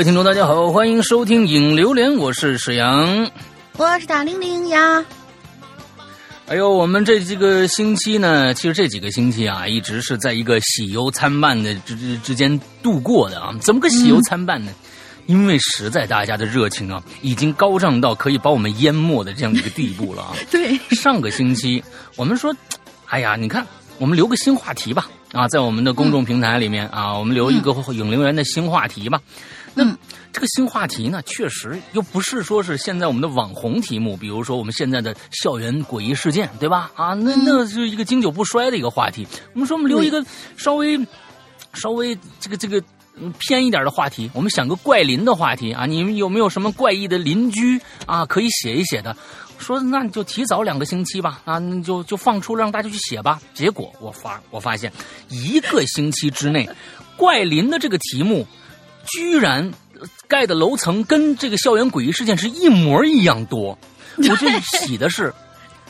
[0.00, 3.30] 哎，各位听众，大家好，欢迎收听《影榴莲》，我是沈阳，
[3.76, 5.04] 我是大玲玲呀。
[6.46, 13.54] 哎呦，我们这几个星期呢，其实这几个星期啊，一直是在一个喜忧参半的之之之间度过的啊。
[13.60, 14.72] 怎么个喜忧参半呢？
[15.26, 20.32] 因为实在大家的热情啊，已经高涨到可以把我们淹没的这样的一个地步了啊。
[20.50, 21.84] 对，上个星期
[22.16, 22.56] 我们说，
[23.04, 23.66] 哎呀，你看，
[23.98, 25.10] 我们留个新话题吧。
[25.32, 29.20] 啊，在我们的公众平台里面啊，我们留一个影留言的新话题吧。
[29.74, 29.84] 那
[30.32, 36.90] 这个新话题呢，确实又不是说是现在我们的网红题目，比如说我们现在的校园诡异事件，对吧？
[36.94, 39.26] 啊，那那是一个经久不衰的一个话题。
[39.54, 40.24] 我们说，我们留一个
[40.56, 40.98] 稍微
[41.74, 42.82] 稍微这个这个
[43.38, 45.86] 偏一点的话题，我们想个怪邻的话题啊。
[45.86, 48.26] 你们有没有什么怪异的邻居啊？
[48.26, 49.16] 可以写一写的。
[49.58, 53.38] 说那你就提早两个星期吧，啊，就就放出让大家去写吧。
[53.52, 54.90] 结果我发我发现，
[55.28, 56.66] 一个星期之内，
[57.14, 58.46] 怪林的这个题目，
[59.12, 59.72] 居然
[60.28, 63.78] 盖的楼层跟这个校园诡异事件是一模一样多。
[64.16, 65.32] 我这喜的是，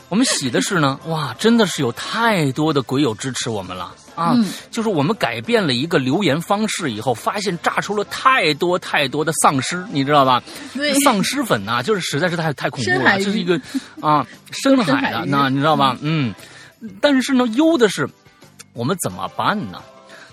[0.09, 3.93] 我们喜的是呢，哇，真的是有太多的鬼友支持我们了。
[4.13, 4.35] 啊，
[4.69, 10.43] 就是我们改变了一个留言方式以后，发现炸出了太多太多的丧尸，你知道吧？
[10.73, 13.59] 对，丧尸粉呐，就是实在是太太恐怖了，这是一个
[14.01, 15.97] 啊 深海的，那你知道吧？
[16.01, 16.35] 嗯，
[16.99, 18.07] 但是呢，优的是
[18.73, 19.81] 我们怎么办呢？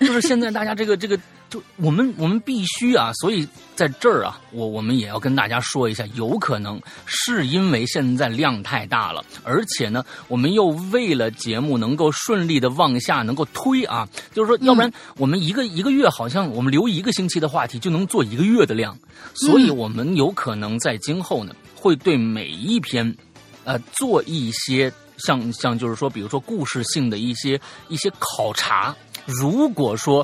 [0.01, 1.19] 就是现在大家这个这个。
[1.49, 18.95] 就我们我们必须啊，所以在这儿啊，我我们也要跟大家说一下，有可能是因为现在量太大了，而且呢，我们又为了节目能够顺利的往下能够推啊，就是说，要不然我们一个一个月好像我们留一个星期的话题就能做一个月的量，
[19.33, 23.15] 所以我们有可能在今后呢，会对每一篇，
[23.63, 28.95] 呃，做一些像像就是说，比如说故事性的一些一些考察，
[29.25, 30.23] 如果说。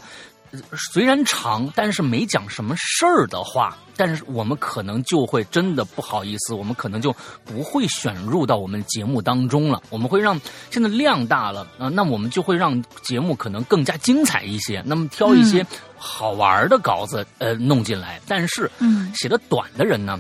[0.92, 9.82] 虽然长，但是没讲什么事儿的话，但是我们可能就会真的不好意思，我们可能就不会选入到我们节目当中了。
[9.90, 10.40] 我们会让
[10.70, 14.84] 现在量大了啊，那我们就会让节目可能更加精彩一些。
[14.86, 15.66] 那么挑一些
[15.98, 18.70] 好玩的稿子呃弄进来，但是
[19.16, 20.20] 写的短的人呢？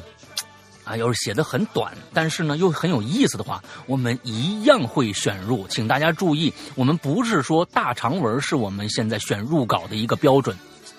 [0.85, 5.67] 啊，要是写的很短，但是呢又很有意思的话，我们一样会选入。
[5.67, 10.55] 请大家注意，我们不是说大长文是我们现在选入稿的一个标准，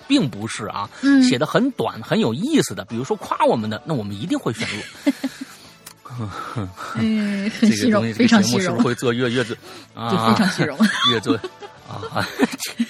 [0.07, 0.89] 并不是啊。
[1.27, 5.13] 写的很短很有意思的，比如说夸我们的，那我们一定会选入。
[6.95, 8.61] 嗯， 很虚荣， 非常虚荣。
[8.61, 9.55] 是不是会做越越做
[9.93, 10.09] 啊？
[10.09, 10.77] 非常虚荣，
[11.11, 11.35] 越做
[11.87, 12.27] 啊。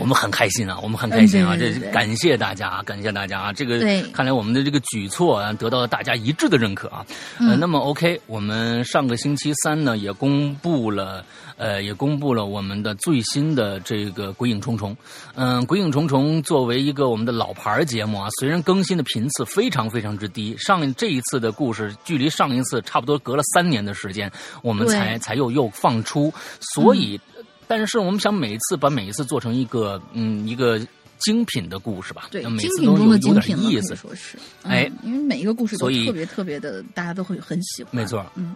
[0.00, 1.56] 我们很开心啊，我们很开心啊！
[1.56, 3.52] 这感谢大家啊，感谢大家啊！
[3.52, 3.80] 这个
[4.12, 7.04] 看来我们的这个举措啊，得到了大家一致的认可啊。
[7.38, 11.24] 呃，那么 OK，我们上个星期三呢，也公布了，
[11.56, 14.92] 呃，也公布了我们的最新的这个《鬼影重重》。
[15.34, 24.30] 嗯，《鬼影重重》作为一个我们的老牌节目啊，虽然更新的频次非常非常之低，上这一次的故事距离上一次差不多隔了三年的时间，
[24.62, 26.32] 我们才才又又放出，
[26.74, 27.20] 所以。
[27.68, 30.80] 但是我们想每一次把每一次做成一个嗯一个
[31.18, 34.38] 精品的故事吧，对，每次都有有点意思，说是。
[34.62, 37.94] 哎，因为每一个故事都特别特别的，大家都会很喜欢。
[37.94, 38.54] 没错，嗯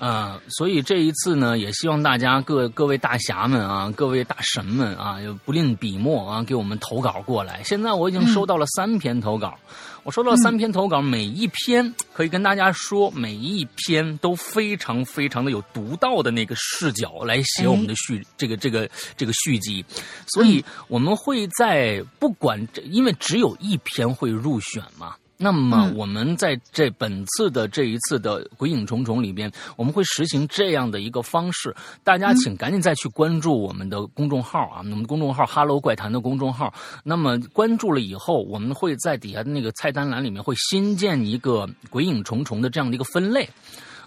[0.00, 7.62] 啊，所以这一次呢，也希望大家各各位大侠们啊，各位大神们啊，不吝笔墨啊，给我们投稿过来。
[7.62, 9.56] 现在我已经收到了三篇投稿。
[10.02, 19.84] 我收到三篇投稿，每一篇可以跟大家说，每一篇都非常非常的有独到的那个视角来写我们的续这个这个这个续集，
[20.28, 25.14] 所以我们会在不管因为只有一篇会入选嘛。
[25.42, 31.74] 那么我们在这本次的这一次的《鬼影重重》里边，我们会实行这样的一个方式，
[32.04, 36.72] 大家请赶紧再去关注我们的公众号啊，我们公众号“哈喽怪谈”的公众号。
[37.02, 43.48] 那么关注了以后，我们会在底下的那个菜单栏里面会新建一个《鬼影重重》的这样的一个分类。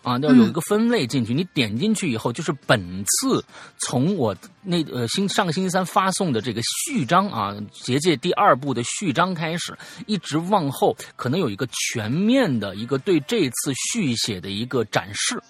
[0.04, 3.44] 啊，要有一个分类进去，你点进去以后，就是本次
[3.80, 15.42] 从我那呃星上个星期三发送的这个序章啊，结界第二部的序章开始，一直往后，可能有一个全面的一个对这次续写的一个展示。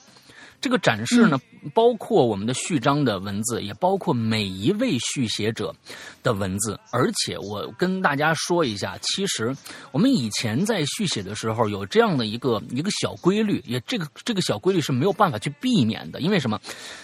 [0.64, 1.38] 这个展示呢，
[1.74, 5.76] 包括我们的序章的文字，也包括每一位续写者
[6.24, 6.80] 的文字。
[6.90, 9.54] 而且我跟大家说一下，其实
[9.92, 16.22] 我们以前在续写的时候有这样的一个一个小规律，也这个这个小规律是没有办法去避免的。
[16.22, 16.58] 因为什么？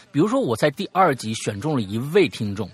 [0.09, 2.71] 比如说我在第二集选中了一位听众，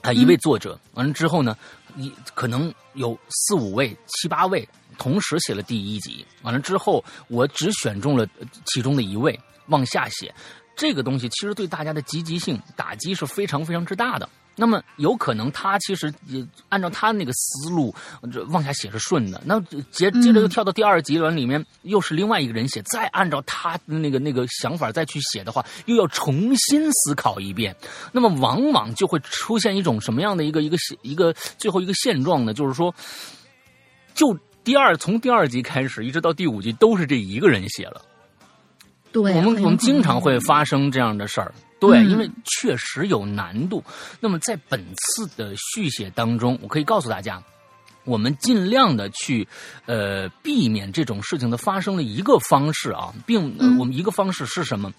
[0.00, 1.56] 啊，一位作者，完了之后呢，
[1.96, 4.68] 一可能有四五位、七八位
[4.98, 8.28] 同时写了第一集，完了之后我只选中了
[8.64, 9.38] 其中的一位。
[9.68, 10.34] 往下写，
[10.74, 14.28] 这个东西其实对大家的积极性打击是非常非常之大的
[14.58, 17.94] 那么有可能他其实也按照他那个思路
[18.32, 19.60] 这往下写是顺的，那
[19.90, 27.76] 接接着又跳到第二集里面，又是另外一个人写，再按照他的那个那个想法再去写的话，又要重新思考一遍。
[28.12, 32.54] 那么往往就会出现一种什么样的一个一个一个最后一个现状呢？
[32.54, 32.94] 就是说，
[34.14, 34.34] 就
[34.64, 38.00] 第二从第二集开始一直到第五集都是这一个人写了。
[39.22, 41.54] 对，我们我们经常会发生这样的事儿。
[41.80, 43.82] 对，因为确实有难度。
[44.20, 47.42] 那么在本次的续写当中，我可以告诉大家，
[48.04, 49.48] 我们尽量的去
[49.86, 54.92] 呃避免这种事情的发生的一个方式啊，并我们一个方式是什么？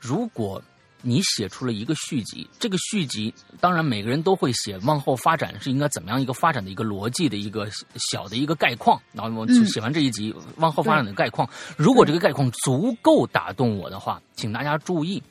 [0.00, 0.60] 如果
[1.02, 7.68] 你写出了一个续集，这个续集当然每个人都会写，往后发展是应该怎么样一个发展的一个逻辑的一个
[8.10, 9.00] 小的一个概况。
[9.12, 15.22] 然后我写完这一集，往后发展的概况，如果这个概况足够打动我的话，请大家注意。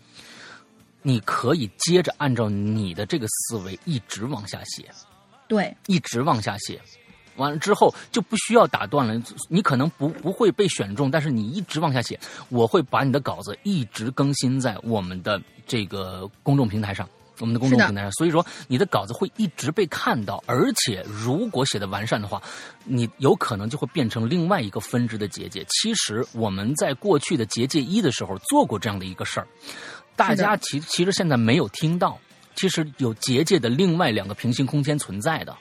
[1.04, 4.88] 你可以接着按照你的这个思维一直往下写，
[5.48, 6.80] 对，一直往下写，
[7.42, 9.22] 完了之后就不需要打断了。
[9.50, 17.10] 你可能不不会被选中，但是你一直往下写，我会把你的稿子一直更新在我们的这个公众平台上，
[17.40, 18.12] 我们的公众平台上。
[18.14, 22.42] 所以说，你的稿子会一直被看到，而且如果写的完善的话，
[22.86, 25.66] 你有可能就会变成另外一个分支的结界。
[25.70, 29.48] 其实我们在过去的结界一的时候做过这样的一个事儿。
[30.16, 32.18] 大家其其实现在没有听到，
[32.56, 35.56] 其实有结界的另外两个平行空间存在的，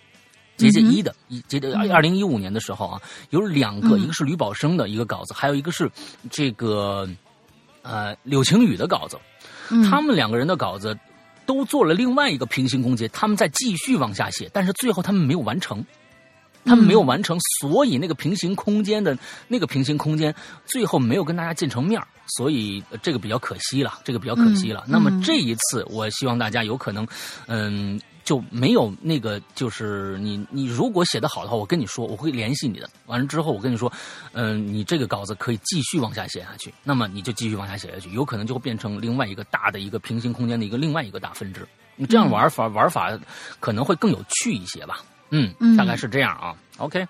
[0.60, 5.90] 结界一的，一结界二零一五年的时候啊，有两个，一个是吕宝生的一个稿子，还有一个是
[6.30, 7.08] 这个
[7.82, 9.18] 呃柳晴雨的稿子，
[9.90, 10.96] 他们两个人的稿子
[11.46, 15.84] 都做了另外一个平行空间，他们在继续往下写，但是最后他们没有完成。
[16.62, 19.16] 他们没有完成，所以那个平行空间的
[19.48, 20.32] 那个平行空间
[20.66, 21.98] 最后没有跟大家见成面
[22.36, 24.84] 所以这个比较可惜了，这个比较可惜了。
[24.86, 27.08] 那么这一次，我希望大家有可能，
[27.46, 27.98] 嗯，
[28.30, 32.88] 就没有那个，就是你你如果写的好的话，我跟你说，我会联系你的。
[33.06, 33.92] 完了之后，我跟你说，
[34.30, 41.66] 嗯，你这个稿子可以继续往下写下去，那么你就继续往下写下去，有可能就会变成另外一个大的一个平行空间的一个另外一个大分支。
[41.96, 43.18] 你这样玩法玩法
[43.58, 45.04] 可能会更有趣一些吧。
[45.30, 46.54] 嗯，大概是这样啊。
[46.78, 47.04] OK，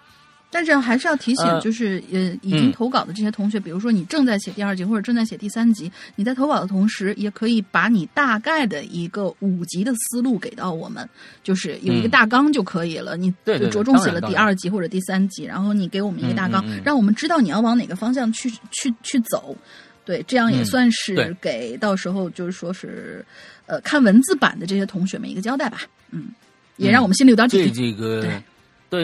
[0.50, 11.08] 但是还是要提醒，就是呃，已经投稿的这些同学，比如说你正在写第二集或者正在写第三集，你在投稿的同时，也可以把你大概的一个五集的思路给到我们，
[11.44, 13.16] 就是有一个大纲就可以了。
[13.16, 13.32] 你
[13.70, 19.56] 着重写了第二集或者第三集，然后你给我们一个大纲，让我们知道你要往哪个方向去去去走。
[20.04, 23.24] 对，这样也算是给到时候就是说是
[23.66, 25.82] 呃看文字版的这些同学们一个交代吧。
[26.10, 26.30] 嗯。
[26.76, 27.66] 也让我们心里有点底。
[27.66, 28.42] 这这个，对，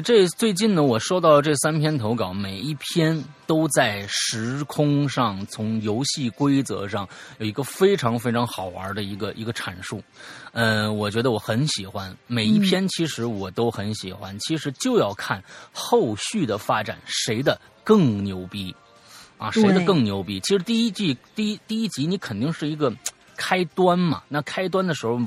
[0.03, 10.03] 这最近呢，我收到这三篇投稿，每一篇都在时空上，从游戏规则上有一个非常非常好玩的一个一个阐述。
[10.53, 14.37] 嗯，我觉得我很喜欢每一篇，其实我都很喜欢。
[14.41, 15.41] 其实就要看
[15.73, 18.75] 后续的发展，谁的更牛逼
[19.39, 19.53] 啊？
[19.53, 20.41] 谁的更牛逼？
[20.41, 22.93] 其实第一季第一第一集，你肯定是一个。
[23.37, 25.21] 开端嘛，那开端的时候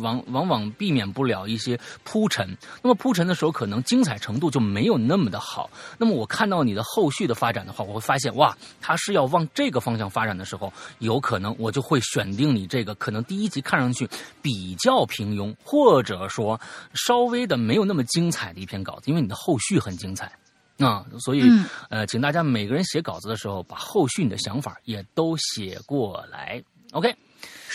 [0.00, 2.48] 往往往避免不了一些铺陈，
[2.82, 5.68] 那么铺陈的时候可能精彩程度就没有那么的好。
[5.98, 14.08] 那么我看到你的后续的发展的话，我会发现哇，他是要往这个方向发展的时候，有可能我就会选定你这个可能第一集看上去
[14.40, 16.60] 比较平庸，或者说
[16.94, 20.30] 稍微的没有那么精彩的一篇稿子，因为你的后续很精彩
[20.78, 21.42] 啊，所以
[21.88, 27.16] 呃，请大家每个人写稿子的时候，把后续你的想法也都写过来，OK。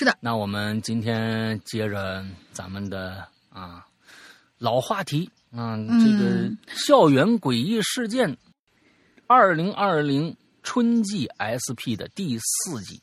[0.02, 3.86] 是的，那我们今天接着咱们的啊
[4.58, 8.36] 老话题啊，这个校园诡异事件，
[9.28, 13.00] 二零二零春季 SP 的第四集。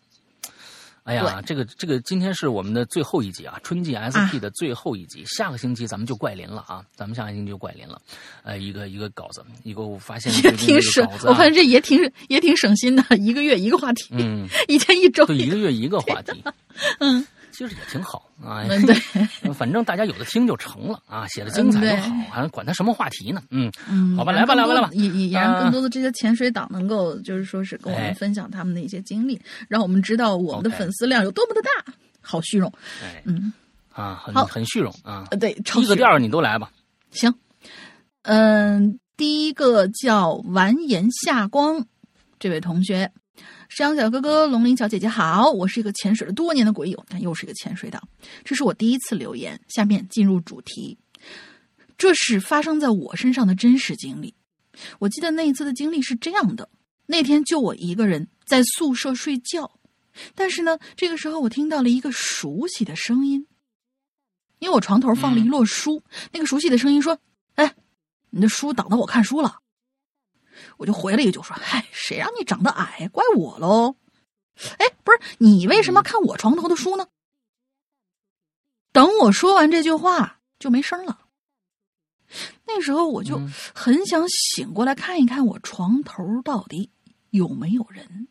[1.09, 5.25] 哎呀，这个这个今天是我们的最后一集啊，春季 SP 的最后一集。
[5.25, 7.99] 下个星期咱们就怪林了啊，咱们下个星期就怪林了。
[8.43, 11.99] 呃，一个一个稿子，一个我发现也挺省，我发现这也挺
[12.29, 16.45] 也挺省心的，一个月一个话题，嗯， 一天一周，对，一个月一个话题，
[17.00, 17.27] 嗯。
[17.50, 18.95] 其实也挺好啊，对，
[19.52, 23.43] 反正大家有的听就成了啊，写的精彩就好，还管他什么话题呢？
[23.50, 31.93] 嗯嗯，好吧，来吧，来吧，来吧，也也让更多的这些潜水党能够，就是说是跟我们分享他们的一些经历，让我们知道我们的粉丝量有多么的大。
[32.21, 32.71] 好虚荣，
[33.25, 33.52] 嗯
[33.93, 36.71] 啊，很很虚荣啊，对，一个调你都来吧。
[37.11, 37.35] 行，
[38.23, 41.87] 嗯，第一个叫完颜夏光
[42.38, 43.11] 这位同学。
[43.69, 48.03] 山羊小哥哥、龙鳞小姐姐好，我是一个潜水了多年的鬼友，但又是一个潜水党。
[48.43, 50.97] 这是我第一次留言，下面进入主题。
[51.99, 54.35] 这是发生在我身上的真实经历。
[54.99, 56.69] 我记得那一次的经历是这样的：
[57.07, 59.71] 那天就我一个人在宿舍睡觉，
[60.35, 63.47] 但是呢，这个时候我听到了一个熟悉的声音。
[64.61, 67.21] 因为我床头放了一摞书，那个熟悉的声音说
[67.55, 67.75] ：“哎，
[68.31, 69.59] 你的书挡到我看书了。”
[70.79, 73.97] 我就回了一句说：“嗨，谁让你长得矮，怪我喽。”
[74.79, 77.07] 哎，不是你为什么看我床头的书呢？
[78.91, 81.21] 等我说完这句话就没声了。
[82.67, 83.41] 那时候我就
[83.75, 86.91] 很想醒过来看一看我床头到底
[87.31, 88.27] 有没有人。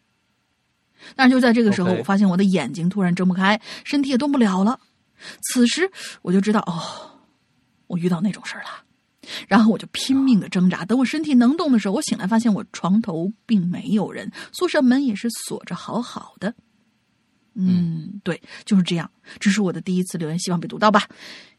[1.16, 4.80] 但是就在这个时候，我发现我的眼睛突然睁不开，身体也动不了了。
[5.42, 5.90] 此时
[6.22, 7.22] 我就知道，哦，
[7.88, 8.84] 我遇到那种事儿了。
[9.48, 10.86] 然后我就拼命的挣扎。
[10.86, 16.54] 等我身体能动的时候，我醒来发现我床头并没有人，宿舍门也是锁着好好的。
[17.60, 19.10] 嗯，对，就是这样。
[19.40, 21.08] 这是我的第一次留言，希望被读到吧。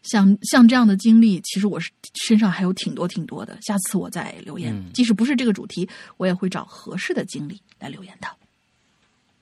[0.03, 3.59] 像像这样的经历，其实我是身上还有挺多挺多的。
[3.63, 8.29] 下次我再留言，即使不是这个主题，我也会找合适的经历来留言的。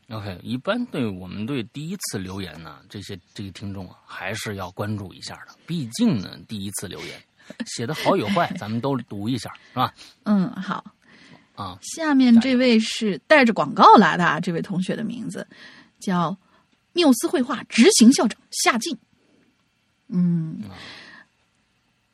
[0.09, 5.54] OK，一般对我们对第一次留言呢，这些这些听众啊，还是要关注一下的。
[5.66, 7.21] 毕竟呢，第一次留言
[7.67, 9.95] 写的好与坏，咱们都读一下，是吧？
[10.25, 10.85] 嗯，好。
[11.55, 15.47] 啊，下面这位是带着广告来的啊，这位同学的名字
[15.99, 16.37] 叫
[16.93, 18.97] 缪斯绘画执行校长夏静。
[20.09, 20.62] 嗯，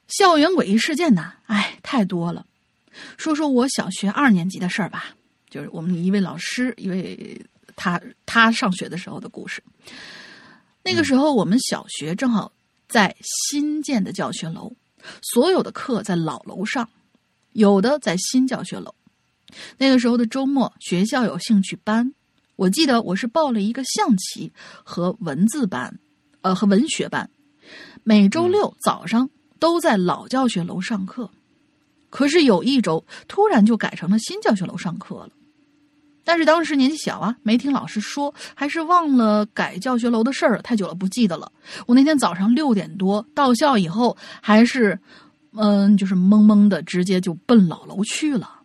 [0.09, 2.47] 校园诡异事件呢，哎，太多了。
[3.17, 5.07] 说说我小学二年级的事儿吧，
[5.51, 7.41] 就是我们一位老师，一位。
[7.75, 9.63] 他他上学的时候的故事。
[10.85, 12.53] 那个时候，我们小学正好
[12.87, 14.71] 在新建的教学楼，
[15.21, 16.89] 所有的课在老楼上，
[17.53, 18.95] 有的在新教学楼。
[19.77, 22.15] 那个时候的周末，学校有兴趣班，
[22.57, 25.99] 我记得我是报了一个象棋和文字班，
[26.41, 27.29] 呃，和文学班。
[28.03, 29.29] 每周六早上
[29.59, 31.31] 都在老教学楼上课，
[32.11, 35.31] 可是有一周突然就改成了新教学楼上课了。
[36.25, 41.51] 但是当时年纪小啊，没听老师说，还是忘了改教学楼的事儿，太久了不记得了。
[41.87, 44.99] 我那天早上六点多到校以后，还是，
[45.53, 48.61] 嗯，就是懵懵的，直接就奔老楼去了。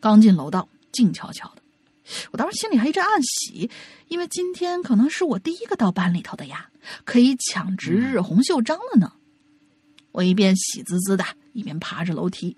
[0.00, 1.62] 刚进楼道，静悄悄的，
[2.32, 3.70] 我当时心里还一阵暗喜，
[4.08, 6.68] 因为今天可能是我第一个到班里头的呀，
[7.04, 9.12] 可以抢值日红袖章了呢。
[10.10, 12.56] 我一边喜滋滋的，一边爬着楼梯。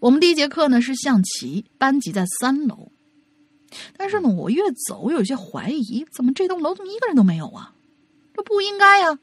[0.00, 2.92] 我们第一节课呢是象棋，班级在三楼。
[3.96, 7.74] 但是呢，我越走有些怀疑，怎么这栋楼怎么一个人都没有啊？
[8.32, 9.18] 这不应该呀！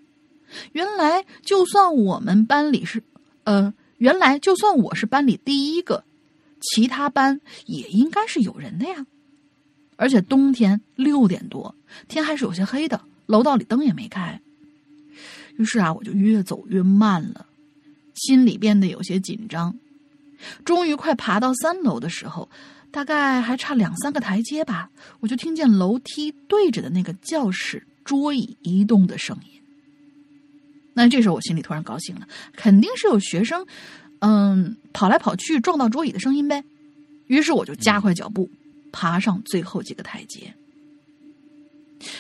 [0.74, 3.02] 原来就算我们班里是，
[3.46, 6.04] 呃，原来就算我是班里第一个，
[6.60, 9.08] 其他班也应该是有人的呀。
[9.96, 11.74] 而且冬天六点多，
[12.10, 14.42] 天还是有些黑的，楼道里灯也没开。
[15.56, 17.46] 于是啊，我就越走越慢了，
[18.14, 19.74] 心里变得有些紧张。
[20.64, 22.50] 终于快爬到三楼的时候，
[22.92, 29.62] 大概还差两三个台阶吧，我就听见楼梯对着的那个教室桌椅移动的声音。
[30.94, 33.66] 那这时候我心里突然高兴了，肯定是有学生，
[34.20, 36.64] 嗯，跑来跑去撞到桌椅的声音呗。
[37.28, 38.50] 于是我就加快脚步，
[38.92, 40.54] 爬上最后几个台阶。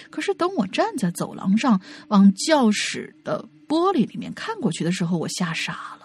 [0.09, 6.04] 可是等我站在走廊上往教室的玻璃里面看过去的时候，我吓傻了。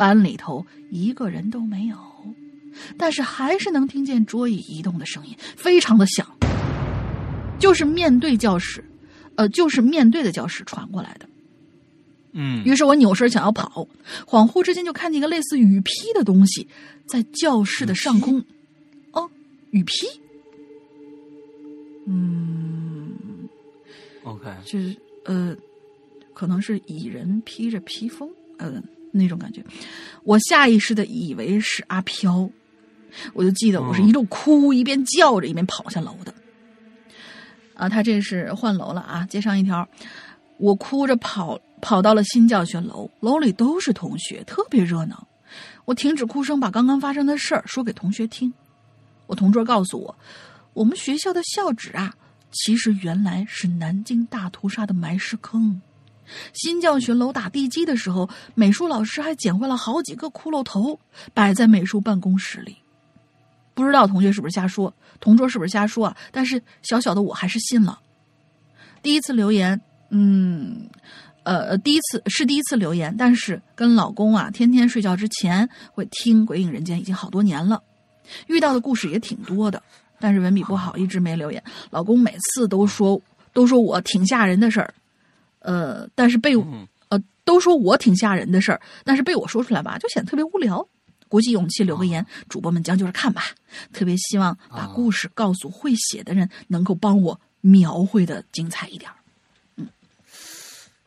[0.00, 1.98] 班里头一个人都没有，
[2.96, 6.26] 但是还是能听见桌椅移动的声音，非常的响，
[7.58, 8.82] 就是面对教室，
[9.34, 11.28] 呃，就是面对的教室传过来的。
[12.32, 13.86] 嗯，于是我扭身想要跑，
[14.24, 16.66] 恍惚之间就看见一个类似雨披的东西
[17.06, 18.42] 在教室的上空。
[19.12, 19.30] 哦，
[19.70, 19.92] 雨披。
[22.06, 23.12] 嗯
[24.22, 25.54] ，OK，就是呃，
[26.32, 28.82] 可能是蚁人披着披风，嗯。
[29.12, 29.64] 那种感觉，
[30.24, 32.48] 我下意识的以为是阿飘，
[33.32, 36.32] 我就记得我是一路哭一边叫着一边跑下楼的。
[37.74, 39.26] 啊，他这是换楼了啊！
[39.30, 39.88] 接上一条，
[40.58, 45.26] 我哭着跑跑到了新教学楼，楼里都是同学，特别热闹。
[45.86, 48.52] 我停止哭声，把刚刚发生的事儿说给同学听。
[49.26, 50.14] 我同桌告诉我，
[50.74, 52.14] 我们学校的校址啊，
[52.52, 55.80] 其实原来是南京大屠杀的埋尸坑。
[56.52, 60.98] 新教学楼打地基的时候，美术老师还捡回了好几个骷髅头，
[61.34, 62.76] 摆在美术办公室里。
[63.74, 66.16] 不知道同学是不是瞎说，同桌是不是瞎说啊？
[66.30, 67.98] 但是小小的我还是信了。
[69.02, 70.88] 第一次留言，嗯，
[71.44, 77.82] 呃，第一次是第一次留言，但是跟老公啊，天天睡觉之前会听《鬼影人间》，已经好多年了，
[78.48, 79.82] 遇到的故事也挺多的，
[80.18, 81.62] 但是文笔不好，一直没留言。
[81.88, 83.18] 老公每次都说，
[83.54, 84.92] 都说我挺吓人的事儿。
[85.60, 86.54] 呃，但是被
[87.08, 90.86] 呃都说我挺吓人的事儿，但是被我说出来吧，就显得特别无聊。
[91.28, 93.44] 鼓起勇气留个言，主播们将就着看吧。
[93.92, 99.08] 特别希望把故事告诉会写的人，能够帮我描绘的精彩一点。
[99.76, 99.86] 嗯，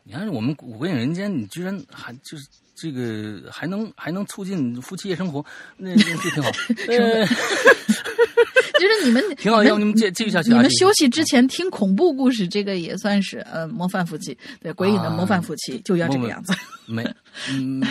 [0.02, 5.44] 你看我们古影人间，你居然还就是这个还能还能促进夫妻夜生活，
[5.76, 6.50] 那那这挺好。
[8.74, 10.56] 呃，就是你们 挺好，要不你们继继续下去啊。
[10.56, 16.52] 你们休息之前听恐怖故事，这个也算是呃模范夫妻，对鬼影的模范夫妻就要这个样子。
[16.86, 17.02] 没，
[17.50, 17.82] 嗯，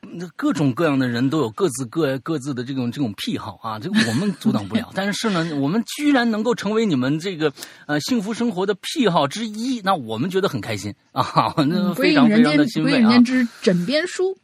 [0.00, 4.90] 那各种各样的人都有各自各各自的这种这种癖好啊，这个我们阻挡不了。
[4.94, 7.52] 但是呢，我们居然能够成为你们这个
[7.86, 12.94] 呃幸福生活的癖好之一，那我们觉得很开心啊，那非常非常的欣慰啊。
[12.94, 14.36] 鬼影人间之枕边书。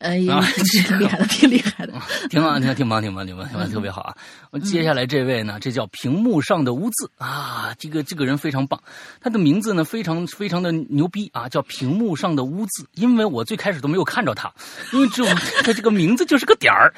[0.00, 0.32] 呃，也
[0.88, 1.92] 挺厉害的，挺厉害的，
[2.30, 4.16] 挺棒，挺挺棒，挺棒，挺棒，挺棒，特别好啊！
[4.50, 8.82] 我接下来这位呢，这叫屏幕上的污渍啊，这个这个人非常棒，
[9.20, 14.50] 他的名字呢非常非常的牛逼啊，叫屏幕上的污渍，因为我最开始都没有看着他，
[14.92, 15.28] 因为只有
[15.62, 16.94] 他这个名字就是个点儿，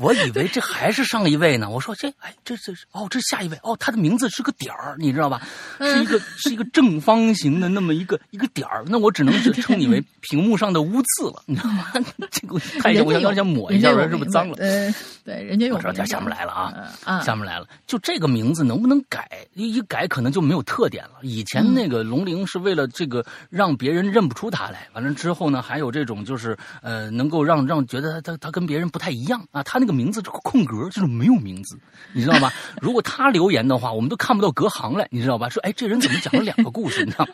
[0.00, 5.40] 我以为这还是上一位呢，我说这哎这这是哦这下一位哦他的名字是个点儿，你知道吧？
[5.80, 11.67] 是一个是一个正方形的那么一个一个点儿，那我只能称你为屏幕上的污渍了，你知道。
[12.30, 14.54] 这个太我刚刚想抹一下，是不是脏了？
[14.58, 14.94] 嗯，
[15.24, 15.78] 对，人家有。
[15.78, 16.52] 这下面来了
[17.04, 17.66] 啊，下面来了。
[17.86, 19.28] 就这个名字能不能改？
[19.54, 21.12] 一改可能就没有特点了。
[21.22, 24.86] 以前那个龙鳞是为了这个让别人认不出他来。
[24.92, 29.62] 完了之后呢，还有这种就是呃，能够让让觉得他他他跟别人不太一样啊。
[29.62, 31.78] 他那个名字这个空格就是没有名字，
[32.12, 32.52] 你知道吧？
[32.82, 35.48] 如果他留言的话，我们都看不到隔行来，你知道吧？
[35.48, 37.02] 说哎，这人怎么讲了两个故事？
[37.04, 37.32] 你知道吗，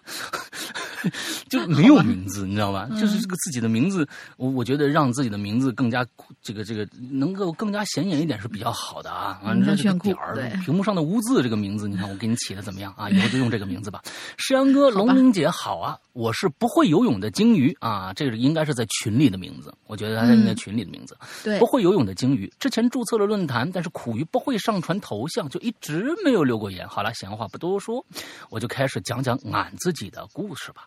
[1.50, 2.88] 就没有名字，你知道吧？
[3.00, 4.08] 就是这个自己的名字。
[4.36, 6.06] 我我觉得让自己的名字更加
[6.42, 9.40] 这个这个能够更加显眼一点是比较好的啊。
[9.44, 13.10] 啊，你说这个点儿，屏幕上的污渍这个名字，你看我给你起的怎么样啊？
[13.10, 14.02] 以后就用这个名字吧。
[14.36, 15.98] 诗阳哥，龙明姐好啊！
[16.12, 21.16] 我是不会游泳的鲸鱼啊，这个应该是在群里的名字，我觉得他应该群里的名字。
[21.42, 26.88] 对，不会游泳的鲸鱼，之前注册了论坛，但是苦于不会上传头像，就一直没有留过言。
[26.88, 28.04] 好了，闲话不多说，
[28.50, 30.86] 我就开始讲讲俺自己的故事吧。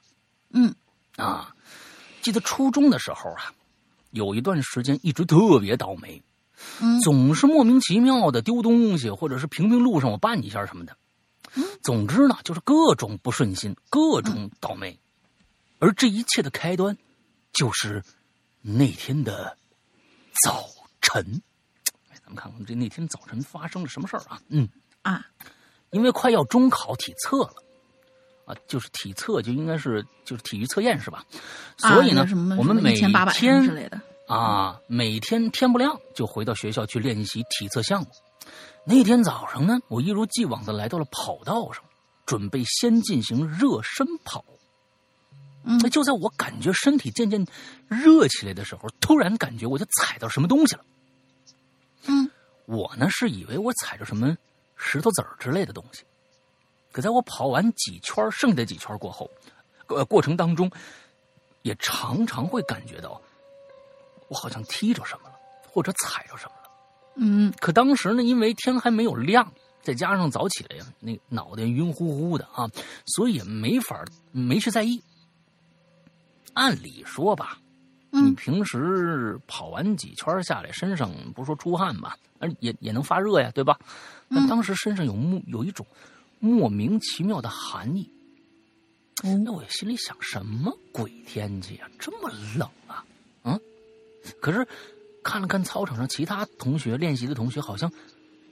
[0.54, 0.74] 嗯，
[1.18, 1.54] 啊。
[2.28, 3.54] 记得初中的时候啊，
[4.12, 6.22] 有一段时间一直特别倒霉，
[7.02, 10.98] 总是莫名其妙的丢东西，或者是平平路上我绊一下什么的，
[11.82, 15.00] 总之呢就是各种不顺心，各种倒霉。
[15.80, 16.98] 而这一切的开端，
[17.54, 18.04] 就是
[18.62, 19.58] 那天的
[20.44, 20.66] 早
[21.00, 21.42] 晨。
[22.12, 24.42] 咱们看看这那天早晨发生了什么事儿啊？
[24.50, 24.68] 嗯
[25.02, 25.26] 啊，
[25.92, 27.54] 因为快要中考体测了。
[28.48, 31.24] 啊，就是体测就应该是就是体育测验是吧？
[31.78, 32.26] 所以呢，
[32.58, 33.12] 我们每天
[34.28, 38.08] 啊，每天天不亮就回到学校去练习体测项目。
[38.86, 41.84] 那天早上呢，我一如既往的来到了跑道上，
[42.26, 44.44] 准备先进行热身跑。
[45.64, 47.46] 那就在我感觉身体渐渐
[47.90, 50.86] 热起来的时候，突然感觉我就踩到什么东西了。
[52.06, 52.32] 嗯，
[52.66, 54.38] 我呢是以为我踩着什么
[54.78, 56.04] 石头子儿之类的东西。
[56.98, 59.30] 可在我跑完几圈，剩下几圈过后，
[59.86, 60.68] 呃，过程当中，
[61.62, 63.22] 也常常会感觉到，
[64.30, 65.36] 我好像踢着什么了，
[65.70, 66.72] 或者踩着什么了。
[67.18, 67.54] 嗯。
[67.60, 69.48] 可当时呢，因为天还没有亮，
[69.84, 72.68] 再加上早起来呀，那脑袋晕乎乎的啊，
[73.06, 75.00] 所以也没法没去在意。
[76.54, 77.60] 按理说吧，
[78.10, 82.18] 你平时跑完几圈下来，身上不说出汗吧，
[82.60, 83.78] 也也能发热呀，对吧？
[84.32, 85.86] 但当时身上有木有一种。
[86.40, 88.10] 莫名其妙的寒意，
[89.44, 93.04] 那我心里想，什么鬼天气啊，这么冷啊？
[93.44, 93.60] 嗯，
[94.40, 94.68] 可是
[95.24, 97.92] 看了看操场上其他同学练习的同学，好像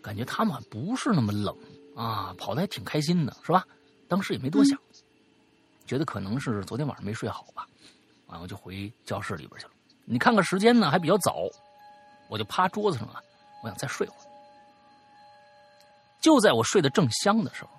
[0.02, 1.56] 感觉他们不是那么冷
[1.96, 3.66] 啊，跑的还挺开心的，是吧？
[4.08, 4.80] 当时也没多想，
[5.86, 7.68] 觉得可能是昨天晚上没睡好吧，
[8.28, 9.72] 完我就回教室里边去了。
[10.06, 11.48] 你看看时间呢，还比较早，
[12.30, 13.22] 我就趴桌子上了，
[13.64, 14.26] 我想再睡会儿。
[16.22, 17.70] 就在我睡得正香的时候，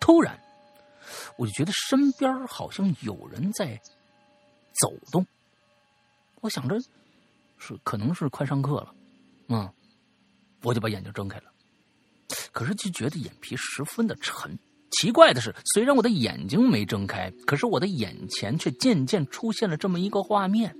[0.00, 0.36] 突然，
[1.36, 3.80] 我就觉得身边好像有人在
[4.80, 5.24] 走动。
[6.40, 6.80] 我想着
[7.58, 8.94] 是可能是快上课了，
[9.48, 9.70] 嗯，
[10.62, 11.44] 我就把眼睛睁开了。
[12.50, 14.58] 可是就觉得眼皮十分的沉。
[14.98, 20.74] 奇怪的是，虽然我的眼睛没睁开，可是我的眼前却渐渐出现了这么一个画面：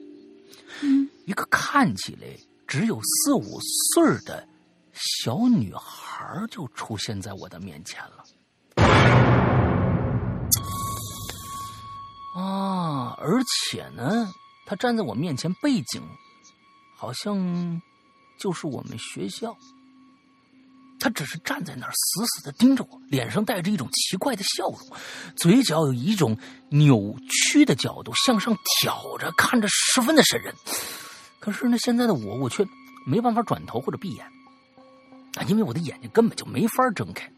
[1.27, 2.27] 一个看起来
[2.67, 4.49] 只有四五岁的。
[4.93, 8.25] 小女孩就出现在我的面前了，
[12.35, 13.17] 啊！
[13.19, 14.33] 而且呢，
[14.67, 16.03] 他站在我面前，背景
[16.97, 17.81] 好像
[18.39, 19.57] 就是我们学校。
[21.03, 24.79] 他只是站在那儿，死死的盯着我，脸上带着一种奇怪的笑容，
[25.35, 26.37] 嘴角有一种
[26.69, 30.55] 扭曲的角度向上挑着，看着十分的瘆人。
[31.39, 32.67] 可是呢，现在的我，我却
[33.07, 34.27] 没办法转头或者闭眼。
[35.49, 37.33] 因为我的眼睛根本就没法睁开，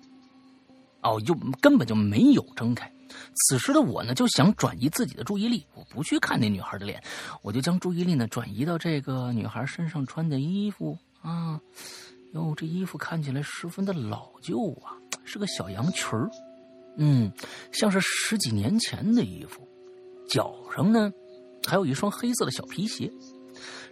[1.02, 2.90] 哦，就根本就没有睁开，
[3.34, 7.02] 此时的我呢，就想转移自己的注意力，我不去看那女孩的脸，
[7.42, 11.60] 我就将注意力呢转移到这个女孩身上穿的衣服啊。
[12.34, 16.30] 哟，这衣服看起来十分的老旧啊，是个小洋裙儿，
[16.96, 17.30] 嗯，
[17.72, 19.68] 像是十几年前的衣服。
[20.28, 21.12] 脚上呢，
[21.66, 23.12] 还有一双黑色的小皮鞋。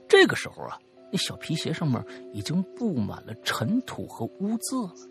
[0.09, 0.79] 这个时候啊，
[1.13, 5.10] 那小皮鞋上面已经布满了尘土和污渍了。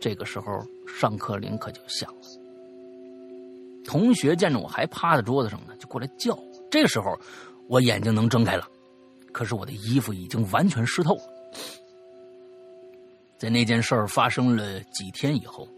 [0.00, 2.20] 这个时候，上课铃可就响了。
[3.84, 6.38] 同学见着我还趴在桌子上呢，就过来叫。
[6.70, 7.18] 这个时候，
[7.68, 8.66] 我眼睛能睁开了，
[9.32, 11.22] 可是我的衣服已经完全湿透了。
[13.38, 15.68] 在那件事儿发生了几天以后，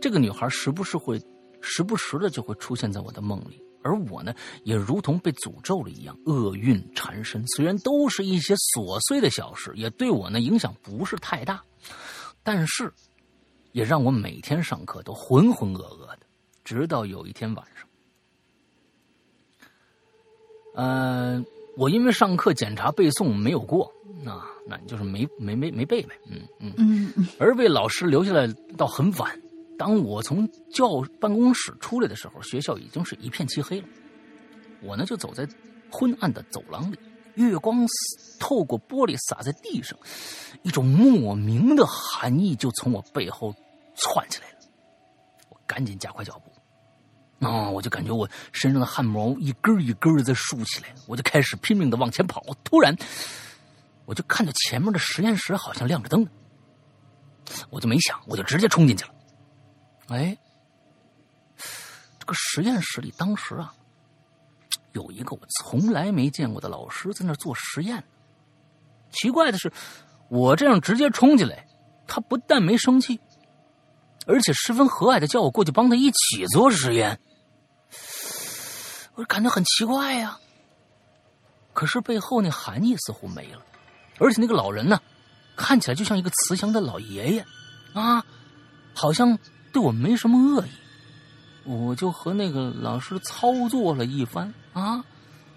[0.00, 1.20] 这个女孩时不时会，
[1.60, 7.46] 时不时的就会出现在我的梦里，而我呢，也如同被诅咒了一样，厄运缠身。
[7.48, 11.62] 虽然都是一些琐碎的小事，也对我呢影响不是太大，
[12.42, 12.92] 但是。
[13.72, 16.20] 也让我每天上课都浑浑噩噩的，
[16.64, 17.88] 直到有一天晚上，
[20.74, 21.44] 呃，
[21.76, 29.40] 我因为上课检查背诵没有过，那那就是没没没没背呗，嗯嗯嗯，而被老师留下来到很晚。
[29.78, 33.88] 当我从教办公室出来的时候，学校已经是一片漆黑了。
[34.82, 35.48] 我呢就走在
[35.90, 36.98] 昏暗的走廊里，
[37.40, 37.86] 月光
[38.38, 39.98] 透过玻璃洒在地上。
[40.62, 43.54] 一种莫名的寒意就从我背后
[43.94, 44.58] 窜起来了，
[45.48, 52.44] 我赶紧加快脚步，啊，我就感觉我身上的汗毛一根一根的在竖起来，我就开始拼命的往前跑。
[52.62, 52.94] 突然，
[54.04, 56.28] 我就看到前面的实验室好像亮着灯，
[57.70, 59.14] 我就没想，我就直接冲进去了。
[60.08, 60.36] 哎，
[62.18, 63.72] 这个实验室里当时啊，
[64.92, 68.02] 有一个我从来没见过的老师在那做实验。
[69.10, 69.72] 奇怪的是。
[70.32, 71.66] 我这样直接冲进来，
[72.06, 73.18] 他不但没生气，
[74.28, 77.18] 而且十分和蔼的叫我过去帮他一起做实验。
[79.16, 80.38] 我感觉很奇怪呀。
[81.72, 83.60] 可是背后那含义似乎没了，
[84.20, 85.00] 而且那个老人呢，
[85.56, 87.44] 看起来就像一个慈祥的老爷爷，
[87.92, 88.24] 啊，
[88.94, 89.36] 好像
[89.72, 90.70] 对我没什么恶意。
[91.70, 95.04] 我就和那个老师操作了一番啊。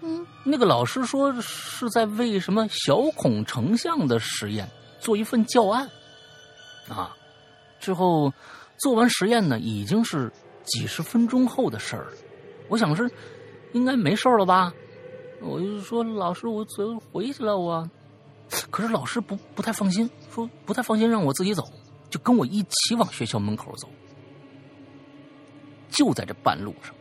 [0.00, 5.88] 嗯，那个老师说是在为什么小孔成像的实验做一份教案，
[6.88, 7.16] 啊，
[7.80, 8.32] 之后
[8.78, 10.30] 做完实验呢，已经是
[10.64, 12.12] 几十分钟后的事儿了。
[12.68, 13.10] 我想是
[13.72, 14.72] 应该没事了吧？
[15.40, 17.58] 我就说老师，我走回去了。
[17.58, 17.88] 我，
[18.70, 21.62] 可是老师不不太放心，说不太放心让我自己走，
[22.10, 23.88] 就跟我一起往学校门口走。
[25.94, 26.94] 就在这半路上。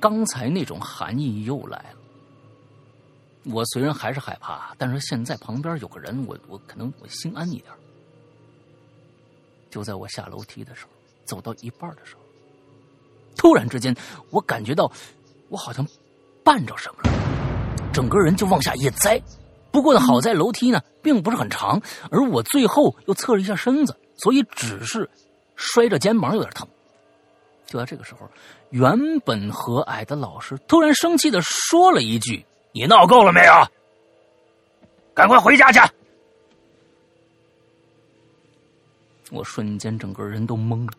[0.00, 1.96] 刚才那种寒意又来了。
[3.44, 7.70] 我虽然还是害怕，但是现在旁边有个人，我我可能我心安一点。
[9.70, 10.90] 就在我下楼梯的时候，
[11.24, 12.20] 走到一半的时候，
[13.36, 13.94] 突然之间，
[14.30, 14.90] 我感觉到
[15.48, 15.86] 我好像
[16.44, 19.20] 绊着什么了，整个人就往下一栽。
[19.70, 25.08] 不过呢，好在楼梯呢并不是很长，而我最后又侧了一下身子，所以只是
[25.56, 26.68] 摔着肩膀有点疼。
[27.70, 28.28] 就在这个时候，
[28.70, 33.52] 原本和蔼的老师突然生气的说了一句：“你闹够了没有？
[35.14, 35.78] 赶快回家去！”
[39.30, 40.92] 我瞬间整个人都懵了，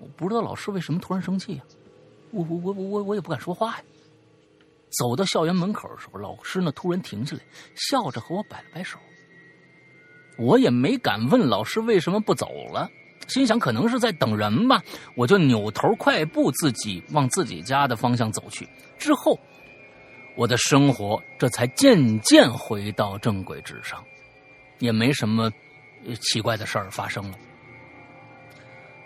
[0.00, 1.62] 我不知道老师为什么突然生气呀？
[2.32, 3.84] 我我我我我也不敢说话呀。
[4.90, 7.42] 走到校园门口的时候，老师呢突然停下来，
[7.76, 8.98] 笑着和我摆了摆手。
[10.36, 12.90] 我也没敢问老师为什么不走了。
[13.28, 14.82] 心想可能是在等人吧，
[15.14, 18.66] 我就扭头快步自己往自己家的方向走去。
[18.98, 19.38] 之后，
[20.34, 24.02] 我的生活这才渐渐回到正轨之上，
[24.78, 25.52] 也没什么
[26.20, 27.38] 奇怪的事儿发生了。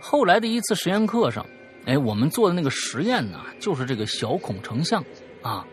[0.01, 1.45] 后来的一次实验课上，
[1.85, 5.05] 哎，我们做的那个实验呢，就是这个小孔成像
[5.43, 5.67] 啊，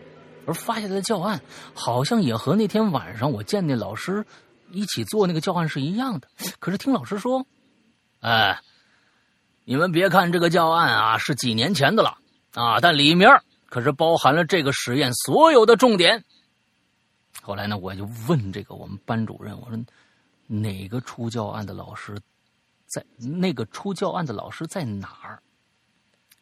[0.44, 1.40] 而发下来的教案
[1.72, 4.24] 好像也和那天晚上我见那老师
[4.72, 6.26] 一起做那个教案是一样的。
[6.58, 7.46] 可是听老师说。
[8.20, 8.60] 哎，
[9.64, 12.18] 你们别看这个教案啊是几年前的了
[12.54, 13.28] 啊，但里面
[13.66, 16.24] 可是包含了这个实验所有的重点。
[17.42, 19.78] 后来呢，我就问这个我们班主任，我说
[20.46, 22.18] 哪个出教案的老师
[22.86, 25.42] 在那个出教案的老师在哪儿？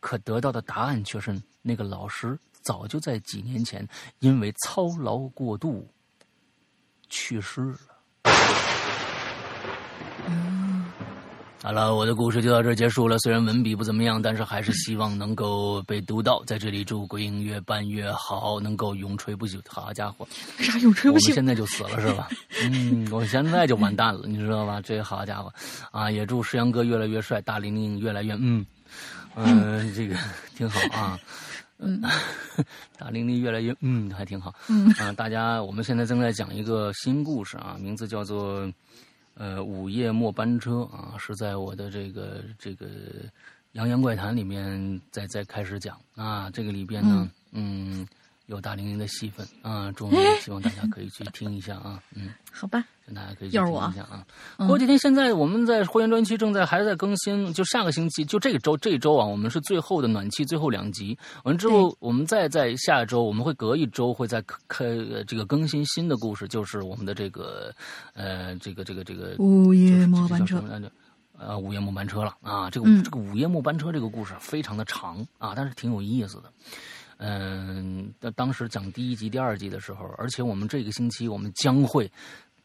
[0.00, 3.86] 可得到的答案却是那个老师早就在几年前
[4.20, 5.88] 因为操劳过度
[7.08, 7.78] 去世了。
[11.60, 13.18] 好了，我的故事就到这儿结束了。
[13.18, 16.40] 虽然文笔不怎么样，但是还是希望能够被读到。
[16.46, 19.60] 在这里祝鬼影越办越好，能够永垂不朽。
[19.68, 20.26] 好家伙，
[20.58, 21.20] 为啥永垂不朽？
[21.20, 22.28] 我们现在就死了是吧？
[22.62, 24.80] 嗯，我现在就完蛋了，你知道吧？
[24.80, 25.52] 这好家伙
[25.90, 26.08] 啊！
[26.08, 28.64] 也祝石阳哥越来越帅，大玲玲越来越嗯
[29.34, 30.14] 嗯，这个
[30.56, 31.18] 挺好啊。
[31.78, 32.00] 嗯，
[32.96, 34.54] 大玲玲越来越嗯，还挺好。
[34.68, 38.70] 嗯啊，大家，我们现在正在讲一个新故事啊，名字叫做。
[39.38, 42.86] 呃，午夜末班车啊，是在我的这个这个
[43.72, 46.50] 《羊羊怪谈》里面再再开始讲啊。
[46.50, 48.04] 这个里边呢，嗯，
[48.48, 52.02] 有大玲玲的戏份 啊，终于希望大家可以去听一下啊。
[52.14, 52.84] 嗯，好吧，
[53.14, 54.26] 大家可以去听一下啊。
[54.58, 67.72] 嗯过几天现在我们在会员专区正在还在更新，就下个星期就这个周这一周啊，我们是最后的暖气最后两集，完之后我们再在下周我们会隔一周会再开呃这个更新新的故事，就是我们的这个
[68.14, 70.62] 呃这个这个这个午夜末班车？
[71.40, 72.68] 呃，午夜末班车了啊！
[72.68, 76.52] 这个、嗯这个午夜末班车这个故事非常的长啊，但是挺有意思的。
[77.18, 82.10] 嗯，那当时讲第一集、第二集的时候，而且我们这个星期我们将会，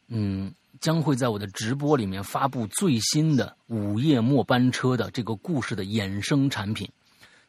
[0.07, 6.87] 嗯，将会在我的直播里面发布最新的午夜末班车的这个故事的衍生产品，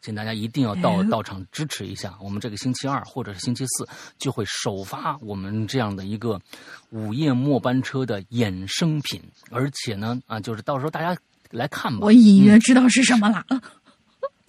[0.00, 2.16] 请大家一定要到哎到场支持一下。
[2.22, 3.86] 我们这个星期二或者是星期四
[4.18, 6.40] 就会首发我们这样的一个
[6.88, 11.14] 午夜末班车的衍生品，而且呢，啊，就是到时候大家
[11.50, 11.98] 来看吧。
[12.00, 13.44] 我隐约知道是什么了。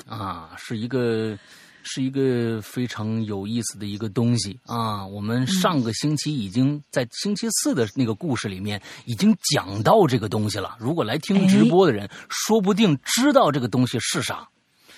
[0.07, 1.37] 啊，是一个
[1.85, 5.05] 是一个非常有意思的一个东西啊。
[5.07, 10.75] 我们上个星期已经在星期四的那个故事里面已经讲到这个东西了。
[10.79, 14.45] 如果来听直播的人，说不定知道这个东西是啥。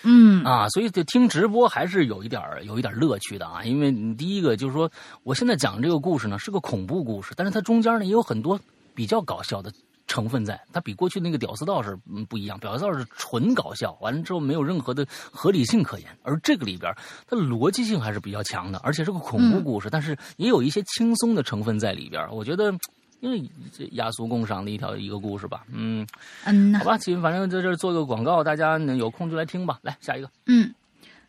[0.04, 4.90] 嗯啊，所以就听直播还是有一点儿有一点儿乐趣的啊，因为你第一个就是说，
[5.24, 8.60] 我现在讲这个故事呢是个恐怖故事，但是它中间呢也有很多
[8.94, 9.74] 比较搞笑的
[10.08, 16.92] 成分在，它比过去那个屌丝道士嗯不一样，屌丝道士纯搞笑，完了之后没有任何的合理性可言，而这个里边
[17.28, 22.74] 它逻辑性还是比较强的，而且是个恐怖故事，但是也有一些轻松的成分在里边，我觉得。
[23.20, 23.42] 因为
[23.76, 26.06] 这雅俗共赏的一条一个故事吧，嗯，
[26.46, 29.80] 嗯呐好吧，其实反正在这儿做个广告，大家呢有空就来听吧。
[29.82, 30.72] 来下一个，嗯，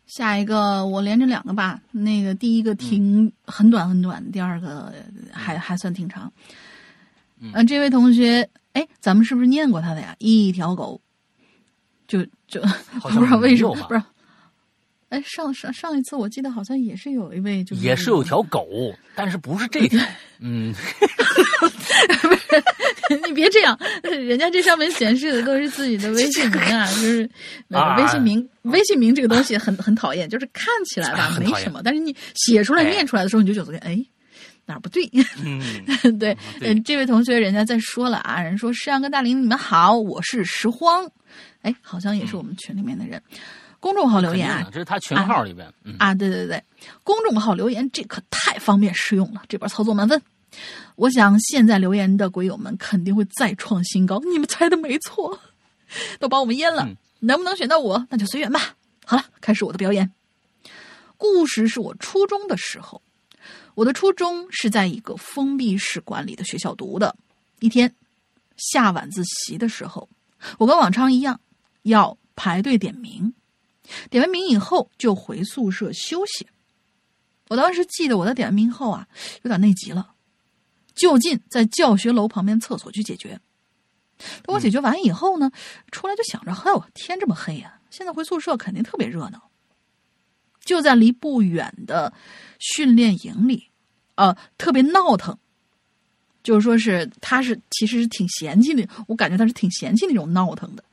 [0.05, 1.81] 下一个我连着两个吧。
[1.89, 4.93] 那个第一个挺很短很短，第二个
[5.33, 6.31] 还还算挺长。
[7.41, 10.15] 嗯呃，这位同学，哎，咱们是不是念过他的呀？
[10.19, 10.99] 一条狗，
[12.07, 12.61] 就就
[12.99, 14.05] 好 不知道为什么不知道。
[15.09, 18.67] 哎，上上上一次我记得好像也是有一位，就是也是有条狗，
[19.15, 19.99] 但是不是这条。
[20.39, 20.73] 嗯，
[23.25, 27.29] 你别这样，人家这上面显示的都是自己的微信名啊，就是
[27.97, 33.99] 微信名，微信名这个东西很很讨厌，就是看起来吧没什么，但是你写出来哎念出来的时候，你就觉得哎
[34.69, 35.09] 哪儿不对。
[35.43, 35.59] 嗯，
[36.19, 41.09] 对，嗯，这位同学人家在说了啊，人说诗阳跟大林你们好，我是拾荒，
[41.63, 43.19] 哎，好像也是我们群里面的人，
[43.79, 45.67] 公众号留言啊这是他群号里边。
[45.83, 46.63] 嗯，啊，对对对，
[47.03, 50.21] 公众号留言这可太方便实用了，这边操作满分。
[50.95, 55.39] 我想现在留言的鬼友们肯定会再创新高，你们猜的没错，
[56.19, 56.83] 都把我们淹了。
[56.83, 58.73] 嗯能不能选到我，那就随缘吧。
[59.03, 60.09] 好了，开始我的表演。
[61.17, 63.01] 故事是我初中的时候，
[63.79, 67.15] 我的初中是在一个封闭式管理的学校读的。
[67.61, 67.95] 一天
[68.57, 70.09] 下晚自习的时候，
[70.57, 71.39] 我跟往常一样
[71.83, 73.33] 要排队点名，
[74.09, 76.45] 点完名以后就回宿舍休息。
[77.47, 79.07] 我当时记得我在点完名后啊，
[79.43, 80.11] 有点内急了，
[80.93, 83.39] 就近在教学楼旁边厕所去解决。
[84.43, 85.49] 等我解决完以后呢，
[85.89, 89.49] 出来就想着，哎呦，天这么黑呀、现在回宿舍肯定特别热闹。
[90.65, 92.13] 就在离不远的
[92.59, 93.68] 训练营里，
[94.19, 95.37] 呃，特别闹腾。
[96.43, 100.83] 就是说是他是其实是挺嫌弃的，我感觉他是挺嫌弃那种闹腾的。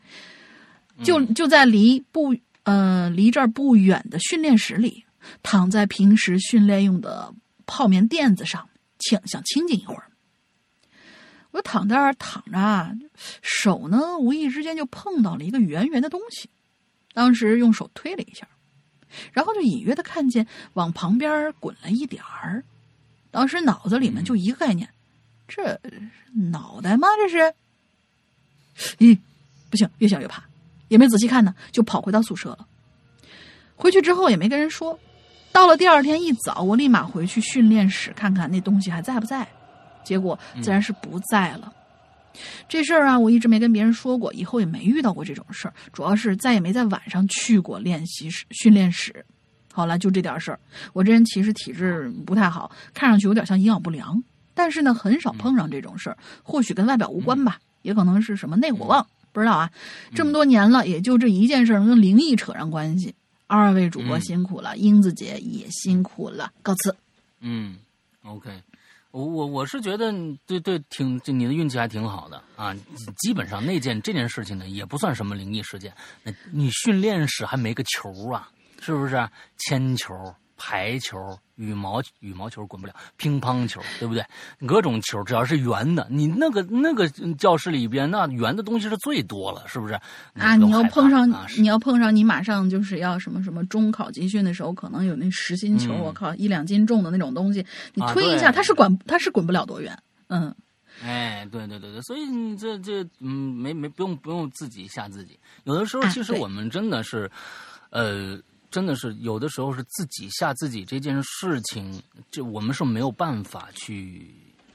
[1.03, 2.35] 就就在离不
[2.65, 5.05] 呃离这儿不远的训练室里，
[5.43, 7.33] 躺在平时训练用的
[7.65, 10.05] 泡棉垫子上，想想清静一会儿。
[11.53, 12.93] 我躺在那儿躺着啊，
[13.41, 16.51] 手呢无意之间就碰到了一个圆圆的东西，
[17.15, 18.47] 当时用手推了一下，
[19.33, 22.65] 然后就隐约的看见往旁边滚了一点儿。
[23.31, 24.89] 当时脑子里面就一个概念：
[25.47, 25.79] 这
[26.51, 27.09] 脑袋吗？
[27.17, 27.55] 这是？
[28.99, 29.19] 咦，
[29.71, 30.43] 不行，越想越怕，
[30.89, 32.67] 也没仔细看呢，就跑回到宿舍了。
[33.75, 34.99] 回去之后也没跟人说。
[35.53, 39.47] 到了第二天一早，我立马回去训练室看看那东西还在不在。
[40.05, 41.73] 结果自然是不在了。
[42.69, 45.73] 这事儿啊，我一直没跟别人说过，以后也没遇到过这种事儿。
[45.93, 49.25] 主要是再也没在晚上去过练习室、训练室。
[49.77, 50.59] 好了，就这点事儿。
[50.95, 56.17] 我这人其实体质不太好，看上去有点像营养不良，但是呢，很少碰上这种事儿。
[56.43, 59.71] 或许跟外表无关吧，也可能是什么内火旺，不知道啊，
[60.15, 63.15] 这么多年了，也就这一件事能跟灵异扯上关系。
[63.47, 66.97] 二位主播辛苦了，英子姐也辛苦了，告辞。
[67.41, 67.77] 嗯
[68.25, 68.51] ，OK，
[69.13, 70.13] 我我我是觉得
[70.47, 72.75] 对对挺你的运气还挺好的啊，
[73.19, 75.93] 基本上那件这件事情呢也不算什么灵异事件，
[76.25, 79.29] 那你训练室还没个球啊，是不是？
[79.59, 80.15] 铅球。
[80.59, 81.19] 排球、
[81.57, 84.25] 羽毛羽毛球滚不了，乒乓球对不对？
[84.67, 89.93] 各种球只要是圆的，你那个那个教室里边那圆的东西是最多了，是不是？
[90.33, 97.63] 啊，你要碰上你要碰上你马上就是要什么什么中考集训的时候，可能有那实心球，我靠，一两斤重的那种东西，
[97.93, 99.95] 你推一下，它是滚它是滚不了多远。
[100.29, 100.55] 嗯，
[101.03, 105.39] 哎，对对对对，所以你这这嗯，没没不用不用自己吓自己。
[105.65, 107.31] 有的时候其实我们真的是，
[107.91, 108.41] 呃。
[108.77, 111.99] 真的是有的时候是自己吓自己这件事情，
[112.31, 114.31] 就我们是没有办法去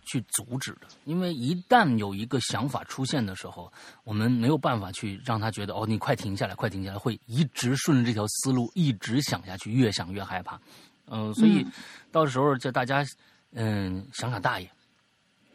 [0.05, 0.87] 去阻止的。
[1.05, 3.71] 因为一旦有一个想法出现的时候，
[4.03, 10.59] 我们没有办法去让他觉得哦，你快停下来，快停下来，会一直顺着这条思路一直想下去，越想越害怕。
[11.05, 11.63] 嗯，所以
[12.11, 13.05] 到时候叫大家
[13.53, 14.67] 嗯想想大爷，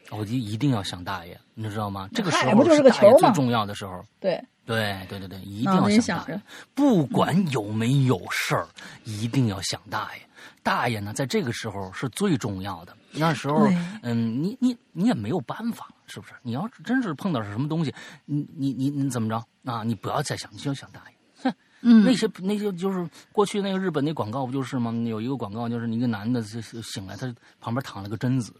[0.09, 2.07] 我就一定要想大爷，你知道吗？
[2.13, 4.01] 这个时候是大爷最重要的时候。
[4.21, 4.41] 对。
[4.67, 6.41] 对对对对，一定要想大爷，
[6.75, 8.67] 不管有没有事儿，
[9.05, 10.21] 一定要想大爷。
[10.61, 12.95] 大爷呢，在这个时候是最重要的。
[13.13, 13.65] 那时候，
[14.03, 16.33] 嗯，你你你也没有办法，是不是？
[16.43, 19.83] 你要是真是碰到是什么东西，你你你你怎么着啊？
[19.83, 21.15] 你不要再想，你就想大爷。
[21.43, 24.91] 哼，嗯，那些那些就是过去那个日本那广告不就是吗？
[25.07, 28.53] 有一个广告就是一个男的醒来，他旁边躺了个贞子。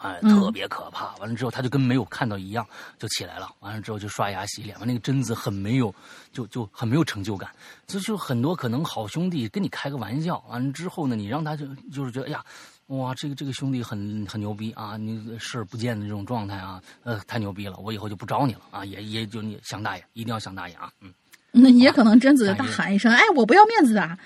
[0.00, 1.14] 哎，特别可怕！
[1.16, 2.66] 完了之后，他就跟没有看到一样，
[2.98, 3.50] 就起来了。
[3.60, 4.78] 完了之后就刷牙洗脸。
[4.78, 5.94] 完那个贞子很没有，
[6.32, 7.50] 就就很没有成就感。
[7.86, 12.42] 这就很多可能好兄弟跟你开个玩笑，完了之后呢，你让他就就是觉得，哎呀，
[12.86, 14.96] 哇，这个这个兄弟很很牛逼啊！
[14.96, 17.76] 你视而不见的这种状态啊，呃，太牛逼了！
[17.76, 18.84] 我以后就不找你了啊！
[18.84, 20.90] 也也就你想大爷，一定要想大爷啊！
[21.02, 21.12] 嗯，
[21.52, 24.18] 那也可能贞子大喊一声：“哎，我不要面子的。”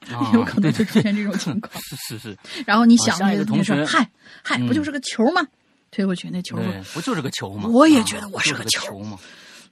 [0.32, 2.38] 有可能就出现这种情况， 是是是。
[2.66, 4.08] 然后你想那个同学，嗨
[4.42, 5.46] 嗨，不就是个球吗？
[5.90, 6.56] 推过去那球，
[6.94, 7.68] 不就是个球吗？
[7.68, 9.18] 我也觉得我是个球吗。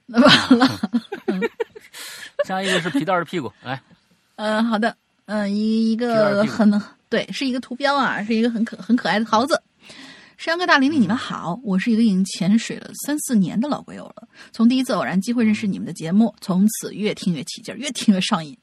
[0.05, 0.79] 那 完了。
[2.45, 3.81] 下一个是皮蛋的屁股，来。
[4.35, 4.95] 嗯，好的。
[5.25, 9.61] 嗯，一一个很对，是一个图标啊，是一个很可很可爱的桃子。
[10.37, 14.27] 山哥大玲玲，你们好，我是一个已经潜水了三四年的老鬼友了。
[14.51, 18.57] 从第一次偶然机会认识你们的节目，从此越听越起劲，越听越上瘾。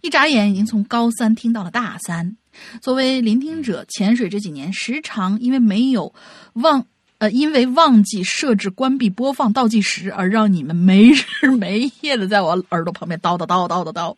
[0.00, 2.36] 一眨眼，已经从高三听到了大三。
[2.80, 6.12] 作为聆听者，潜水这几年，时常因为没有
[6.54, 6.84] 忘
[7.18, 14.16] 呃，因为忘记设置关闭播放倒计时，而让你们没日没夜的在我耳朵旁边叨叨叨叨叨叨，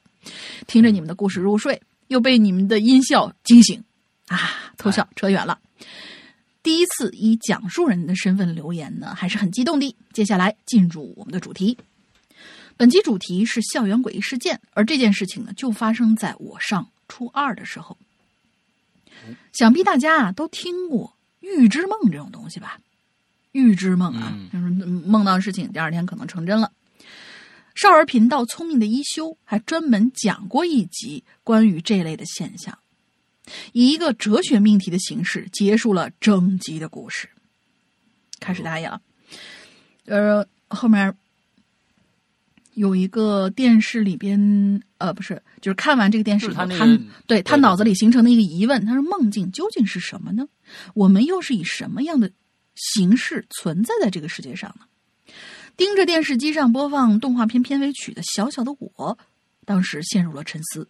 [0.66, 3.82] 听着你们的故事入睡，又被你们的音效惊醒
[4.28, 4.38] 啊！
[4.76, 5.58] 偷笑扯远了。
[6.62, 9.96] 第一次以讲述人的身份留言呢，还是很激动的。
[10.12, 11.76] 接下来进入我们的主题。
[12.80, 17.98] 本期主题是校园诡异事件，而这件事情呢，就发生在我上初二的时候。
[19.52, 22.80] 想必大家啊都听过预知梦这种东西吧？
[23.52, 26.72] 预知梦啊，就是梦到的事情，第二天可能成真了。
[27.74, 32.78] 少儿频道聪明的一休还专门讲过一集关于这类的现象，
[33.72, 37.28] 以一个哲学命题的形式结束了整集的故事。
[38.38, 39.02] 开始打野了，
[40.06, 41.14] 呃，后面。
[42.74, 46.66] 有一个电视里边，呃，不是，就是看完这个电视，他
[47.26, 50.46] 对他脑子里形成的一个疑问，他说：“梦境究竟是什么呢？
[50.94, 52.30] 我们又是以什么样的
[52.76, 54.86] 形式存在在这个世界上呢？”
[55.76, 59.18] 盯着电视机上播放动画片片尾曲的小小的我，
[59.64, 60.88] 当时陷入了沉思。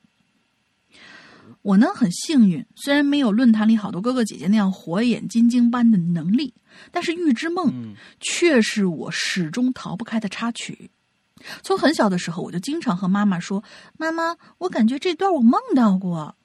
[1.63, 6.55] 我呢很幸运，虽然没有论坛里好多哥哥姐姐那样火眼金睛般的能力，
[6.91, 10.91] 但是预知梦却是我始终逃不开的插曲。
[11.63, 13.63] 从很小的时候，我就经常和妈妈说
[13.97, 16.37] ：“妈妈，我感觉这段我梦到过。”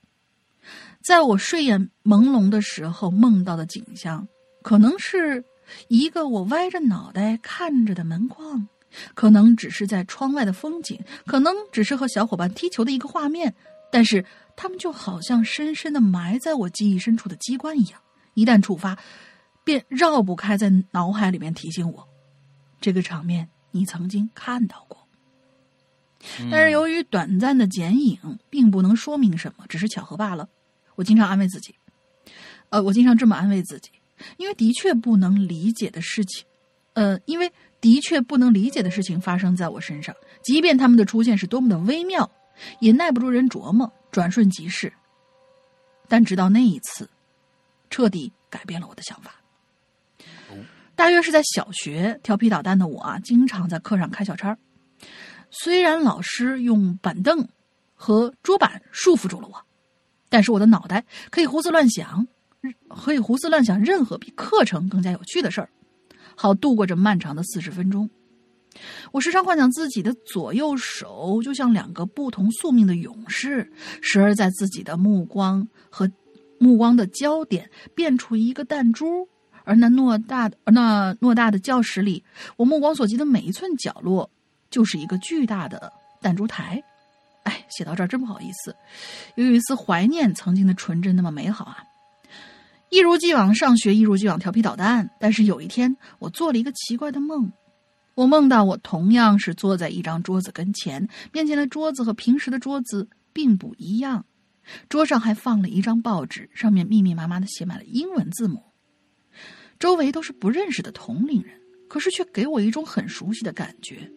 [1.03, 4.27] 在我睡眼朦胧的时候，梦到的景象，
[4.63, 5.43] 可能是
[5.87, 8.67] 一个我歪着脑袋看着的门框，
[9.13, 13.53] 可能只是在窗外的风景，可能只是和小伙伴踢球的一个画面。
[13.91, 18.01] 但是，他们就好像深深的埋在我记忆深处的机关一样，
[18.33, 18.97] 一旦触发，
[19.63, 22.07] 便绕不开在脑海里面提醒我
[22.81, 23.47] 这个场面。
[23.75, 25.05] 你曾经看到过，
[26.49, 28.17] 但是由于短暂的剪影，
[28.49, 30.47] 并不能说明什么，只是巧合罢了。
[30.95, 31.75] 我经常安慰自己，
[32.69, 33.91] 呃，我经常这么安慰自己，
[34.37, 36.45] 因为的确不能理解的事情，
[36.93, 37.51] 呃，因为
[37.81, 42.31] 的确不能理解的事情发生在我身上，即便他们的出现是多么的微妙，
[42.79, 44.93] 也耐不住人琢磨，转瞬即逝。
[46.07, 47.09] 但直到那一次，
[47.89, 49.35] 彻底改变了我的想法。
[50.95, 54.57] 大约是在小学，调皮捣蛋的我啊，经常在课上开小差。
[55.49, 57.47] 虽然老师用板凳
[57.93, 59.61] 和桌板束缚住了我，
[60.29, 62.25] 但是我的脑袋可以胡思乱想，
[62.89, 65.69] 可以胡思乱想任何比课程更加有趣的事儿，
[66.35, 68.09] 好度过这漫长的四十分钟。
[69.13, 73.71] 我时常幻想自己的左右手就像两个不同宿命的勇士，
[74.01, 76.09] 时而在自己的目光和
[76.59, 79.29] 目光的焦点变出一个弹珠，
[79.65, 82.23] 而那偌大的那偌大的教室里，
[82.55, 84.29] 我目光所及的每一寸角落，
[84.69, 85.91] 就是一个巨大的
[86.21, 86.81] 弹珠台。
[87.43, 88.75] 哎，写到这儿真不好意思，
[89.35, 91.83] 有一丝怀念曾经的纯真，那么美好啊！
[92.89, 95.09] 一如既往上学，一如既往调皮捣蛋。
[95.19, 97.51] 但是有一天，我做了一个奇怪的梦。
[98.13, 104.25] 我梦到我同样是坐在一张桌子跟前，面前的桌子和平时的桌子并不一样，
[104.87, 108.63] 桌上还放了一张报纸，上面密密麻麻的写满了英文字母。
[109.85, 114.11] 周围都是不认识的同龄人，可是却给我一种很熟悉的感觉。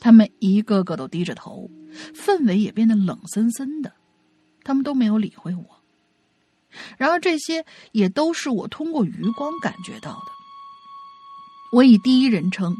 [0.00, 1.70] 他们一个个都低着头，
[2.12, 3.92] 氛围也变得冷森森的，
[4.64, 5.64] 他们都没有理会我。
[6.98, 10.32] 然而这些也都是我通过余光感觉到的。
[11.70, 12.74] 我以第一人称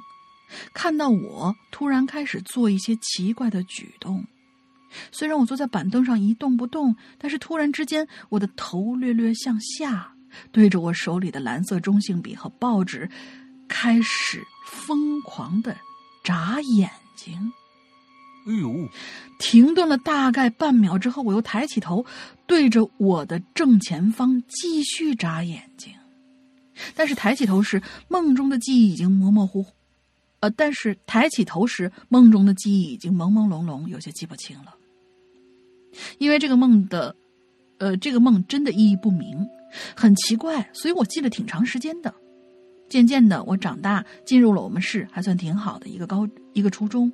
[0.75, 4.27] 看到我突然开始做一些奇怪的举动，
[5.13, 10.13] 虽然我坐在板凳上一动不动，但是突然之间我的头略略向下，
[10.53, 13.09] 对着我手里的蓝色中性笔和报纸，
[13.69, 15.77] 开始疯狂的
[16.25, 17.53] 眨眼睛。
[18.47, 18.89] 哎呦！
[19.39, 22.05] 停顿了大概半秒之后，我又抬起头，
[22.47, 25.93] 对着我的正前方继续眨眼睛。
[26.95, 29.73] 但是抬起头时，梦中的记忆已经模模糊糊，
[30.41, 34.75] 呃，但是抬起头时，梦中的记忆已经朦朦胧胧，有些记不清了。
[36.19, 37.15] 因为这个梦的，
[37.79, 39.47] 呃，这个梦真的意义不明，
[39.95, 42.13] 很奇怪，所以我记了挺长时间的。
[42.89, 47.13] 渐渐的，我长大，进入了我们市还算挺好的一个高一个初中。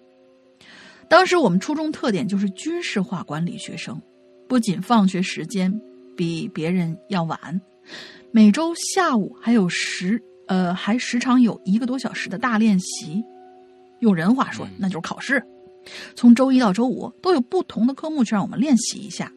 [1.08, 4.00] 当时我们初中特点就是军事化管理学生，
[4.48, 5.72] 不仅放学时间
[6.16, 7.60] 比别人要晚。
[8.32, 13.22] 每周下午还有时，呃，还时常有一个多小时的大练习。
[14.00, 15.42] 用人话说，那就是考试。
[16.14, 19.30] 从周一到周五都有不同的科目去让我们练习一下。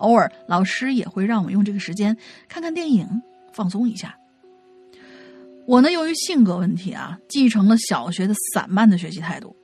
[0.00, 2.16] 偶尔老师也会让我们用这个时间
[2.48, 3.08] 看看电影，
[3.52, 4.16] 放松一下。
[5.66, 9.56] 我呢，由于性格问题啊，继承了小学的散漫的学习态度，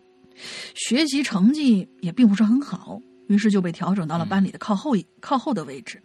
[0.74, 6.00] 学习成绩也并不是很好，于是就被调整到了班里的靠后一靠后的位置。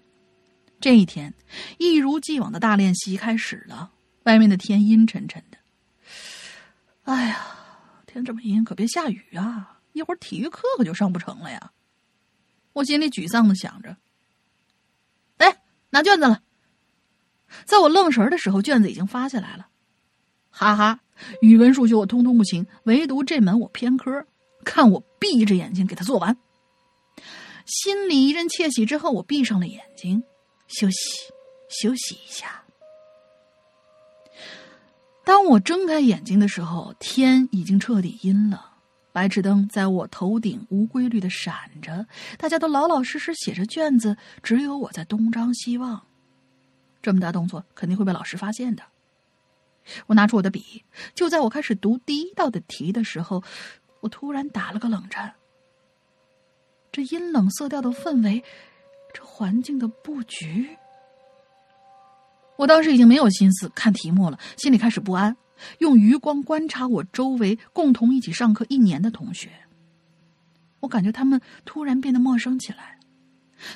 [0.79, 1.31] 这一天，
[1.77, 3.91] 一如既往的大练习开始了。
[4.23, 5.57] 外面的天阴沉沉的。
[7.03, 7.39] 哎呀，
[8.05, 9.79] 天这么阴，可别下雨啊！
[9.93, 11.71] 一会儿体育课可就上不成了呀。
[12.73, 13.97] 我心里沮丧的想着。
[15.91, 16.41] 拿卷子了。
[17.65, 19.67] 在我愣神的时候，卷子已经发下来了。
[20.49, 20.99] 哈哈，
[21.41, 24.25] 语文、数学我通通不行，唯独这门我偏科。
[24.63, 26.37] 看我闭着眼睛给他做完。
[27.65, 30.23] 心里一阵窃喜之后，我闭上了眼睛。
[30.67, 30.97] 休息，
[31.69, 32.63] 休息一下。
[35.23, 38.70] 当我睁开眼睛的时候，天已经彻底阴了，
[39.11, 42.05] 白炽灯在我头顶无规律的闪着，
[42.37, 46.01] 大家都老老实实写着卷子，只有我在东张西望。
[47.01, 48.83] 这么大动作肯定会被老师发现的。
[50.07, 50.83] 我拿出我的笔，
[51.13, 53.43] 就在我开始读第一道的题的时候，
[53.99, 55.33] 我突然打了个冷战。
[56.91, 58.43] 这阴冷色调的氛围。
[59.13, 60.77] 这环境的布局，
[62.55, 65.35] 我当时已经没有心思看题目了，心里开始不安，
[65.79, 69.49] 用余光观察我周围共同一起上课一年的同学。
[70.79, 72.97] 我感觉他们突然变得陌生起来，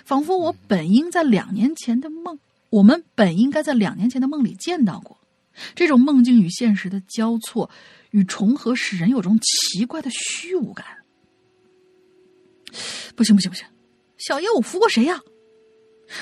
[0.03, 5.19] 仿佛我本应在两年前的梦，我们本应该在两年前的梦里见到过。
[5.73, 7.69] 这种梦境与现实的交错
[8.11, 10.85] 与重合，使人有种奇怪的虚无感。
[13.15, 13.65] 不行，不行，不行！
[14.17, 15.21] 小爷我服过谁呀？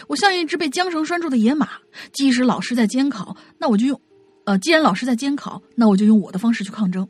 [0.08, 1.80] 我像一只被缰绳拴住的野马。
[2.12, 4.00] 即使老师在监考，那我就用，
[4.46, 7.08] 呃，既然老师在监考，那我就用我的方式去抗争。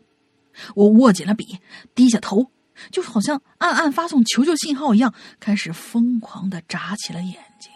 [0.75, 1.57] 我握紧了笔，
[1.95, 2.51] 低下头，
[2.91, 7.71] 就好像暗暗发送求救信号一样，开始疯狂的眨起了眼睛。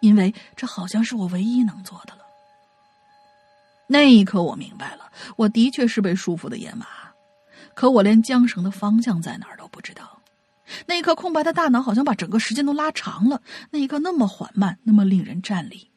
[0.00, 2.22] 因为这好像是我唯一能做的了。
[3.86, 6.86] 那一刻，我明白了，我的确是被束缚的野马，
[7.74, 10.18] 可我连缰绳的方向在哪儿都不知道。
[10.86, 13.40] 那一刻，空白的大脑好像把整个时间都拉长了。
[13.70, 15.91] 那一刻，那么缓慢，那么令人站立。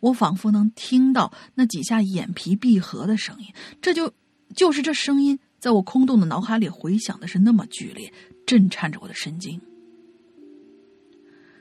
[0.00, 3.46] 我仿佛能听到那几下眼皮闭合的声音。
[3.80, 4.12] 这就，
[4.54, 8.12] 就是这声音，在我空洞的脑海里回响的是那么剧烈，
[8.46, 9.60] 震颤着我的神经。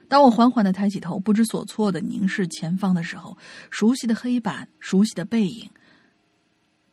[0.08, 3.36] 当我缓缓的抬起头，不知所措的凝视前方的时候，
[3.72, 5.70] 熟悉的黑板，熟悉的背影，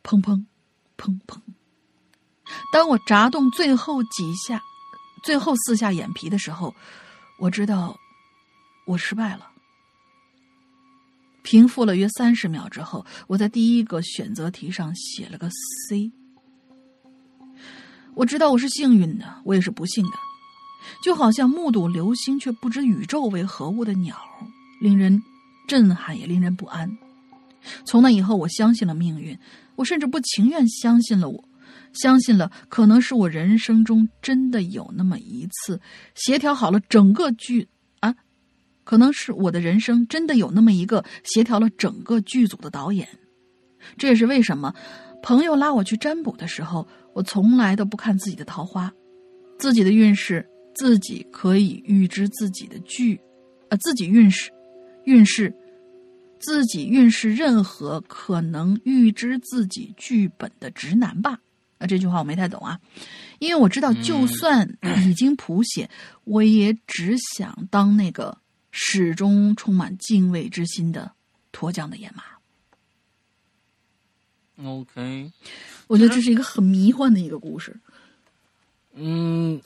[0.03, 0.45] 砰砰，
[0.97, 1.39] 砰砰。
[2.73, 4.59] 当我眨动最后几下，
[5.23, 6.73] 最后四下眼皮的时候，
[7.39, 7.95] 我知道
[8.87, 9.52] 我失败了。
[11.43, 15.47] 平复了约三十秒之后，我在第一个选择题上写了个
[15.87, 16.11] C。
[18.15, 20.11] 我知道我是幸运的，我也是不幸的。
[21.03, 24.15] 就好像目睹流星却不知宇宙为何物的鸟，
[24.81, 25.21] 令人
[25.67, 26.89] 震撼也令人不安。
[27.85, 29.37] 从那以后，我相信了命运，
[29.75, 31.43] 我甚至不情愿相信了我，
[31.93, 35.79] 相信了可能是我人生中真的有那么一次
[36.13, 37.67] 协调好了整个剧，
[38.83, 43.07] 可能是我的人生真的有那么一个协调了整个剧组的导演。
[43.97, 44.73] 这也是为什么
[45.21, 48.91] 朋友拉我去占卜的时候，我从来都不看自己的桃花，
[49.57, 50.47] 自己的运势。
[50.75, 53.21] 自己可以预知自己的剧，
[53.69, 54.49] 呃，自己运势，
[55.03, 55.53] 运势，
[56.39, 61.39] 自己运势，任何可能预知自己剧本的直男吧。
[61.77, 62.79] 啊，这句话我没太懂啊，
[63.37, 64.67] 因为我知道，就算
[65.05, 65.87] 已经谱写，
[66.23, 68.35] 我也只想当那个
[68.75, 71.13] 始终充满敬畏之心的
[71.51, 72.23] 脱缰的野马。
[74.67, 75.31] OK，
[75.87, 77.79] 我觉得这是一个很迷幻的一个故事。
[78.95, 79.61] 嗯，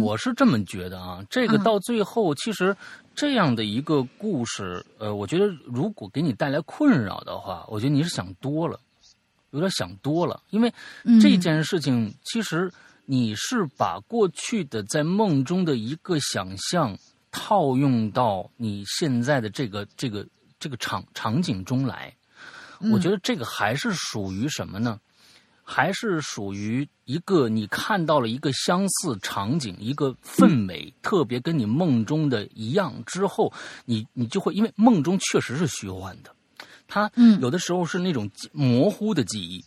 [0.00, 1.24] 我是这么觉得啊。
[1.28, 2.76] 这个到最后，其实
[3.14, 8.78] 这样的一个故事，呃，我觉得如果给你带来困扰的话，我觉得你是想多了，
[9.50, 10.40] 有点想多了。
[10.50, 10.72] 因为
[11.20, 12.72] 这件事情，其实
[13.06, 16.98] 你是把过去的在梦中的一个想象
[17.32, 20.24] 套用到你现在的这个这个
[20.60, 22.14] 这个场场景中来。
[22.92, 25.00] 我觉得这个还是属于什么呢？
[25.64, 33.52] 还是属于一个你看到了一个相似场景，一个氛围特别跟你梦中的一样之后，
[33.84, 36.34] 你你就会因为梦中确实是虚幻的，
[36.88, 37.08] 它
[37.40, 39.64] 有的时候是那种模糊的记忆。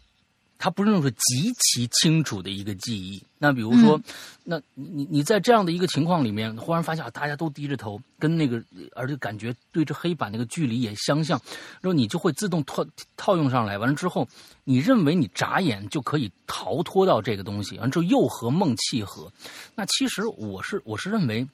[0.57, 3.21] 它不是那种极其清楚的一个记忆。
[3.37, 3.99] 那比如说，
[4.43, 8.63] 那你你在这样的一个情况里面，忽然发现啊，大家都低着头，跟那个，
[8.95, 11.39] 而且感觉对着黑板那个距离也相像，
[11.81, 12.85] 然后你就会自动套
[13.17, 13.77] 套用上来。
[13.77, 14.27] 完了之后，
[14.63, 19.31] 你认为你眨眼就可以逃脱到这个东西，完之后又和梦契合。
[19.75, 21.47] 那其实我是我是认为。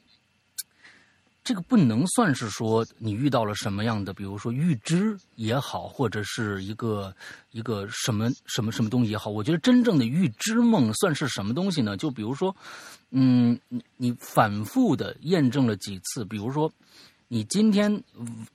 [1.44, 7.12] 这个不能算是说你遇到了什么样的，比如说预知也好，或者是一个
[7.52, 9.32] 一个什么什么什么东西也好。
[9.32, 11.98] 我觉得真正的预知梦算是什么东西呢？
[11.98, 12.56] 就比如说，
[13.10, 16.72] 嗯，你你反复的验证了几次，比如说
[17.28, 18.04] 你今天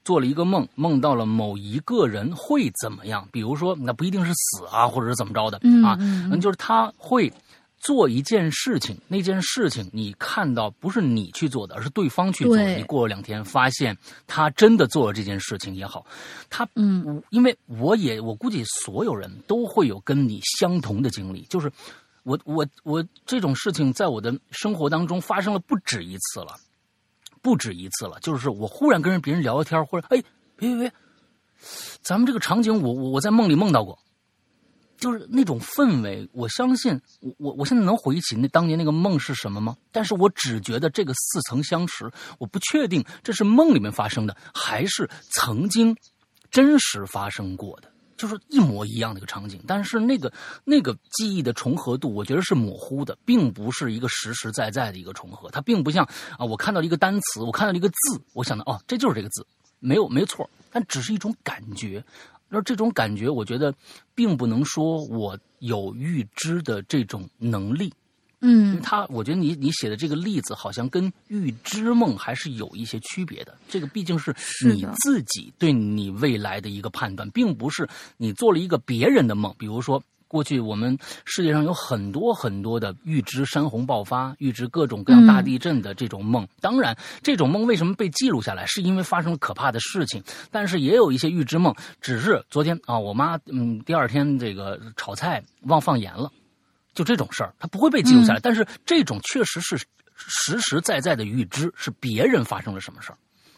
[0.05, 3.28] 做了一个梦，梦到了某一个人会怎么样？
[3.32, 7.32] 比如说那不一定是死啊，或者是怎么着的啊，嗯，就是他会。
[7.79, 12.57] 做一件事情，那件事情你看到不是你去做的，而是对方去做。
[12.57, 13.97] 你过了两天发现
[14.27, 16.05] 他真的做了这件事情也好，
[16.51, 21.70] 他嗯，因为我也我估计所有人都会有跟你相同的经历，就是
[22.24, 26.57] 我我我这种事情在我的生活当中发生了不止一次了，
[27.41, 28.18] 不止一次了。
[28.20, 30.20] 就是我忽然跟人别人聊聊天，或者哎
[30.57, 30.93] 别别别，
[32.01, 33.97] 咱们这个场景我我我在梦里梦到过。
[34.97, 39.77] 就是那种氛围，我相信我我我现在能回忆起那当年那个梦是什么吗？
[39.93, 45.97] 但是我只觉得这个似曾相识，我不确定这是梦里面发生的，还是曾经
[46.51, 49.63] 真实发生过的，就是一模一样的一个场景。
[49.67, 50.33] 但是那个
[50.65, 55.51] 那个记忆的重合度，我觉得是模糊的，并不是一个实实在在的一个重合。
[55.51, 56.05] 它并不像
[56.39, 59.47] 啊，我看到一个单词，我看到了一个字，我想到哦，这就是这个字，
[59.79, 62.03] 没有没错，但只是一种感觉。
[62.49, 63.75] 那这种感觉，我觉得
[64.15, 67.93] 并不能说我有预知的这种能力。
[68.41, 73.57] 嗯，他，我觉得你你写的这个例子，好像跟预知梦还是有一些区别的。
[73.69, 74.35] 这个毕竟是
[74.65, 80.03] 你自己对你未来的一个判断，并不是你做了一个别人的梦，比如说。
[80.37, 86.47] 过去我们世界上有很多很多的预知山洪爆发、预知各种各样大地震的这种梦。
[86.61, 90.22] 当然，这种梦为什么被记录下来，是因为发生了可怕的事情。
[90.51, 96.30] 但是也有一些预知梦，只是昨天啊，我妈嗯，第二天这个炒菜忘放盐了，
[96.93, 98.39] 就这种事儿，它不会被记录下来。
[98.39, 99.78] 但是这种确实是
[100.18, 103.16] 实实在在的预知，是别人发生了什么事儿。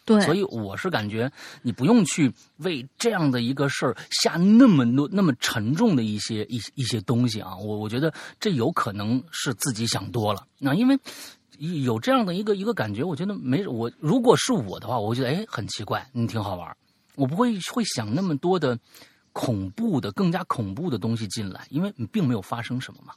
[0.09, 1.31] 对，所以我是感觉
[1.61, 7.55] 你不用去为这样的一个事儿下那么多、那么沉重的一些一一些东西啊！
[7.59, 10.47] 我我觉得这有可能是自己想多了。
[10.59, 10.99] 那因为
[11.85, 16.75] 有这样的一个一个感觉，我觉得没我如果是我的话，我觉得哎很奇怪，你挺好玩，
[17.15, 18.79] 我不会会想那么多的
[19.33, 23.13] 恐怖的、更加恐怖的东西进来，因为你并没有发生什么嘛。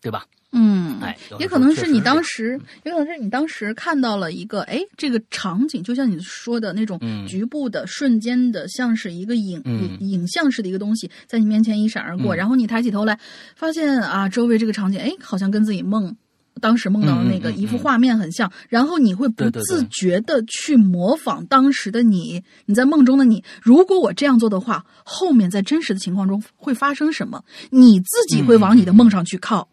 [0.00, 0.24] 对吧？
[0.52, 13.16] 嗯，哎，也可能是你当时，也可能是你当时看到了一个，哎，这个场景就像你说的那种局部的、瞬间的，像是一个影影影像式的一个东西，在你面前一闪而过，然后你抬起头来，
[13.54, 16.16] 发现啊，周围这个场景，哎，好像跟自己梦
[16.60, 27.44] 当时梦到的那个一幅画面很像，然后你会不自觉的去模仿当时的你，你在梦中的你，如果我这样做的话，后面在真实的情况中会发生什么？
[27.70, 29.68] 你自己会往你的梦上去靠。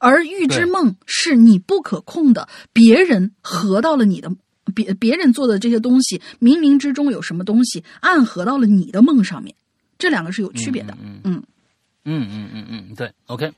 [0.00, 4.32] 而预知梦是你不可控的，别人合到了你的，
[4.74, 9.54] 别别人做的这些东西，冥冥之中有什么东西暗合到了你的梦上面，
[9.98, 10.96] 这两个是有区别的。
[11.02, 11.42] 嗯嗯
[12.04, 13.52] 嗯嗯嗯嗯，对，OK。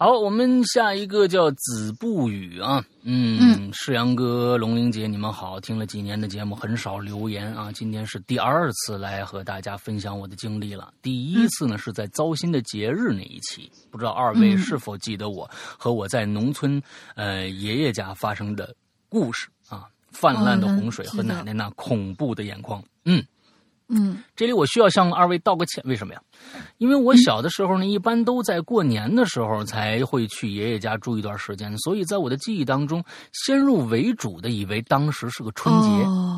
[0.00, 10.94] 好，我们下一个叫子不语啊，嗯，世阳哥、龙玲姐，你们好，听了几年的节目，很少留言啊，今天是第二次来和大家分享我的经历了。
[11.02, 16.80] 第一次呢是在糟心的节日那一期，不知道二位是否记得我和我在农村
[17.16, 18.72] 呃爷爷家发生的
[19.08, 23.20] 故事啊，泛滥的洪水和奶奶那恐怖的眼眶，嗯。
[23.88, 26.20] 嗯，这里我需要向二位道个歉，为什么呀？
[26.76, 35.88] 因为我小的时候呢，一般都在过年的时候才会去爷爷家住一段时间，所以在我的记忆当中，先入为主的以为当时是个春节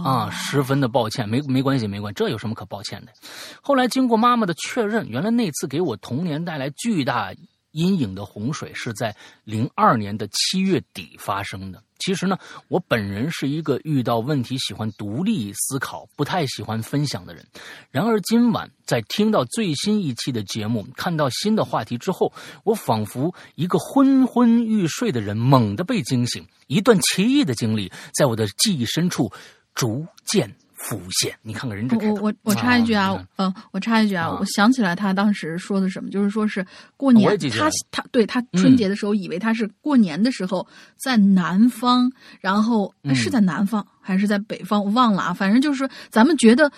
[0.04, 3.12] 啊，十分的抱歉，没没关系，没关系，这有什么可抱歉的？
[3.60, 7.32] 后来经过妈妈的确认，原来那次给我童年带来巨大。
[7.72, 11.80] 阴影的洪水是在零二年的七月底发生的。
[12.00, 12.36] 其实呢，
[12.68, 17.46] 我本人是一个遇到问题喜欢独立思考、不太喜欢分享的人。
[17.90, 22.32] 然而今晚在听到最新一期的节目、看到新的话题之后，
[22.64, 29.30] 我仿佛一个昏昏欲睡的人猛地被惊醒，一段奇异的经历在我的记忆深处
[29.74, 30.52] 逐渐。
[30.82, 31.96] 浮现，你看看人家。
[31.98, 36.66] 我我我插一句啊，嗯，我插一句啊，我想起来他当时说的什么，就是说是
[36.96, 40.66] 过年，他他对他春节的时候以为他是过年的时候
[40.96, 42.10] 在南方，
[42.40, 46.72] 然后是在南方还是在北方，我忘了啊，反正就是说咱们觉得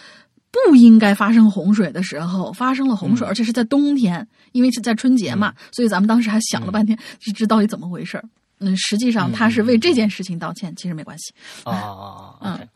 [0.68, 8.20] 不应该发生洪水的时候发生了洪水，而且是在冬天，因为是在春节嘛，所以咱们当时还想了半天，这这到底怎么回事
[8.58, 11.32] 嗯，实际上他是为这件事情道歉，其实没关系。
[11.62, 12.58] 啊啊啊！
[12.60, 12.68] 嗯。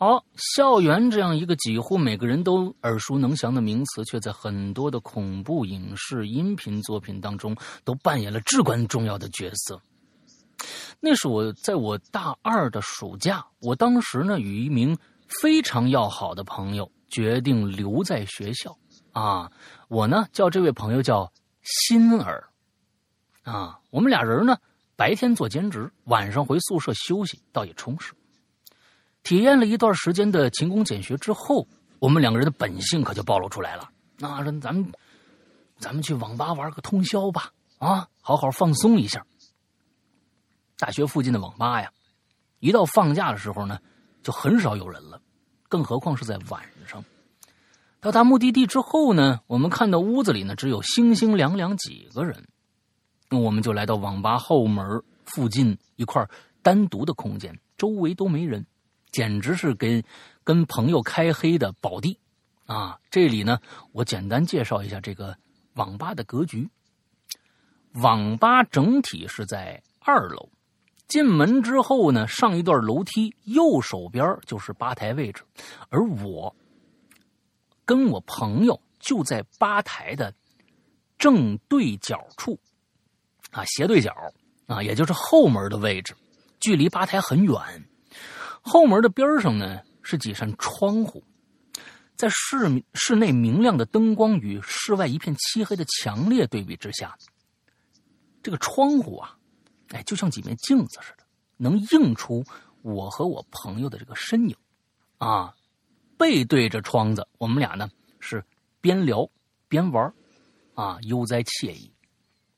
[0.00, 9.82] 好，校园这样一个几乎每个人都耳熟能详的名词，却在很多的恐怖影视音频作品当中都扮演了至关重要的角色。
[11.00, 14.96] 那是我在我大二的暑假，我当时呢与一名
[15.42, 18.78] 非常要好的朋友决定留在学校。
[19.10, 19.50] 啊，
[19.88, 21.28] 我呢叫这位朋友叫
[21.62, 22.48] 心儿。
[23.42, 24.56] 啊，我们俩人呢
[24.94, 28.12] 白天做兼职，晚上回宿舍休息，倒也充实。
[29.22, 31.66] 体验了一段时间的勤工俭学之后，
[31.98, 33.88] 我们两个人的本性可就暴露出来了。
[34.18, 34.90] 那说咱们，
[35.78, 39.24] 咱们去网吧玩个通宵吧，啊，好好放松一下。
[40.78, 41.90] 大学附近的网吧呀，
[42.60, 43.78] 一到放假的时候呢，
[44.22, 45.20] 就很少有人了，
[45.68, 47.04] 更何况是在晚上。
[48.00, 52.46] 到达目的地之后呢，我们看到屋子里呢只有星星两两几个人，
[53.28, 56.24] 那我们就来到网吧后门附近一块
[56.62, 58.64] 单独的空间，周围都没人。
[59.10, 60.02] 简直是跟
[60.44, 62.18] 跟朋友开黑的宝地
[62.66, 62.98] 啊！
[63.10, 63.60] 这里呢，
[63.92, 65.36] 我简单介绍一下这个
[65.74, 66.68] 网吧的格局。
[67.94, 70.50] 网吧整体是在二楼，
[71.08, 75.42] 进门之后呢，上一段楼梯，右手边就是吧台位置，
[75.88, 76.54] 而我
[77.84, 80.32] 跟我朋友就在吧台的
[81.16, 82.60] 正对角处
[83.50, 84.14] 啊，斜对角
[84.66, 86.14] 啊，也就是后门的位置，
[86.60, 87.54] 距离吧台很远。
[88.68, 91.24] 后门的边上呢是几扇窗户，
[92.14, 97.16] 在室室内明亮的灯光与室外一片漆黑的强烈对比之下，
[98.42, 99.36] 这个窗户啊，
[99.88, 101.24] 哎，就像几面镜子似的，
[101.56, 102.44] 能映出
[102.82, 104.56] 我和我朋友的这个身影，
[105.18, 105.54] 啊，
[106.16, 107.88] 背对着窗子，我们俩呢
[108.20, 108.44] 是
[108.80, 109.28] 边聊
[109.68, 110.12] 边玩，
[110.74, 111.92] 啊，悠哉惬意。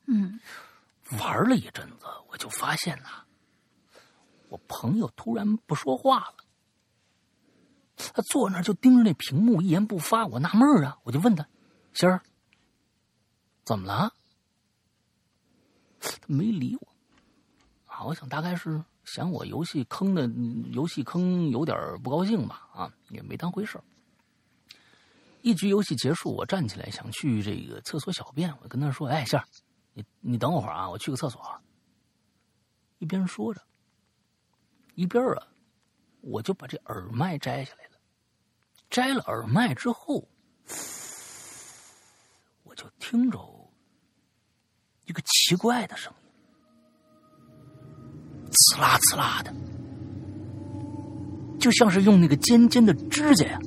[0.06, 0.40] 嗯，
[1.18, 3.24] 玩了一阵子，我就发现呐。
[4.50, 6.34] 我朋友突然不说话了，
[7.96, 10.26] 他坐那儿就盯着那屏幕，一言不发。
[10.26, 11.48] 我纳闷啊，我就问他
[11.94, 12.20] ：“心儿，
[13.64, 14.12] 怎么了？”
[16.00, 16.88] 他没理我。
[17.86, 20.28] 啊，我想大概是嫌我游戏坑的，
[20.72, 22.68] 游戏坑有点不高兴吧。
[22.74, 23.80] 啊，也没当回事
[25.42, 29.44] 一局游戏结束，我站起来想去这个厕所小便，我跟他说：“哎，心儿，
[29.94, 31.40] 你你等我会儿啊，我去个厕所。”
[32.98, 33.62] 一边说着。
[34.94, 35.46] 一边啊，
[36.20, 37.90] 我就把这耳麦摘下来了。
[38.90, 40.28] 摘了耳麦之后，
[42.64, 43.38] 我就听着
[45.06, 46.30] 一个奇怪的声音。
[48.50, 49.54] 刺啦刺啦的，
[51.58, 53.60] 就像是用那个尖尖的指甲呀，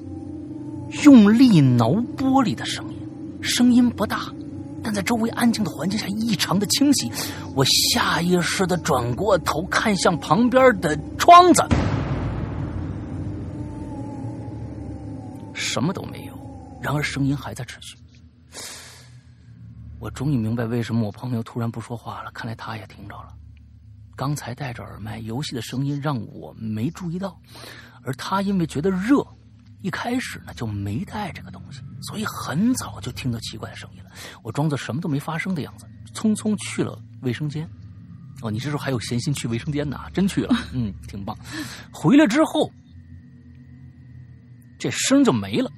[1.05, 2.99] 用力挠玻璃的声音。
[3.41, 4.33] 声音不大，
[4.83, 7.11] 但在周围安静的环境下异常的清晰。
[7.55, 11.63] 我下意识的转过头看向旁边的窗子，
[15.53, 16.33] 什么都没有。
[16.81, 17.97] 然而声音还在持续。
[19.99, 23.29] 我终于明白为什么我朋友突然不说话了，看来他也听着了。
[24.17, 27.39] 刚才戴着耳麦，游戏的声音让我没注意到，
[28.03, 29.25] 而他因为觉得热，
[29.83, 34.09] 一开始呢就没带这个东西，所以很早就听到奇怪的声音了。
[34.41, 37.69] 我装作什么都没发生的样子，匆匆去了卫生间。
[38.41, 39.99] 哦，你这时候还有闲心去卫生间呢？
[40.13, 41.37] 真去了， 嗯，挺棒。
[41.91, 42.71] 回来之后，
[44.79, 45.69] 这声就没了。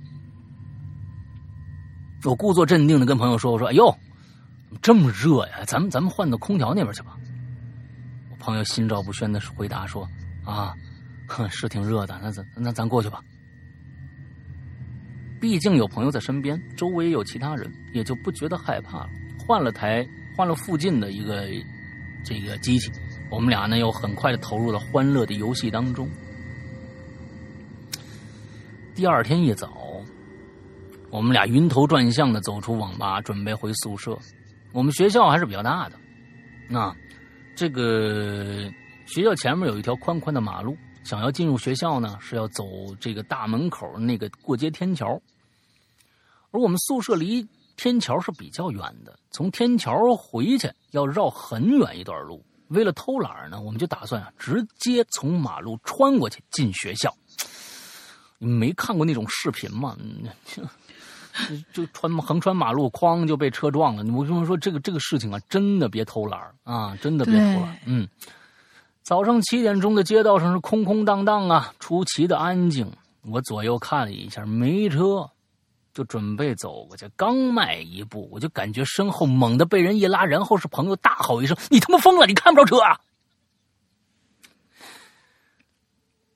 [2.24, 3.96] 我故作镇定的跟朋友说：“我说，哎呦，
[4.82, 5.64] 这么热呀？
[5.68, 7.16] 咱们咱们换到空调那边去吧。”
[8.32, 10.08] 我朋友心照不宣的回答说
[10.44, 10.74] ：“啊，
[11.28, 13.22] 哼是挺热的，那咱那咱过去吧。
[15.40, 19.10] 毕竟有朋友在身边，周围有其他人，也就不觉得害怕了。
[19.38, 21.46] 换了台，换了附近的一个
[22.24, 22.92] 这个机器，
[23.30, 26.10] 我们俩呢又很快的投入了欢乐的游戏当中。
[28.96, 30.02] 第二天一早，
[31.10, 34.18] 我们俩晕头转向的走出网吧，准备回宿舍。
[34.72, 35.96] 我们学校还是比较大的，
[36.68, 36.96] 那。”
[37.58, 38.70] 这个
[39.06, 40.76] 学校前面有一条宽宽的马路，
[41.06, 42.66] 想要进入学校呢，是要走
[43.00, 45.22] 这个大门口那个过街天桥。
[46.52, 47.48] 而我们宿舍离
[47.78, 52.44] 天桥是比较远的，从天桥回去要绕很远一段路。
[52.70, 57.16] 为了偷懒呢，我们就打算啊，直接从马路穿过去进学校。
[58.40, 59.96] 你没看过那种视频吗？
[61.72, 64.04] 就穿横穿马路，哐就被车撞了。
[64.14, 67.78] 我跟你说，这个这个事情啊，真的别偷懒啊，真的别偷懒。
[67.86, 68.08] 嗯，
[69.06, 72.92] 早上七点钟的街道上是空空荡荡啊，出奇的安静。
[73.22, 75.30] 我左右看了一下，没车，
[75.94, 77.08] 就准备走过去。
[77.16, 82.26] 刚迈一步，我就感觉身后猛地被人一拉，然后是朋友大吼一声：“你他妈疯了！
[82.26, 83.00] 你看不着车啊！”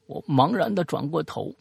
[0.06, 1.52] 我茫然的转过头。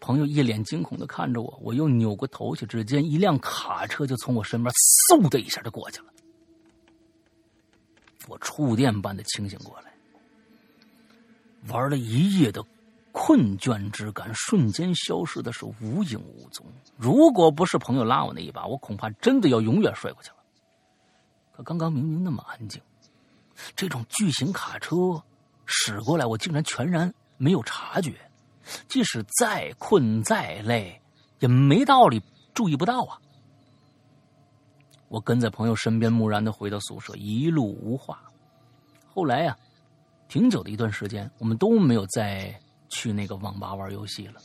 [0.00, 4.74] 朋友一脸惊恐的看着我，我又扭过头去，只见一辆卡车就从我身边
[5.12, 6.06] 嗖的一下就过去了。
[8.28, 9.92] 我触电般的清醒过来，
[11.66, 12.62] 玩了一夜的
[13.10, 16.64] 困倦之感瞬间消失的是无影无踪。
[16.96, 20.36] 如果不是朋友拉我那一把，我恐怕真的要永远睡过去了。
[21.56, 22.80] 可刚刚明明那么安静，
[23.74, 25.20] 这种巨型卡车
[25.64, 28.14] 驶过来，我竟然全然没有察觉。
[28.86, 31.00] 即使再困再累，
[31.38, 32.22] 也没道理
[32.52, 33.18] 注意不到啊！
[35.08, 38.22] 我跟在朋友身边，木然的回到宿舍，一路无话。
[39.06, 39.56] 后来呀，
[40.28, 42.54] 挺久的一段时间，我们都没有再
[42.88, 44.40] 去那个网吧玩游戏了。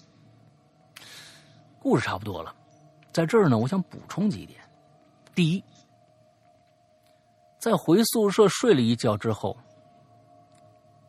[1.79, 2.55] 故事差不多了，
[3.11, 4.59] 在这儿呢，我想补充几点：
[5.35, 5.63] 第一，
[7.59, 9.57] 在回宿舍睡了一觉之后，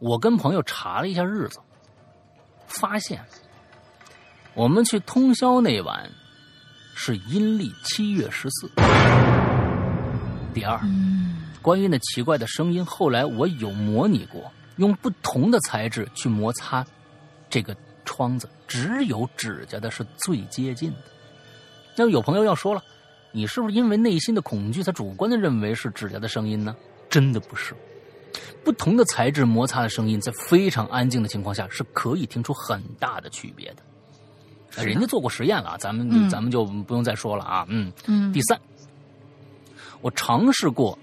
[0.01, 1.61] 我跟朋友查了一下日子。
[2.67, 3.25] 发现，
[4.55, 6.11] 我们去通宵那晚
[6.97, 8.69] 是阴历七月十四。
[10.55, 10.81] 第二，
[11.61, 16.87] 关于那奇怪的声音，后来我有模拟过，用不同的材质去摩擦
[17.51, 20.99] 这个窗子，只有指甲的是最接近的。
[21.97, 22.83] 那有朋友要说了，
[23.33, 26.75] 你是不是因为内心的恐惧才主观的认为是指甲的声音呢？
[27.11, 27.75] 真的不是。
[28.65, 34.83] 不同的材质摩擦的声音，在非常安静的情况下，是可以听出很大的区别的。
[34.83, 37.65] 人家做过实验了，咱们咱们就不用再说了啊。
[37.69, 38.33] 嗯嗯。
[38.33, 38.61] 第三，
[40.05, 40.99] 我尝试过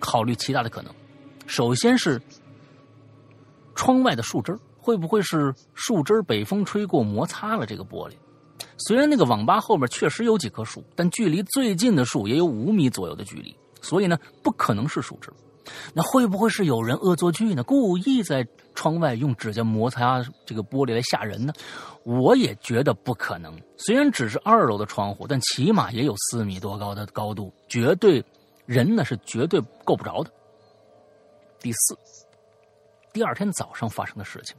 [0.00, 0.92] 考虑其他的可能。
[1.46, 2.20] 首先是
[3.76, 8.14] 窗外的树枝会不会是树枝北风吹过摩擦了这个玻璃？
[8.78, 15.32] 虽然那个网吧后面确实有几棵树，但距离最近的树也有五米左右的距离，所以呢，不可能是树枝。
[15.92, 17.62] 那会不会是有人恶作剧呢？
[17.62, 21.52] 故意在窗外用指甲摩擦这个玻璃来吓人呢？
[22.04, 23.54] 我也觉得不可能。
[23.76, 28.24] 虽然只是二楼的窗户，但起码也有四米多高的高度，绝对
[28.66, 30.30] 人呢是绝对够不着的。
[31.60, 31.98] 第四，
[33.12, 34.56] 第二天早上发生的事情，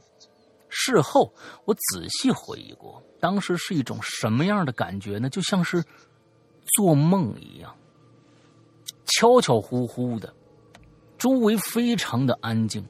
[0.68, 1.32] 事后
[1.64, 5.28] 我仔细回忆过，当时是一种什么样的感觉呢？
[5.28, 5.82] 就像是
[6.76, 7.74] 做梦一样，
[9.06, 10.32] 悄悄乎乎的。
[11.22, 12.84] 周围非常的安静，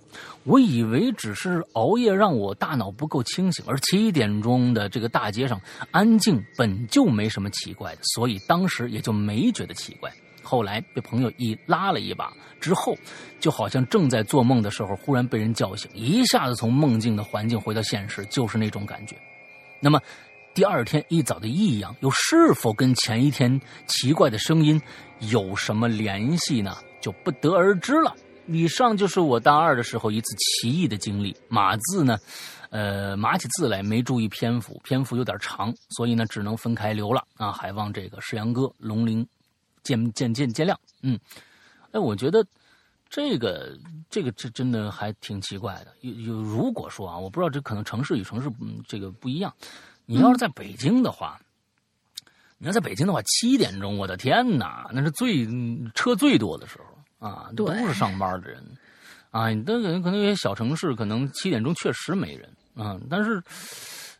[0.44, 5.60] 我以为只是熬夜让我大脑不够清醒，而七点钟的这个大街上
[5.90, 10.10] 安静本就没什么奇怪的，所以当时也就没觉得奇怪。
[10.42, 12.96] 后来被朋友一拉了一把之后，
[13.38, 19.14] 就好像正在做梦的时候，忽然被人叫醒，一下子从梦境的环境回到现实，就是那种感觉。
[19.78, 20.00] 那么，
[20.54, 24.80] 第二天一早的异样，又是否跟前一天奇怪的声音
[25.18, 26.78] 有什么联系呢？
[27.02, 28.16] 就不得而知了。
[28.46, 31.36] 以上就是我大二的时候一次奇异的经历。
[31.48, 32.18] 码字呢，
[32.70, 37.52] 呃，码起字来没注意篇幅，篇幅有点长，所以呢，只能分开留了啊。
[37.52, 39.26] 还望这个世阳哥龙鳞
[39.84, 40.74] 见见见见谅。
[41.02, 41.18] 嗯，
[41.92, 42.44] 哎，我觉得
[43.08, 43.78] 这个
[44.10, 45.94] 这个这真的还挺奇怪的。
[46.00, 49.54] 有有，如果说啊，我不知道这可能城市与城市嗯这个不一样。
[50.04, 51.40] 你要是在北京的话，
[52.58, 55.46] 你要在北京的话，七点钟，我的天哪，那是最
[55.94, 56.86] 车最多的时候。
[57.22, 58.60] 啊，都是上班的人，
[59.30, 62.98] 啊，你可能可能有些小城市，可能七点钟确实没人啊。
[63.08, 63.40] 但是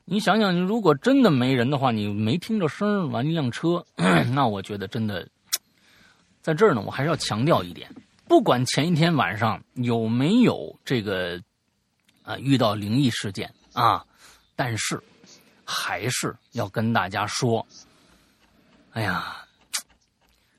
[0.05, 3.85] 你想想，你如果真的没人的话，你没听着声完一辆车，
[4.33, 5.29] 那我觉得真的，
[6.43, 7.93] 在这儿呢，我还是要强调一点，
[8.29, 11.43] 不管前一天晚上有没有这个
[12.23, 14.07] 啊遇到灵异事件啊，
[14.55, 15.03] 但是
[15.65, 17.67] 还是要跟大家说，
[18.93, 19.39] 哎呀。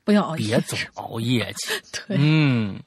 [0.04, 1.82] 不要熬夜，别总熬夜去。
[2.06, 2.78] 对，嗯，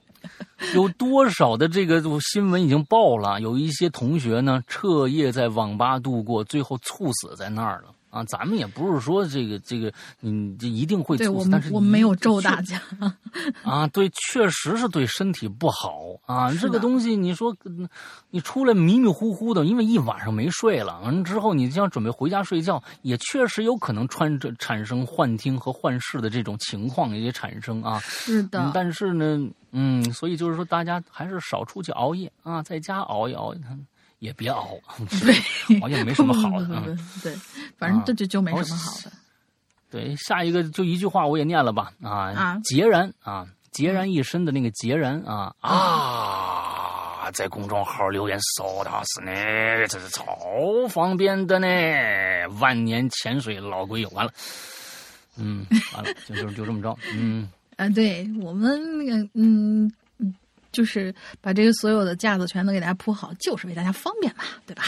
[0.74, 3.42] 有多少的这个新闻已经报了？
[3.42, 7.94] 有一些同学呢，彻夜在网吧度过，最后猝死在那儿了。
[8.18, 12.82] 啊，咱们也不是说这个这个，你这一定会猝死，但是我没有咒大家
[13.64, 13.88] 啊。
[13.90, 16.52] 对，确实是对身体不好啊。
[16.56, 17.56] 这个东西，你说
[18.32, 28.00] 你出来迷迷糊糊的，因为一晚上没睡了，完了之后你就要准备回家睡觉，也确实有可能穿着产生幻听和幻视的这种情况也产生啊。
[28.00, 33.54] 是的，但是呢，嗯，所以就是说，大家还是少出去熬夜啊，在家熬一熬。
[34.20, 34.78] 也别熬，
[35.22, 36.98] 对，熬夜没什么好的。
[37.24, 37.36] 对，
[37.78, 39.12] 反正这就就没什么好的。
[39.90, 41.92] 对，下一个就一句话，我也念了吧。
[42.02, 50.26] 啊，孑然啊，孑然一身的那个孑然啊啊，在公众号留言说他是呢，这是超
[50.90, 51.68] 方便的呢。
[52.60, 54.32] 万年潜水老龟友，完了，
[55.38, 57.50] 嗯，完了，就就就这么着，嗯。
[57.78, 59.92] 啊，对我们那个，嗯。
[60.78, 61.12] 就是
[61.42, 64.84] 把这个所有的架子全都给大家铺好，就是为大家方便嘛，对吧？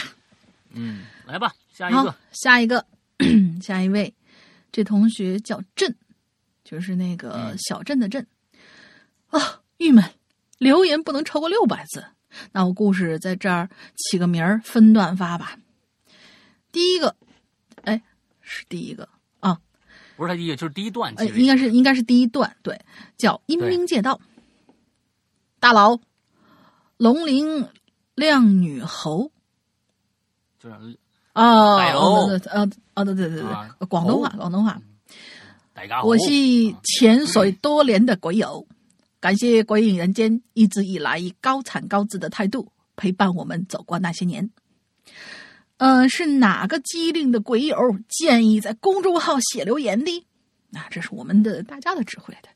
[0.70, 2.86] 嗯，来吧，下一个，下一个，
[3.60, 4.14] 下一位，
[4.70, 5.92] 这同学叫镇，
[6.62, 8.24] 就是那个小镇的镇。
[9.30, 10.04] 啊，郁闷，
[10.58, 12.04] 留言不能超过六百字。
[12.52, 15.58] 那我故事在这儿起个名儿，分段发吧。
[16.70, 17.16] 第一个，
[17.82, 18.00] 哎，
[18.40, 19.08] 是第一个
[19.40, 19.58] 啊，
[20.14, 21.12] 不是他第一个，就是第一段。
[21.16, 22.80] 哎，应该是应该是第一段，对，
[23.18, 24.20] 叫阴兵借道。
[25.60, 26.00] 大佬，
[26.96, 27.68] 龙鳞
[28.14, 29.30] 靓女猴，
[30.58, 30.98] 就是
[31.34, 34.80] 啊，哦，呃，哦，对对对对，广东话，广东话。
[35.74, 36.24] 大家好我是
[36.82, 38.66] 潜水多年的鬼友，
[39.20, 44.50] 感谢鬼影人间一直以来以高产高质的态度陪伴我们走过那些年。
[45.76, 47.76] 嗯，是哪个机灵的鬼友
[48.08, 50.26] 建议在公众号写留言的？
[50.70, 52.48] 那这是我们的大家的智慧的。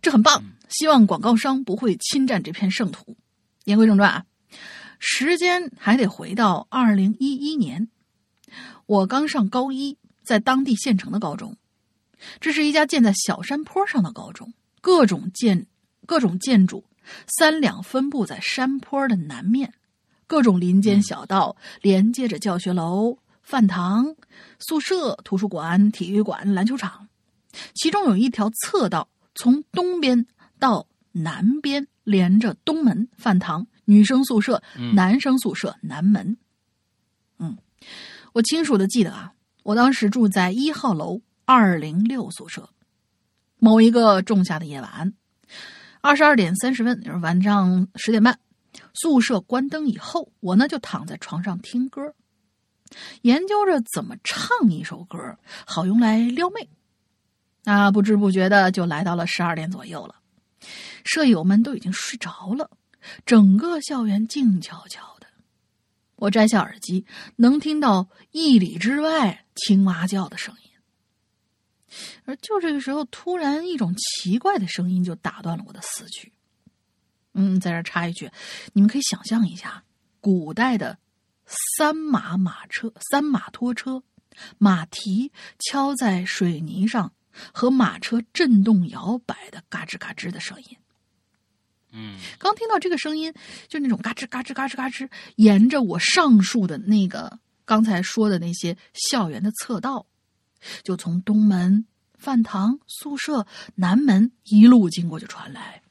[0.00, 3.16] 这很棒，希望广告商不会侵占这片圣土。
[3.64, 4.24] 言归正传啊，
[4.98, 7.88] 时间还得回到二零一一年，
[8.86, 11.56] 我刚上高一，在当地县城的高中。
[12.40, 15.66] 这是一家建在小山坡上的高中，各种建
[16.06, 16.84] 各种建筑
[17.26, 19.74] 三两分布在山坡的南面，
[20.26, 24.14] 各种林间小道连接着教学楼、饭堂、
[24.58, 27.08] 宿舍、图书馆、体育馆、篮球场，
[27.74, 29.08] 其中有一条侧道。
[29.38, 30.26] 从东边
[30.58, 34.62] 到南边，连着东门饭堂、女生宿舍、
[34.94, 36.36] 男生宿舍南门。
[37.38, 37.56] 嗯，
[38.32, 39.32] 我清楚的记得啊，
[39.62, 42.68] 我当时住在一号楼二零六宿舍。
[43.60, 45.12] 某一个仲夏的夜晚，
[46.00, 48.38] 二十二点三十分，就是晚上十点半，
[48.92, 52.14] 宿舍关灯以后，我呢就躺在床上听歌，
[53.22, 56.68] 研究着怎么唱一首歌，好用来撩妹。
[57.68, 60.14] 那不知不觉的就来到了十二点左右了，
[61.04, 62.70] 舍友们都已经睡着了，
[63.26, 65.26] 整个校园静悄悄的。
[66.16, 67.04] 我摘下耳机，
[67.36, 70.70] 能听到一里之外青蛙叫的声音。
[72.24, 76.32] 而就这个时候，突然一种奇怪的声音就打断了我的思绪。
[77.34, 78.30] 嗯，在这插一句，
[78.72, 79.84] 你们可以想象一下，
[80.22, 80.98] 古代的
[81.44, 84.02] 三马马车、三马拖车，
[84.56, 87.12] 马蹄敲在水泥上。
[87.52, 90.76] 和马车震动摇摆的嘎吱嘎吱的声音，
[91.92, 93.32] 嗯，刚听到这个声音，
[93.68, 100.06] 就那种嘎吱嘎吱嘎吱嘎吱，沿着我上述的那个刚才说的那些校园的侧道，
[100.82, 105.82] 就从东门、饭堂、宿舍、南门一路经过就传来。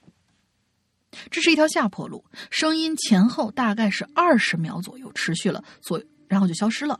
[1.32, 7.00] 这是一条下坡路，声音前后大概是二十秒左右，持续了所，然后就消失了。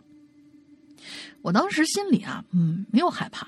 [1.44, 3.48] 我当时心里啊，嗯，没有害怕，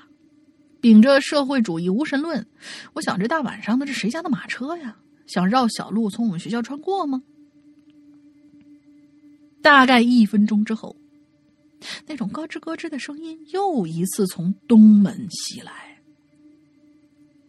[0.80, 2.46] 秉着社会主义无神论，
[2.94, 4.96] 我想这大晚上的，这谁家的马车呀？
[5.26, 7.22] 想绕小路从我们学校穿过吗？
[9.62, 10.96] 大概一分钟之后，
[12.06, 15.72] 那种咯吱咯吱的声音又一次从东门袭来。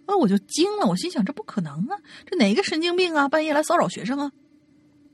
[0.05, 0.17] 那！
[0.17, 1.97] 我就惊了，我心想：这不可能啊！
[2.25, 4.31] 这哪个神经病啊，半夜来骚扰学生啊？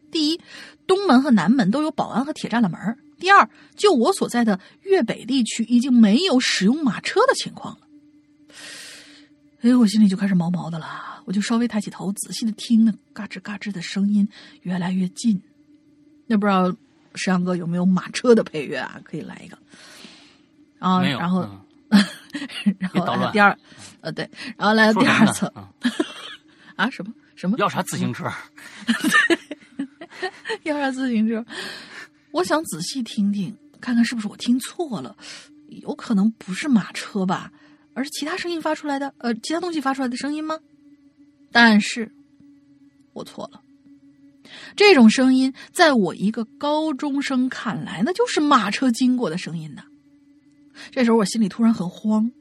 [0.09, 0.41] 第一，
[0.87, 2.79] 东门和南门都有保安和铁栅栏门；
[3.19, 7.86] 第二，就我所在的粤北地区，已经没有使用马车的情况了。
[9.61, 14.27] 哎，我心里就开始毛毛的了，我就稍微抬起头，仔细的听，那嘎吱嘎吱的声音
[14.61, 15.41] 越来越近。
[16.27, 16.75] 那不知道
[17.15, 18.99] 石阳哥有没有马车的配乐啊？
[19.03, 19.57] 可以来一个。
[20.79, 21.47] 啊，然后。
[22.79, 23.57] 然后第二，
[24.01, 25.49] 呃，对，然后来到第二层，
[26.75, 28.29] 啊，什么什么要啥自行车？
[30.63, 31.45] 要啥自行车？
[32.31, 35.15] 我想仔细听听，看看是不是我听错了，
[35.69, 37.49] 有可能不是马车吧，
[37.97, 40.59] 而是其他声音发出来的，呃，其他东西发出来的声音吗？
[41.51, 42.11] 但是，
[43.13, 43.63] 我错了，
[44.75, 49.81] 这种声音在我一个高中生看来，那就是马车经过的声音呢。
[50.91, 52.31] 这时候我心里突然很慌，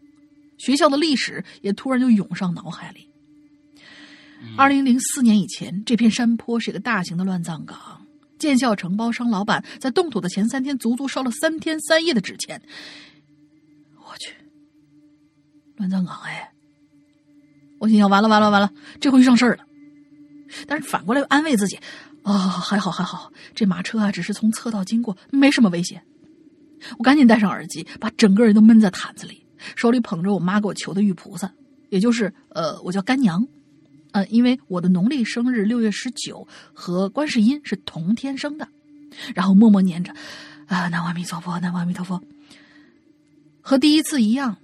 [0.58, 3.08] 学校的历史也突然就涌上脑海里。
[4.58, 8.06] 二零零四年以前，这片山坡是一个大型的乱葬岗，
[8.38, 12.60] 建校承包商老板在动土的前三天，足足烧了三天三夜的纸钱。
[15.76, 16.52] 乱葬岗哎！
[17.78, 18.70] 我心想完了完了完了，
[19.00, 19.64] 这回遇上事儿了。
[20.66, 21.78] 但是反过来安慰自己，
[22.22, 26.02] 啊，还好还好，这马车啊只是从侧道经过，没什么危险。
[26.98, 31.52] 我赶紧戴上耳机，把整个人都闷在毯子里，手里捧着我妈给我求的玉菩萨，
[31.90, 33.46] 也就是呃，我叫干娘，
[34.12, 38.68] 呃，因为我的农历生日六月十九和观世音是同天生的，
[39.34, 40.14] 然后默默念着，
[40.66, 42.22] 啊，南无阿弥陀佛，南无阿弥陀佛。
[43.60, 44.58] 和第一次一样，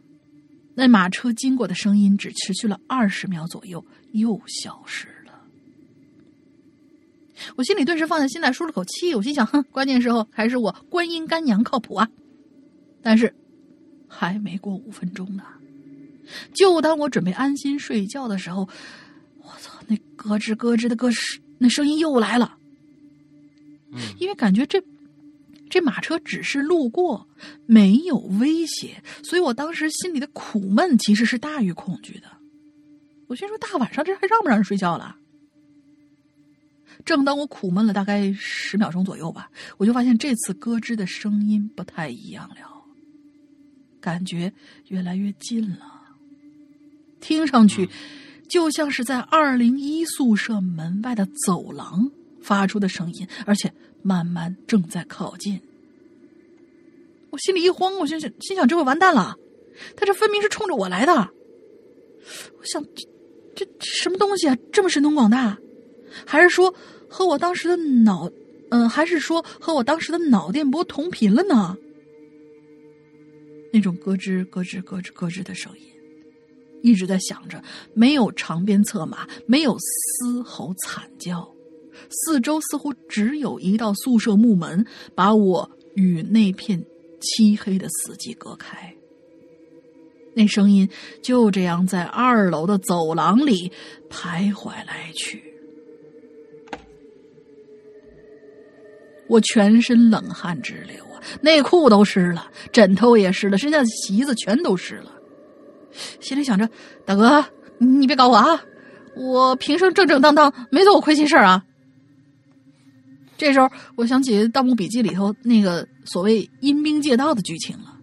[0.75, 5.45] 那马车经过的声音只持续了二十秒左右，又消失了。
[7.57, 9.15] 我心里顿时放下心来，舒了口气。
[9.15, 12.09] 我心想：哼， 关键时候还是我观音干娘靠谱啊！
[13.03, 13.35] 但是，
[14.09, 15.43] 还没过五分钟呢，
[16.55, 18.69] 就当我准备安心睡觉的时候，
[19.43, 22.57] 我操，那咯吱咯吱的咯吱，那声音又来了。
[23.93, 24.81] 嗯，因为感觉这
[25.73, 27.27] 这马车只是路过，
[27.65, 32.27] 没有威胁，所以我当时心里的苦闷其实是大于恐惧的。
[33.27, 35.17] 我心说，大晚上这还让不让人睡觉了？
[37.07, 42.85] 正当我苦闷了大概十秒钟左右吧，我就发现这次咯吱的声音不太一样了，
[43.99, 44.53] 感觉
[44.89, 46.03] 越来越近了，
[47.19, 47.89] 听上去
[48.47, 52.11] 就像是在二零一宿舍门外的走廊
[52.43, 53.73] 发出的声音，而且
[54.03, 55.61] 慢慢正在靠近。
[57.31, 59.37] 我心里一慌，我心想心想这回完蛋了，
[59.97, 61.13] 他这分明是冲着我来的。
[61.15, 62.85] 我想
[63.55, 65.59] 这这什么东西啊，这么神通广大？
[66.27, 66.75] 还是说
[67.09, 68.31] 和我当时的脑，
[68.71, 71.77] 嗯，还是说和我当时的脑电波同频了呢？
[73.73, 75.87] 那种咯吱咯吱咯吱咯吱的声音，
[76.83, 77.63] 一直在响着，
[77.95, 81.52] 没有长鞭策马，没有嘶吼惨叫，
[82.09, 86.85] 四周似乎只有一道宿舍木门，把我与那片
[87.21, 88.95] 漆黑的死寂隔开。
[90.35, 90.89] 那声音
[91.23, 93.71] 就这样在二楼的走廊里
[94.09, 95.43] 徘徊来去。
[99.29, 105.13] 我全身冷汗直流啊，内裤都湿了，枕头也湿了，身下的席子全都湿了。
[106.21, 106.69] 心里想着
[107.05, 107.45] ：“大哥，
[107.79, 108.65] 你别搞我啊！
[109.15, 111.65] 我平生正正当当，没做过亏心事儿啊。”
[113.43, 117.99] 这时候，我想起《盗墓笔记》里头那个所谓阴兵借道的剧情了。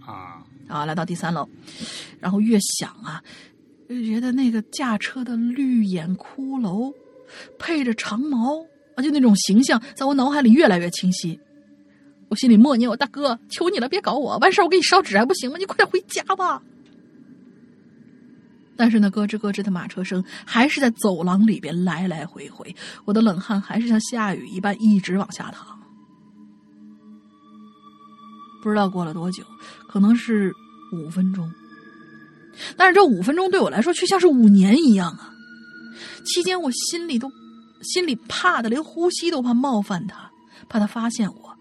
[0.00, 0.86] 啊啊！
[0.86, 1.46] 来到第三楼，
[2.20, 3.22] 然后越想啊，
[3.86, 6.90] 就觉得那个驾车的绿眼骷髅，
[7.58, 8.64] 配着长矛。
[8.94, 11.38] 啊，就那种形象，在我脑海里越来越清晰。
[12.30, 14.38] 我心里默念：“我大哥，求你了，别搞我！
[14.38, 15.58] 完事我给你烧纸还不行吗？
[15.58, 16.62] 你快点回家吧。”
[18.76, 22.74] 但是那咯吱咯吱的马车声还是在走廊里边来来回回，
[23.04, 25.78] 我的冷汗还是像下雨一般一直往下淌。
[28.62, 29.44] 不知道过了多久，
[29.88, 30.52] 可能是
[30.92, 31.50] 五分钟，
[32.76, 35.32] 但是这五分钟对我来说却像是五年一样啊！
[36.24, 37.30] 期间我心里都……
[37.82, 40.30] 心里怕的连呼吸都怕冒犯他，
[40.68, 41.56] 怕他发现我，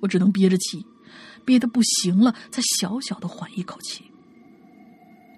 [0.00, 0.84] 我只能憋着气，
[1.44, 4.02] 憋得不行了，才小小的缓一口气。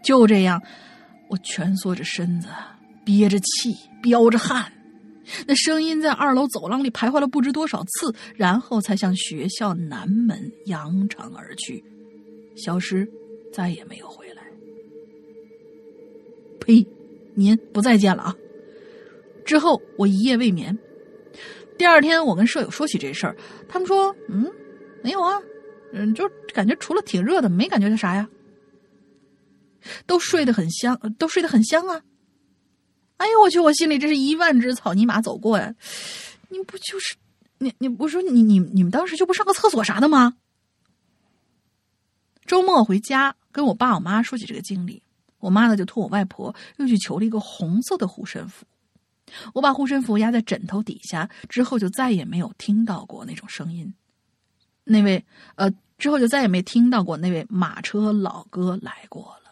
[0.03, 0.63] 就这样，
[1.29, 2.49] 我蜷缩着身子，
[3.05, 4.73] 憋着气，飙着汗。
[5.47, 11.83] 那声音在二楼走廊里徘徊了不知多少次，然后才向学校南门扬长而去，
[12.55, 13.09] 消失，
[13.53, 14.43] 再也没有回来。
[16.61, 16.87] 呸！
[17.35, 18.37] 您不再见了啊！
[19.45, 20.79] 之后我一夜未眠。
[21.77, 23.37] 第二天，我跟舍友说起这事儿，
[23.69, 24.51] 他们说：“嗯，
[25.03, 25.39] 没有啊，
[25.93, 28.27] 嗯，就感觉除了挺热的，没感觉啥呀。
[30.07, 32.03] 都睡得很香，都睡得很香啊。”
[33.19, 33.59] 哎呦我去！
[33.59, 35.75] 我心里这是一万只草泥马走过呀！
[36.51, 37.17] 你不就是
[37.59, 40.37] 你你我说你你你们当时就不上个厕所啥的吗？
[42.45, 45.03] 周末回家跟我爸我妈说起这个经历，
[45.39, 48.67] 我妈呢就托我外婆又去求了一个红色的护身符。
[49.55, 53.93] 我把护身符压在枕头底下之后，就再也没有听到过那种声音。
[54.85, 55.25] 那位
[55.55, 59.46] 呃，之后就再也没听到过那位马车老哥来过了。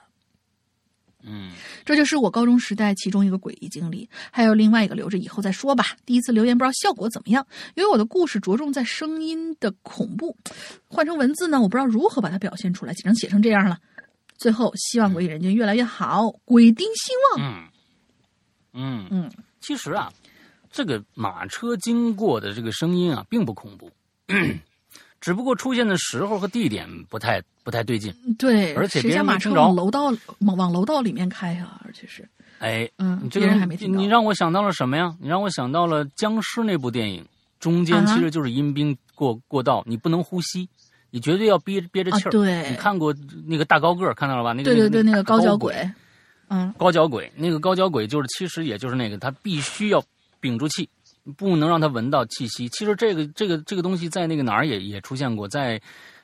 [1.27, 1.53] 嗯，
[1.85, 5.97] 这就是我高中时代其中一个诡异经历，还有另外一个留着以后再说吧。
[6.05, 10.37] 第一次留言不知道效果怎么样，因为我的故事着重在声音的恐怖，
[10.87, 13.79] 换成文字呢，我不知道如何把它表现出来，只能写成这样了。
[14.37, 17.41] 最后，希望鬼影人间越来越好，鬼丁兴旺。
[17.41, 17.69] 嗯
[18.75, 20.13] 嗯嗯，其实啊，
[20.71, 23.91] 这个马车经过的这个声音啊，并不恐怖。
[25.25, 33.99] 只不过出现的时候和地点不太不太对劲，对，而且别人马车往楼道往往楼道里面开啊，而且是，哎，嗯，别人还没听到。
[33.99, 35.17] 你让我想到了什么呀？
[35.19, 37.25] 你让我想到了僵尸那部电影，
[37.59, 40.69] 中间其实就是阴兵过过道，你不能呼吸，
[41.09, 42.31] 你绝对要憋憋着气儿。
[42.31, 43.15] 对，你看过
[43.47, 44.53] 那个大高个看到了吧？
[44.53, 45.91] 那个对对对，那个高脚鬼，
[46.49, 50.05] 嗯，高脚鬼，那个高脚鬼就是其实也就是那个，他必须要
[50.41, 50.87] 屏住气。
[51.37, 52.69] 不能让他闻到气息。
[52.69, 55.81] 其实这个这个这个东西在那个哪儿也也出现过，在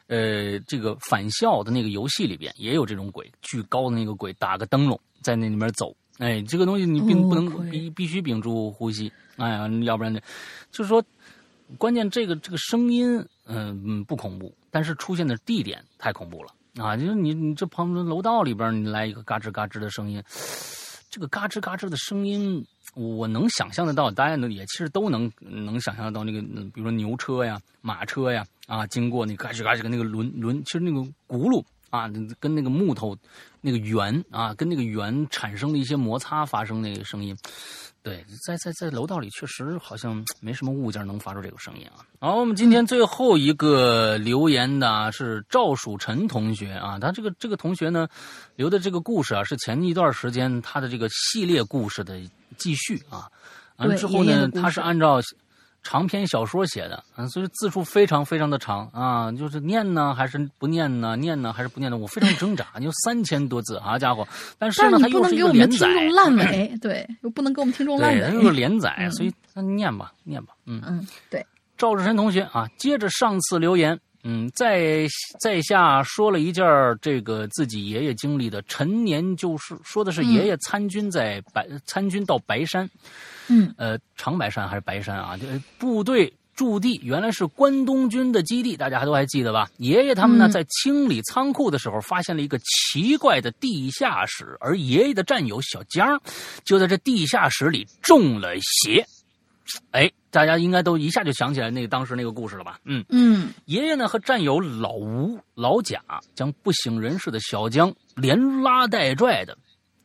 [0.06, 5.94] 呃这个返校的那个游戏里边也有这种鬼，巨高的那个鬼打个灯笼在那里面走。
[6.18, 10.20] 哎，这个东西你并不能必必须屏住呼吸，哎呀，要不然就，
[10.70, 11.02] 就是说
[11.78, 16.52] 关键这个这个声音嗯嗯不恐怖，但是出现的地点太恐怖了
[16.84, 16.94] 啊！
[16.94, 20.22] 就是你你这旁边楼道里边你来一个嘎吱嘎吱的声音，
[21.10, 22.64] 这个嘎吱嘎吱的声音。
[22.94, 30.98] 我能想象得到，大家也其实都能能想象得到那个，比如说牛车呀、马车呀啊，经过那嘎吱嘎吱的那个轮轮，其实那个
[31.28, 33.16] 轱辘啊，跟那个木头
[33.60, 37.36] 那个圆啊，跟那个圆产生了一些摩擦发生那个声音。
[38.02, 42.04] 对，在在在楼道里确实好像没什么物件能发出这个声音啊。
[42.20, 48.08] 好，我们今天最后一个留言的是赵曙晨同学啊，他这个这个同学呢
[48.56, 52.20] 留的这个故事啊，是前一段时间他的这个系列故事的。
[52.58, 53.30] 继续啊，
[53.76, 55.20] 完之后呢，他是按照
[55.82, 61.16] 长篇小说写的，嗯，所以字数非常非常的长啊，就是念呢还是不念呢？
[61.16, 61.96] 念呢还是不念呢？
[61.96, 64.26] 我非常挣扎， 就三千多字，好家伙！
[64.58, 71.44] 但是呢，他又是一个连载，烂尾， 对，又不能给我们听众烂尾，又是连载，所以那念吧，念吧，嗯嗯，对，
[71.76, 73.98] 赵志深同学啊，接着上次留言。
[74.22, 75.06] 嗯，在
[75.40, 76.62] 在下说了一件
[77.00, 82.86] 这个自己爷爷经历的陈年旧事，说的是爷爷参军在白参军到白山，
[83.50, 85.36] 嗯，呃，长白山还是白山啊？
[85.36, 85.44] 就
[85.76, 89.68] 部队驻地原来是关东军的基地，大家还都还记得吧？
[89.78, 96.20] 爷爷他们呢在清理仓库的时候，发现了一个奇怪的地下室，而爷爷的战友小江
[96.64, 99.04] 就在这地下室里中了邪。
[99.92, 102.78] 哎，大家应该都一下就想起来那个当时那个故事了吧？
[102.84, 106.00] 嗯嗯，爷爷呢和战友老吴、老贾
[106.34, 109.56] 将不省人事的小江连拉带拽的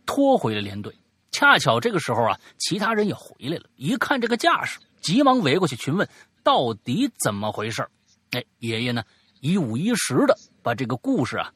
[0.05, 0.93] 拖回了连队。
[1.35, 6.07] 恰巧这个时候啊，其他人也回来了，一看这个架势，急忙围过去询问
[6.43, 7.85] 到底怎么回事
[8.31, 9.03] 哎，爷爷呢
[9.41, 10.33] 一五一十的
[10.63, 11.51] 把这个故事啊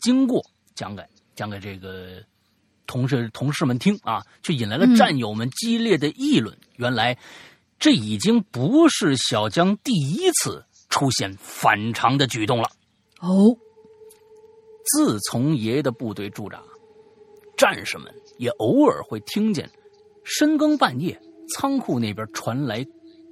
[0.00, 0.44] 经过
[0.74, 1.02] 讲给
[1.34, 2.22] 讲给这个。
[2.86, 6.54] 同事同事们听啊，却引来了战友们激烈的议论。
[6.76, 7.16] 原来，
[7.78, 12.68] 这已经不是小江第一次出现反常的举动了。
[13.20, 13.56] 哦，
[14.84, 16.62] 自从爷爷的部队驻扎，
[17.56, 19.70] 战士们也偶尔会听见
[20.24, 21.20] 深更半夜
[21.54, 22.84] 仓库那边传来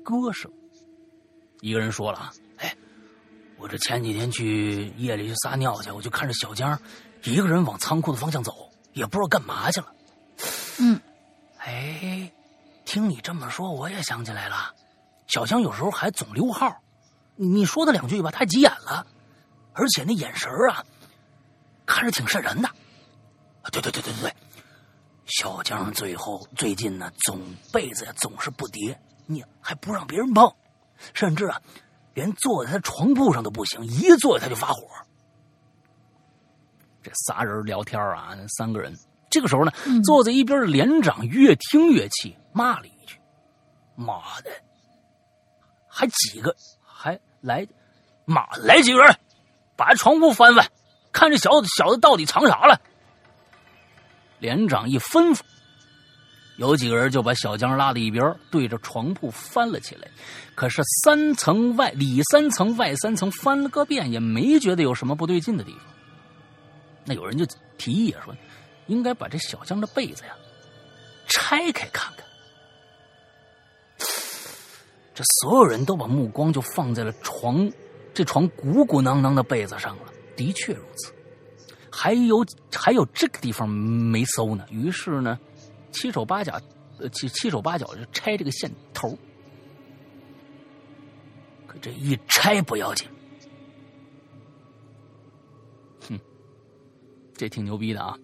[0.05, 0.51] 歌声。
[1.61, 2.77] 一个人说了：“哎，
[3.57, 6.79] 我这前几天去夜里去撒尿去，我就看着小江
[7.25, 9.87] 一个人往仓库的方向走。”也不知道干嘛去了。
[10.79, 11.01] 嗯，
[11.57, 12.31] 哎，
[12.85, 14.75] 听你这么说，我也想起来了。
[15.29, 16.71] 小江有时候还总溜号，
[17.37, 19.07] 你说他两句吧，太急眼了，
[19.73, 20.85] 而且那眼神啊，
[21.87, 22.69] 看着挺瘆人的。
[23.71, 24.35] 对对对对对，
[25.33, 27.41] 小江最后最近呢，总
[27.73, 30.55] 被子呀总是不叠，你还不让别人碰，
[31.15, 31.59] 甚至啊，
[32.13, 34.87] 连坐在他床铺上都不行，一坐他就发火。
[37.03, 38.95] 这仨人聊天啊，三个人。
[39.31, 39.73] 这个时候呢，
[40.05, 43.19] 坐在一边的连长越听越气，骂了一句
[43.97, 44.51] ：“妈的，
[45.89, 46.55] 还几个，
[46.85, 47.67] 还来，
[48.27, 49.19] 妈来几个人，
[49.77, 50.71] 把床铺翻翻，
[51.11, 52.79] 看这小子小子到底藏啥了。”
[54.43, 55.41] 连长一吩咐，
[56.57, 60.09] 有几个人就把小江拉到一边，对着床铺翻了起来。
[60.55, 65.81] 可是三层外里三层外三层翻了个遍，也没觉得有什么不对劲的地方。
[67.07, 67.47] 那有人就
[67.79, 68.37] 提议说。
[68.89, 70.35] 应该把这小江的被子呀
[71.29, 72.27] 拆开看看。
[75.15, 77.71] 这所有人都把目光就放在了床，
[78.13, 80.03] 这床鼓鼓囊囊的被子上了。
[80.37, 81.13] 的确如此，
[81.93, 82.45] 还有
[82.75, 84.65] 还有这个地方没搜呢。
[84.71, 85.39] 于是呢，
[85.91, 86.59] 七手八脚，
[86.99, 89.17] 呃七七手八脚就拆这个线头。
[91.67, 93.07] 可这一拆不要紧，
[96.09, 96.19] 哼，
[97.35, 98.17] 这挺牛逼的啊。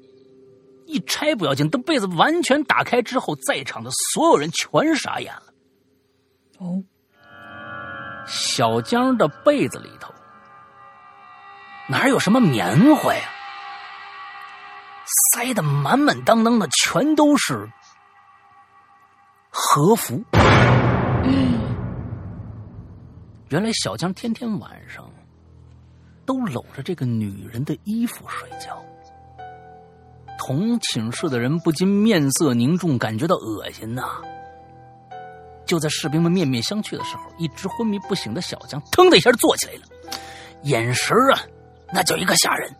[0.86, 5.52] 一拆不要紧，等被子完全打开之后，在场的所有人全傻眼了。
[6.58, 6.82] 哦，
[8.26, 10.12] 小江的被子里头
[11.90, 13.34] 哪有什么棉花呀？
[15.32, 17.68] 塞的满满当当的，全都是
[19.50, 20.22] 和服。
[21.24, 21.58] 嗯
[23.48, 25.10] 原来小江天天晚上
[26.26, 28.84] 都搂着这个女人的衣服睡觉。
[30.38, 34.20] 同寝室的人不禁面色凝重，感觉到恶心呐。
[35.64, 39.80] 就在士兵们面面相觑的时候，一直昏迷不醒的小江腾的一下坐起来了，
[40.62, 41.40] 眼神啊，
[41.92, 42.70] 那叫一个吓人。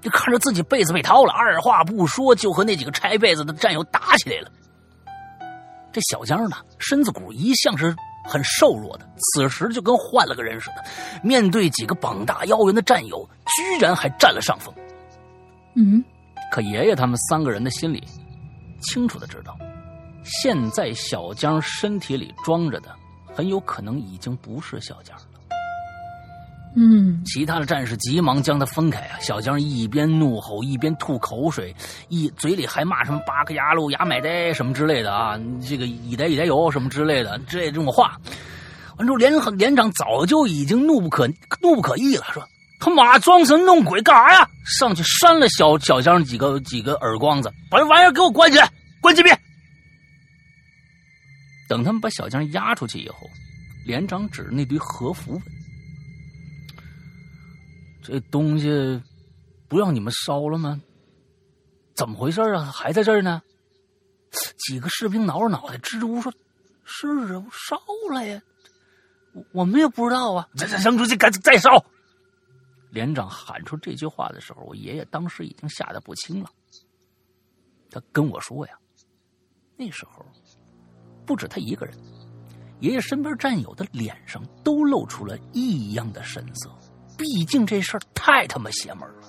[0.00, 4.50] 就看着自己被子被掏了，二话不说就和那几个拆被子的战友打起来了。
[5.92, 7.94] 这小江呢，身子骨一向是
[8.24, 10.84] 很瘦弱的，此时就跟换了个人似的，
[11.22, 14.72] 面对几个膀大腰圆的战友，居然还占了上风。
[15.74, 16.04] 嗯。
[16.50, 18.02] 可爷爷他们三个人的心里
[18.80, 19.54] 清楚的知道，
[20.24, 22.94] 现在小江身体里装着的
[23.34, 25.24] 很有可能已经不是小江了。
[26.80, 29.18] 嗯，其他的战士急忙将他分开啊！
[29.20, 31.74] 小江一边怒吼一边吐口水，
[32.08, 35.36] 一嘴里还骂什么“八个牙路牙买呆”什么之类的啊，
[35.66, 38.16] 这个“以呆以呆油”什么之类的这这种话。
[38.96, 41.26] 完之后，连连长早就已经怒不可
[41.60, 42.46] 怒不可遏了，说。
[42.80, 44.48] 他妈装神弄鬼干啥呀？
[44.64, 49.30] 上去扇了小小江几个几个耳光子，把这玩意儿给我关起来，关禁闭。
[51.68, 53.28] 等他们把小江押出去以后，
[53.84, 55.42] 连长指着那堆和服问
[58.08, 59.02] ：“这东西
[59.68, 60.80] 不让你们烧了吗？
[61.94, 62.64] 怎么回事啊？
[62.64, 63.42] 还在这儿呢？”
[64.66, 66.32] 几个士兵挠着脑袋支支吾吾说
[66.84, 67.78] ：“是啊，烧
[68.10, 68.40] 了呀，
[69.34, 70.48] 我我们也不知道啊。
[70.56, 71.84] 再再扔出去，赶紧再烧。”
[72.90, 76.50] 连长喊出这句话的时候，我爷爷当时已经吓得不轻了。
[77.90, 78.78] 他跟我说呀
[79.76, 80.24] ：“那时候
[81.26, 81.94] 不止他一个人，
[82.80, 86.70] 爷爷身边战友的脸上都露出了异样的神色。
[87.18, 89.28] 毕竟这事儿太他妈邪门了。”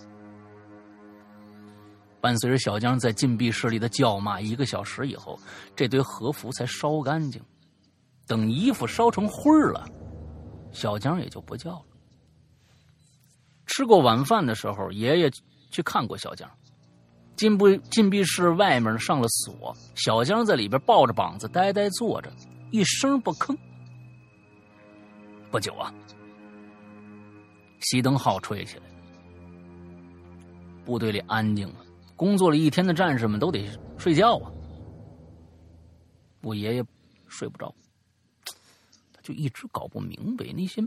[2.22, 5.40] 伴随着小江在禁闭室里的叫骂，一个小时以后，
[5.76, 7.41] 这堆和服才烧干净。
[8.28, 9.88] 等衣服烧成灰了，
[10.72, 11.86] 小江也就不叫了。
[13.66, 15.32] 吃过晚饭的时候，爷爷
[15.72, 16.49] 去看过小江。
[17.36, 22.30] 禁闭禁闭室外面上了锁，小江在里边抱着膀子呆呆坐着，
[22.70, 23.57] 一声不吭。
[25.49, 25.94] 不久啊，
[27.81, 28.84] 熄灯号吹起来，
[30.85, 31.76] 部队里安静了。
[32.15, 33.65] 工作了一天的战士们都得
[33.97, 34.51] 睡觉啊。
[36.41, 36.84] 我爷爷
[37.27, 37.73] 睡不着，
[39.14, 40.84] 他就一直搞不明白那些。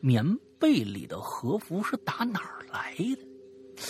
[0.00, 0.24] 棉
[0.60, 3.26] 被里的和服是打哪儿来的？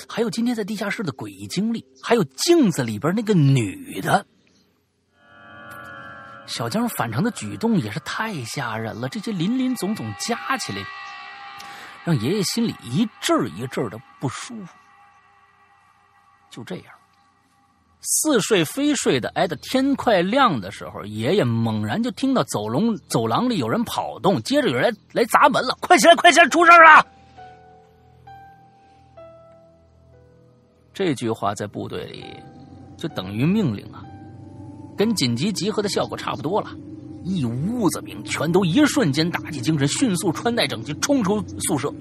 [0.09, 4.27] 还有今天在地下室的诡异经历，还有镜子里边那个女的。
[6.47, 10.83] 小江反常的举动也是太吓人了，这些林林总总加起来，
[12.09, 14.75] 让爷爷心里一阵一阵的不舒服。
[16.49, 16.85] 就这样。
[18.01, 27.07] 似睡非睡的，挨到天快亮的时候，爷爷猛然就听到走廊走廊里有人跑动，接着有人来砸门了，快起来，快起来，出事了！
[30.95, 32.25] 这句话在部队里
[32.97, 34.03] 就等于命令啊，
[34.97, 36.71] 跟紧急集合的效果差不多了。
[37.25, 41.93] 一屋子兵全都一瞬间打起精神，迅速穿戴整齐，冲出宿舍。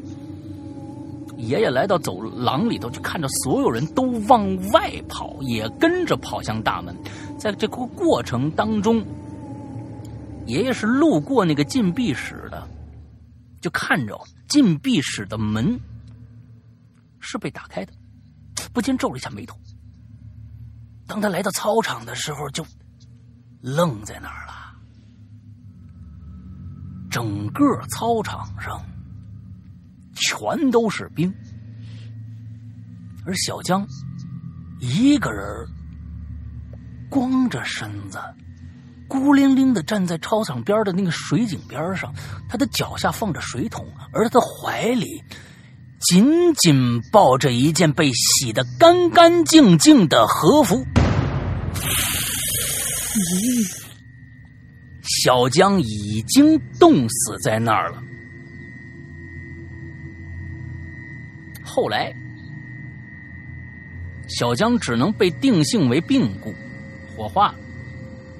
[1.37, 6.95] 爷爷来到走廊里头，就看着所有人都往外跑，也跟着跑向大门。
[7.37, 9.05] 在这个过程当中，
[10.47, 12.67] 爷爷是路过那个禁闭室的，
[13.61, 15.79] 就看着禁闭室的门
[17.19, 17.93] 是被打开的，
[18.73, 19.55] 不禁皱了一下眉头。
[21.05, 22.65] 当他来到操场的时候，就
[23.61, 24.56] 愣在那儿了。
[27.17, 28.79] 整个操场上
[30.13, 31.33] 全都是冰，
[33.25, 33.83] 而小江
[34.79, 35.67] 一个人
[37.09, 38.19] 光着身子，
[39.07, 42.13] 孤零零的站在操场边的那个水井边上，
[42.47, 43.83] 他的脚下放着水桶，
[44.13, 45.23] 而他的怀里
[45.99, 50.85] 紧紧抱着一件被洗得干干净净的和服。
[55.07, 58.03] 小江已经冻死在那儿了。
[61.63, 62.13] 后来，
[64.27, 66.53] 小江只能被定性为病故，
[67.15, 67.53] 火化。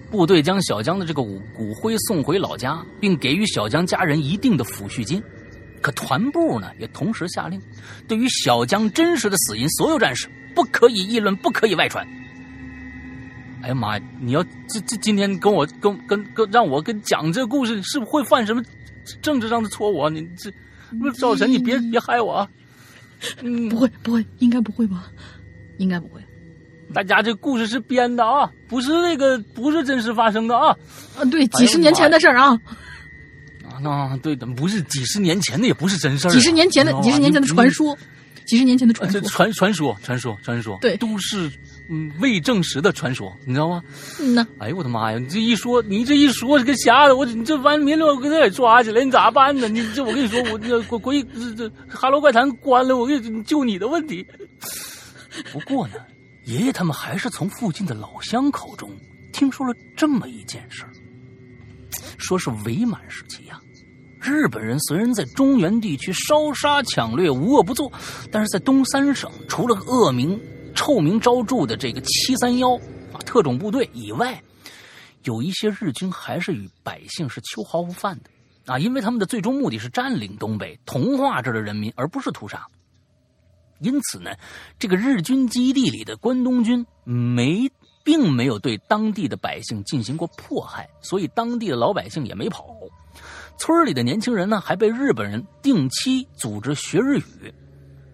[0.10, 5.22] 部队将小江的这个骨骨灰送回老家，并给予小江家人一定的抚恤金。
[5.81, 7.61] 可团部呢，也同时下令，
[8.07, 12.07] 对于小江真实的死因，所有战士不可以议论，不可以外传。
[13.68, 14.03] 哎呀妈呀！
[14.22, 18.64] 你要这这今天跟我跟跟跟让我跟讲这个故事，是不是会犯什么
[19.22, 20.10] 政治上的错误啊？
[20.10, 20.49] 你这
[20.98, 22.49] 不是赵晨，你别别害我啊！
[23.41, 25.07] 嗯，不会不会，应该不会吧？
[25.80, 26.22] 应该不会。
[26.94, 30.73] 大家这故事是编的啊，不是那个不是真实发生的啊！
[31.18, 32.57] 啊，对，几十年前的事儿啊！
[33.65, 36.31] 啊，那对的，不是几十年前的，也不是真事儿。
[36.31, 37.98] 几十年前的，几十年前的传说，
[38.48, 41.52] 几十年前的传说，传传说，传说，传说，对，都市。
[41.90, 43.82] 嗯，未证实的传说，你知道吗？
[44.19, 44.45] 嗯呐。
[44.60, 45.18] 哎呦我的妈呀！
[45.18, 49.69] 你这一说，你这一说，这个吓得我，你这完明了我给他给抓起来，你咋办呢？
[49.69, 54.26] 你这我跟你说，我这国国这这《哈喽怪谈》关了，我给你就你的问题。
[55.53, 55.95] 不过呢，
[56.44, 58.90] 爷爷他们还是从附近的老乡口中
[59.32, 60.84] 听说了这么一件事
[62.18, 63.60] 说是伪满时期呀，
[64.28, 67.91] 日本人虽然在中原地区烧杀抢掠无恶不作，
[68.32, 70.40] 但是在东三省除了恶名。
[70.76, 72.76] 臭名昭著的这个七三幺
[73.12, 74.40] 啊特种部队以外，
[75.24, 78.30] 有一些日军还是与百姓是秋毫无犯的
[78.72, 82.64] 啊，因为他们的最终目的是占领东北、同化这儿的人民，而不是屠杀。
[83.80, 84.30] 因此呢，
[84.78, 87.68] 这个日军基地里的关东军没
[88.04, 92.68] 并没有对当地的百姓进行过迫害，所以当地的老百姓也没跑。
[93.57, 97.53] 村里的年轻人呢，还被日本人定期组织学日语。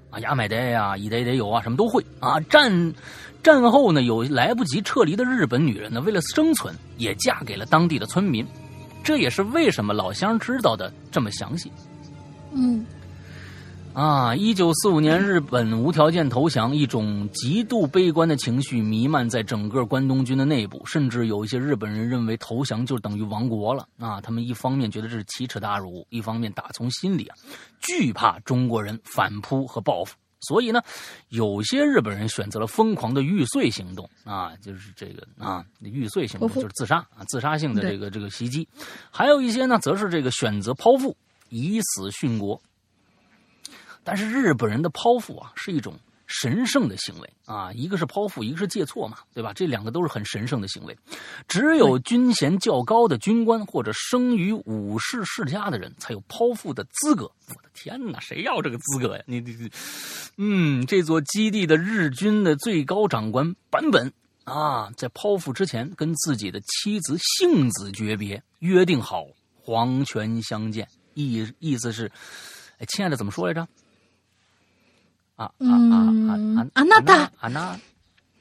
[0.10, 2.40] 啊，牙买得呀，一得得有啊，什么都会啊。
[2.42, 2.94] 战
[3.42, 8.46] 战后呢，有来不及撤离的日本女人呢，为了生存，也嫁给了当地的村民。
[9.04, 11.72] 这也是为什么老乡知道的这么详细。
[12.54, 12.86] 嗯。
[13.94, 14.36] 啊！
[14.36, 23.88] 一九四五年，日本无条件投降，一种极度悲观的情绪弥漫在整个关东军的内部，甚至有一些日本人认为投降就等于亡国了。
[24.00, 27.36] 啊，他们一方面觉得这是奇耻大辱，一方面打从心里啊
[27.80, 30.16] 惧怕中国人反扑和报复。
[30.42, 30.82] 所以呢，
[31.30, 38.68] 有些日本人选择了疯狂的玉碎行动啊，就是这个啊玉碎行动就是自杀啊，自杀性的这个这个袭击。
[39.12, 41.16] 还有一些呢，则是这个选择剖腹，
[41.50, 42.60] 以死殉国。
[44.04, 49.54] 但是日本人的剖腹啊，是一种神圣的行为啊，一个是剖腹，一个是借错嘛，对吧？
[49.54, 50.98] 这两个都是很神圣的行为，
[51.48, 57.26] 只有军衔较高的军官或者生于武士世家的人才有剖腹的资格。
[57.50, 59.24] 我的天哪，谁要这个资格呀？
[59.28, 59.70] 你你你，
[60.38, 64.12] 嗯，这座基地的日军的最高长官坂本
[64.46, 69.26] 啊，在剖腹之前跟自己的妻子杏子诀别，约定好
[69.62, 72.12] 黄泉相见，意意思是，
[72.80, 73.68] 哎，亲爱的，怎么说来着？
[75.36, 75.98] 啊啊啊
[76.58, 76.68] 啊！
[76.74, 77.80] 阿纳达，阿纳，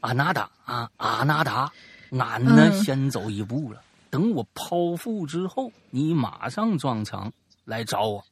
[0.01, 1.73] 阿纳达啊，阿纳达，
[2.11, 3.81] 俺呢先走一步了。
[4.11, 7.33] 等我剖腹之后，你马上撞墙
[7.65, 8.23] 来找我。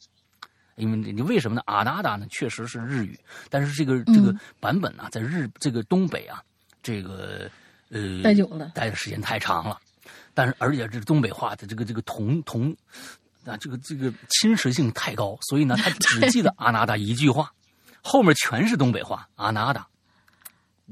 [0.76, 1.62] 因为你为什么呢？
[1.66, 3.18] 阿纳达呢，确实是日语，
[3.50, 6.42] 但是这个这个版本啊，在日这个东北啊，
[6.82, 7.50] 这个
[7.90, 9.78] 呃待久了，待的时间太长了。
[10.32, 12.74] 但是而且这个东北话的这个这个同同
[13.44, 17.52] 啊，这个这个侵蚀性太高，所以呢，他只记得阿纳达一句话。
[18.02, 19.86] 后面全是东北话，阿纳达，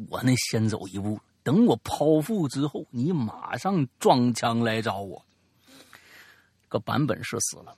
[0.08, 5.24] 我那先走一步，等我剖腹之后，你马上撞墙来找我。
[6.68, 7.74] 个版本是死了，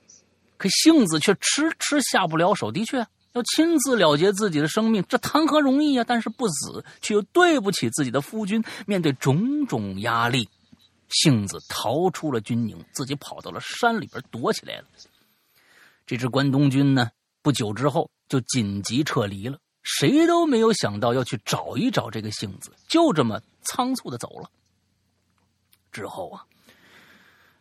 [0.57, 2.71] 可杏子却迟迟下不了手。
[2.71, 2.97] 的确，
[3.31, 6.03] 要亲自了结自己的生命，这谈何容易啊！
[6.05, 8.61] 但是不死，却又对不起自己的夫君。
[8.85, 10.49] 面对种种压力，
[11.07, 14.85] 杏子逃出了军营，自己跑到了山里边躲起来了。
[16.05, 18.11] 这支关东军呢，不久之后。
[18.31, 24.49] 就紧急撤离了，谁都没有想到要去找一找这个杏子，就这么仓促的走了。
[25.91, 26.45] 之后啊，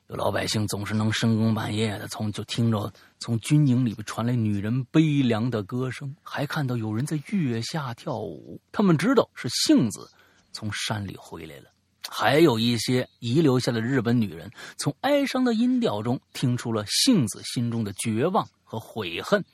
[0.06, 8.60] 有老百姓总是能深更半夜的从就听着从军营里边传来女人悲凉的歌声，还看到有人在月下跳舞。
[8.70, 10.08] 他们知道是杏子
[10.52, 11.64] 从山里回来了。
[12.08, 19.44] 还有一些遗留下的日本女人，从哀伤的音调中听出了杏子心中的绝望和悔恨，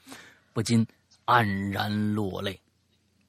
[0.52, 0.86] 不禁
[1.26, 2.58] 黯然落泪。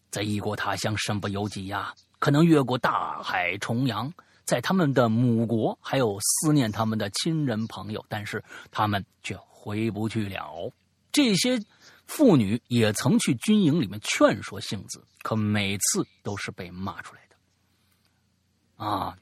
[0.09, 4.11] 在异国他乡，身不由己呀，可能越过大海重洋。
[4.45, 8.41] 在他们的母国，还有思念他们的亲人朋友，但是
[8.71, 10.71] 他们却回不去了。
[11.11, 11.59] 这些
[12.05, 18.85] 妇女也曾去军营里面劝说杏子，可每次都是被骂出来的。
[18.85, 19.17] 啊，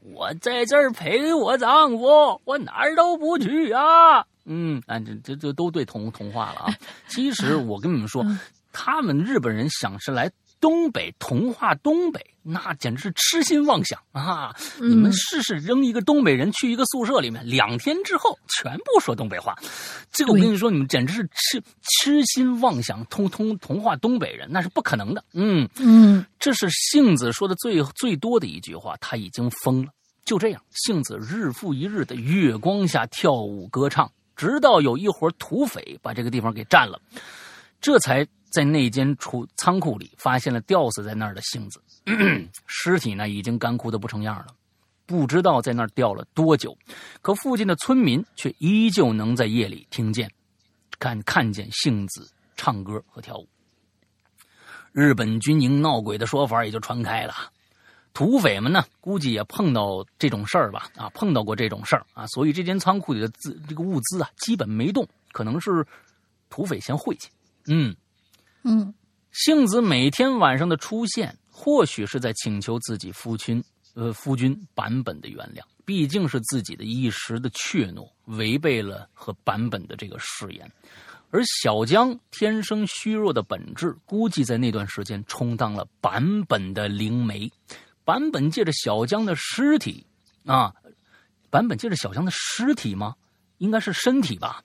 [0.00, 4.26] 我在这儿陪我丈夫，我哪儿都不去啊。
[4.46, 6.74] 嗯，啊，这这这都对同同化了啊。
[7.08, 8.24] 其实我跟你们说，
[8.72, 10.30] 他们日本人想是来。
[10.58, 14.56] 东北同化东北，那简直是痴心妄想啊！
[14.80, 19.54] 你们试试扔一个东北人去一个宿舍里面，两天之后全部说东北话，
[20.10, 25.22] 这个我跟你说，你们简直是痴痴心妄想，通通同化东北人，那是不可能的。
[25.34, 29.92] 嗯嗯，这是杏子说的最最多的一句话，他已经疯了。
[30.24, 37.00] 就这样，杏子日复一日的月光下跳舞歌唱，直到有一伙土匪把这个地方给占了，
[37.80, 38.24] 这才。
[38.48, 41.78] 在那间储仓库里，发现了吊死在那儿的杏子，
[42.66, 44.46] 尸体呢已经干枯的不成样了，
[45.04, 46.74] 不知道在那儿吊了多久。
[47.20, 50.30] 可附近的村民却依旧能在夜里听见、
[50.98, 53.46] 看看见杏子唱歌和跳舞。
[54.92, 57.34] 日本军营闹鬼的说法也就传开了，
[58.16, 60.88] 土匪们呢估计也碰到这种事儿吧？
[60.96, 65.86] 啊，碰到过这种事儿啊，所以这间仓库里的资这个物资啊基本没动，可能是
[66.48, 67.28] 土匪先晦气。
[67.66, 67.94] 嗯。
[68.62, 68.94] 嗯，
[69.32, 73.62] 杏子每天晚上的出现，或许是在请求自己夫君，
[73.92, 75.60] 呃，夫君版本的原谅。
[75.84, 80.66] 毕竟是自己的一时的怯懦，违背了和版本的这个誓言。
[81.30, 87.52] 而小江天生虚弱的本质，估计在那段时间充当了版本的灵媒。
[88.06, 90.06] 版本借着小江的尸体，
[90.44, 90.72] 啊，
[91.50, 93.16] 版本借着小江的尸体吗？
[93.58, 94.62] 应该是身体吧。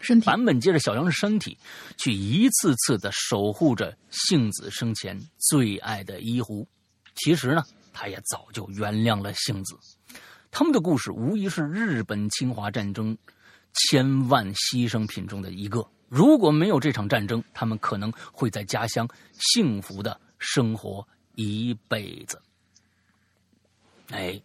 [0.00, 1.58] 身体版本借着小江的身体，
[1.98, 5.20] 去一次次的守护着杏子生前
[5.50, 6.66] 最爱的伊狐。
[7.16, 7.62] 其实呢，
[7.92, 9.76] 他也早就原谅了杏子。
[10.50, 13.14] 他们的故事无疑是日本侵华战争
[13.74, 15.86] 千万牺牲品中的一个。
[16.08, 19.06] 如果没有这场战争，他们可能会在家乡
[19.38, 22.40] 幸福的生活一辈子。
[24.10, 24.40] 哎。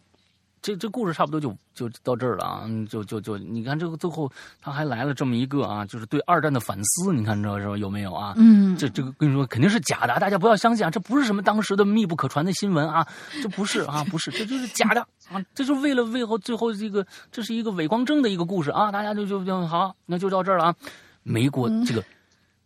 [0.64, 4.32] 这这故事差不多就就到这儿了啊，就就就你看这个最后
[4.62, 7.76] 他还来了这么一个啊，就是对二战的反思，你看这是吧？
[7.76, 8.32] 有没有啊？
[8.38, 13.06] 嗯，这这个跟你说肯定是假的，大家不要相信啊，这不是什么当时的密不可传的新闻啊，
[13.42, 20.76] 这不是啊，不是，这就是假的 啊，这就为了为后最后这个这是一个伪光正的一个故事啊，大家就就就好，那就到这儿了啊。
[21.22, 22.02] 没过这个，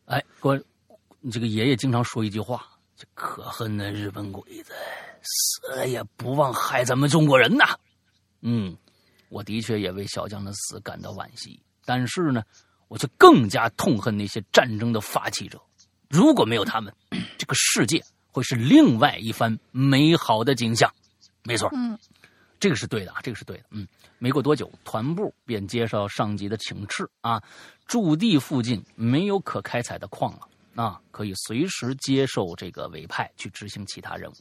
[0.05, 0.57] 哎，我
[1.33, 2.65] 这个爷爷经常说一句话，
[2.97, 4.73] 这可恨的日本鬼子
[5.29, 7.65] 死也不忘害咱们中国人呐。
[8.41, 8.77] 嗯，
[9.29, 12.43] 我的确也为小将的死感到惋惜，但是呢，
[12.89, 15.61] 我却更加痛恨那些战争的发起者。
[16.09, 16.93] 如果没有他们，
[17.37, 20.93] 这个世界会是另外一番美好的景象。
[21.43, 21.99] 没错，嗯，
[22.59, 23.65] 这个是对的啊，这个是对的。
[23.71, 23.87] 嗯，
[24.19, 27.43] 没过多久，团部便接受上级的请示啊，
[27.87, 30.49] 驻地附近没有可开采的矿了
[30.83, 34.35] 啊，可以随时接受这个委派去执行其他任务。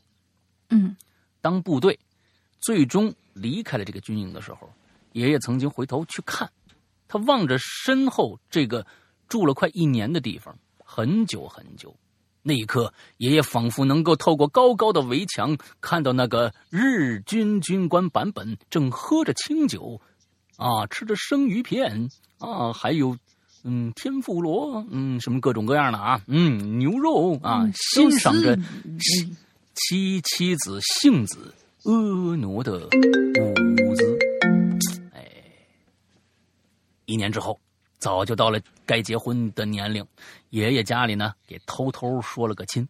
[0.69, 0.95] 嗯，
[1.41, 1.97] 当部队。
[2.59, 4.67] 最终离开了这个军营的时候，
[5.13, 6.51] 爷爷曾经回头去看，
[7.07, 8.85] 他望着身后这个
[9.29, 11.95] 住了快一年的地方，很久很久。
[12.41, 20.01] 那一刻，爷爷仿佛能够透过高高的围墙，看到那个日军军官版本正喝着清酒，
[20.57, 23.15] 啊，吃着生鱼片，啊，还有，
[23.63, 28.57] 嗯，天妇罗，嗯，什么各种各样的啊，嗯，牛肉啊，欣赏着
[29.77, 31.53] 妻妻子性子。
[31.83, 34.19] 婀娜的舞姿，
[35.13, 35.25] 哎，
[37.05, 37.57] 一年之后，
[37.97, 40.05] 早就到了该结婚的年龄，
[40.49, 42.85] 爷爷家里呢，给偷偷说了个亲。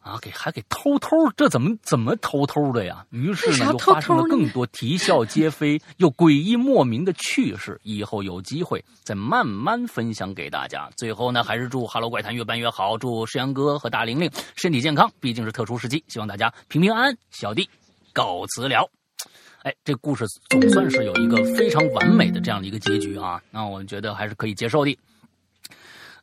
[0.00, 3.04] 啊，给还给偷偷，这怎么怎么偷偷的呀？
[3.10, 7.78] 于是呢，又发生了更多啼笑皆非又诡异莫名的趣事。
[7.82, 10.90] 以后有机会再慢慢分享给大家。
[10.96, 15.10] 最后呢，还是祝《哈喽怪谈》越办越好，祝石阳哥和大玲玲身体健康。
[15.20, 17.18] 毕竟是特殊时期，希望大家平平安安。
[17.30, 17.68] 小弟
[18.14, 18.90] 告辞了。
[19.64, 24.98] 哎，这故事总算是有一个非常完美的这样的一个结局啊，那我觉得还是可以接受的。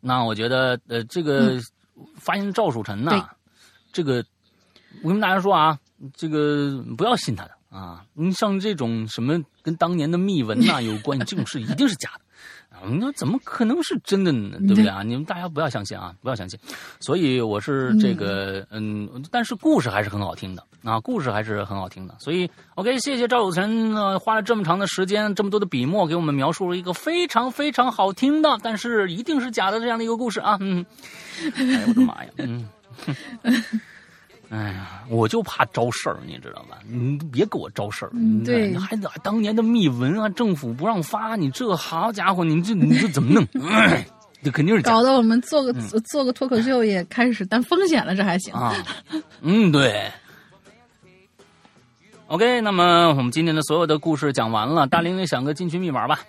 [0.02, 1.60] 那我觉得，呃，这个
[2.16, 3.30] 发现赵曙臣呢？
[3.92, 4.24] 这个，
[5.04, 5.78] 我跟大家说啊，
[6.16, 8.04] 这个不要信他的啊！
[8.14, 12.22] 你像这种什么跟当年的密文呐有关，这种事一定是假的。
[13.00, 14.56] 那怎么可能是真的呢？
[14.60, 15.02] 对不对啊？
[15.02, 16.60] 你们大家不要相信啊，不要相信。
[17.00, 22.16] 所以我是这个，嗯，但是故事还是很好听的啊，故事还是很好听的。
[22.20, 30.58] 所以，OK，谢谢赵有成呢，花了这么长的时间，这么多的笔墨，给我们描述了一个非常非常好听的，但是一定是假的这样的一个故事啊。
[30.60, 30.86] 嗯，
[31.56, 32.70] 哎呀，我的妈呀，嗯。
[34.50, 36.78] 哎呀，我就怕招事儿，你知道吧？
[36.88, 38.12] 你别给我招事儿。
[38.46, 43.46] 对，还当年的密文啊，政府不让发，你这好家伙，你这你这怎么弄？
[44.42, 48.74] 这肯定是搞得我们做个做个脱口秀也开始担风险了，这还行啊？
[49.42, 50.10] 嗯，对。
[52.28, 56.22] OK，那么我们今天的所有的故事讲完了，大玲玲想个进群密码吧。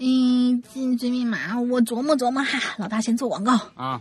[0.00, 4.00] 嗯，进群密码我琢磨琢磨哈，老大先做广告啊。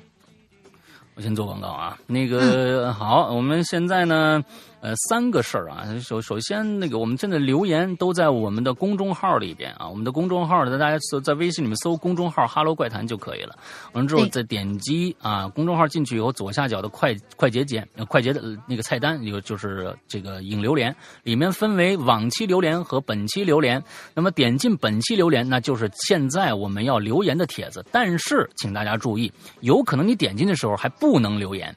[1.15, 4.43] 我先做广告啊，那个好，我们现在呢。
[4.83, 5.87] 呃，三个事儿啊。
[6.01, 9.87] 首首先，那个我们现在留言都在我们的公众号里边啊。
[9.87, 13.57] 我们的公众号呢，大家搜在微信里面搜公众号“哈喽怪谈”就可以了。
[13.93, 20.93] 完了之后再点击啊，公众号进去以后，左下角的快快捷键、快捷的那个菜单有就是这个引流连，
[21.23, 23.81] 里面分为往期留言和本期留言。
[24.13, 27.85] 那么点进本期留言，那就是现在我们要留言的帖子。
[27.89, 29.31] 但是请大家注意，
[29.61, 31.73] 有可能你点进的时候还不能留言，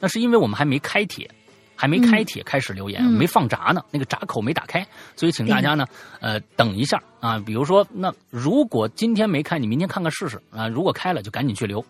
[0.00, 1.30] 那是因为我们还没开帖。
[1.76, 4.84] 还没开帖，开始留言，没放闸呢，那个闸口没打开，
[5.14, 5.84] 所以请大家呢，
[6.20, 7.42] 呃，等一下啊。
[7.44, 10.68] 比如说，那如果今天没开，你明天看看试试啊。
[10.68, 11.84] 如果开了，就赶紧去留。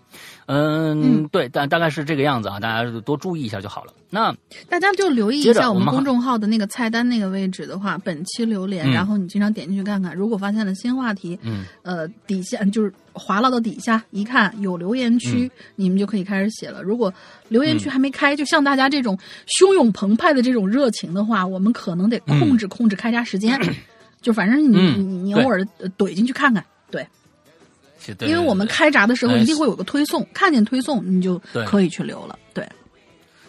[0.47, 3.93] 嗯，对，大大概是这个样子啊，大家多注意一下就好了。
[4.09, 4.35] 那
[4.69, 12.93] 大家就留意一下我们公众号的那个菜单那个位置的话，本期留言，然后你经常点进去看看，如果发现了新话题，嗯，呃，底下就是。
[13.19, 16.83] 滑落到底下一看有留言区，你们就可以开始写了。
[16.83, 17.11] 如果
[17.49, 19.19] 留言区还没开，就像大家这种
[19.59, 23.59] 汹涌澎湃的这种热情的话，我们可能得控制控制开闸时间。
[24.27, 25.65] 就反正你你你偶尔
[25.97, 27.07] 怼进去看看，对，
[28.27, 32.37] 因为我们开闸的时候一定会有个推送，看见推送你就可以去留了。
[32.53, 32.69] 对，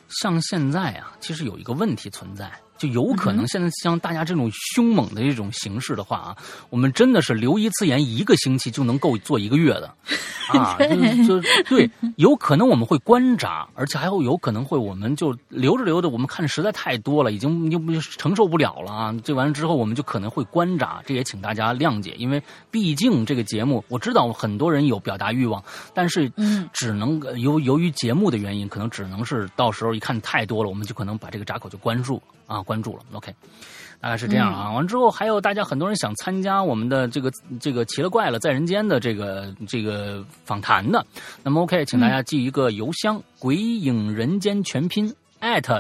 [0.07, 2.51] 像现在啊，其实有一个问题存在。
[2.77, 6.37] 就有可能现在像大家这种凶猛的这种形式的话啊，
[6.69, 9.93] 我们真的是留一次言一个星期就能够做一个月的，
[10.53, 10.77] 啊，
[11.27, 19.15] 就就对，有可能我们会关闸，而且还会有可能会我们就留着留着，我们看实在太多了，已经就承受不了了啊！
[19.23, 25.63] 这完了之后，我们就可能会关闸，这也请大家谅解，因为毕竟这个节目我知道很多人有表达欲望，
[25.93, 32.21] 但是嗯，只能由由于节目的原因，可能只能是到时候一看太多了，我们就可能把这个闸口就关住。
[32.48, 33.34] 啊，关注了，OK，
[34.02, 34.72] 大概是这样啊。
[34.72, 41.06] 完了之后，还有大家很多人想参加我们的这个这个奇了怪了在人间的这个这个访谈的，
[41.44, 45.14] 那么 OK，请大家寄一个邮箱，鬼影人间全拼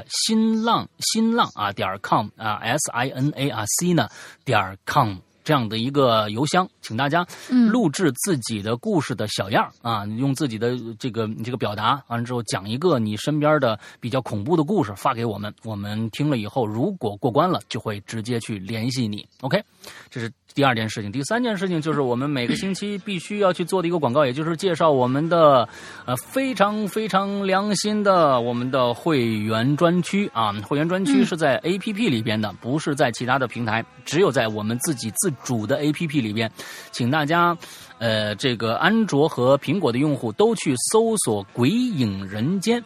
[0.09, 4.07] 新浪新浪啊点 com 啊 S I N A 啊 C 呢
[4.45, 5.15] 点 com。
[5.47, 7.25] 这样的一个邮箱，请大家
[7.71, 19.25] 录制自己的故事的小样啊，用自己的这个这个表达完了之后，讲一个你身边的比较恐怖的故事发给我们，我们听了以后，如果过关了，就会直接去联系你。
[19.39, 19.63] OK，
[20.09, 20.29] 这是。
[20.57, 25.69] 第二件事情，第三件事情就是我们每个星期 必须要去做的一个广告，也就是介绍我们的
[26.03, 30.51] 呃非常非常良心的我们的会员专区啊。
[30.67, 36.51] 会员专区是在 A P P 里边的，不是在其他的平台，只有在我们自己自主的 A P P 里边。
[36.89, 37.55] 请大家
[37.99, 42.83] 呃这个安卓和苹果的用户都去搜索“鬼影人间”，“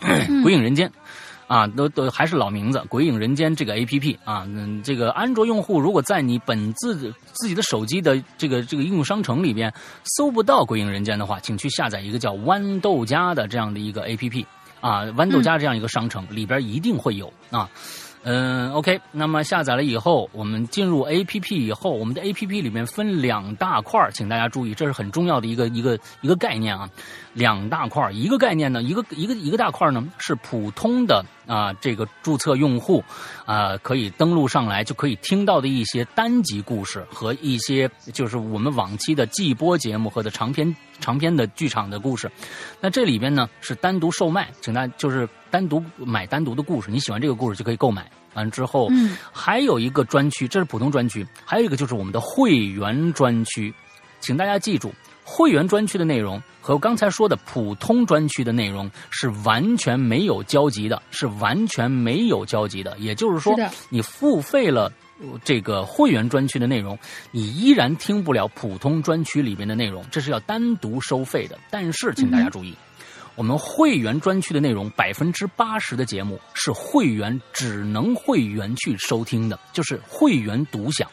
[0.44, 0.88] 鬼影人间”。
[1.46, 9.72] 啊，都都还是老名字，《鬼影人间》这个 A P P 啊，嗯，这个安卓用户如果在你本自自己的手机的这个这个应用商城里边
[10.16, 14.46] 搜不到《鬼影人间》的话，请去下载一个叫豌豆荚的这样的一个 A P P
[14.80, 17.68] 啊，豌豆荚这样一个商城里边一定会有啊。
[18.26, 26.88] 嗯，OK，那么下载了以后，我们进入 APP 以后，我们的 APP 里面分两大块请大家注意，这是很重要的一个一个一个概念啊。
[27.34, 33.04] 两大块一个概念呢，一个一个一个大块呢是普通的啊，这个注册用户
[33.44, 42.30] 啊可以登录上来就可以听到的一些单集故事和一些就是我们往期的季播节目和的长篇长篇的剧场的故事。
[42.80, 45.28] 那这里边呢是单独售卖，请大家就是。
[45.54, 48.10] 单独买单独的故事，你喜欢这个故事就可以购买。
[48.34, 53.72] 完之后，嗯，还有一个专区，这是普通专区，还有一个就是我们的会员专区。
[54.18, 62.98] 请大家记住，会员专区的内容和刚才说的普通专区的内容是完全没有交集的，是完全没有交集的。
[62.98, 63.56] 也就是说，
[63.88, 64.90] 你付费了
[65.44, 66.98] 这个会员专区的内容，
[67.30, 71.56] 你依然听不了普通专区里面的内容，这是要单独收费的。
[71.70, 72.74] 但是，请大家注意。
[73.36, 81.08] 我们会员专区的内容，百分之八十的节目是会员只能会员去收听的，就是会员独享。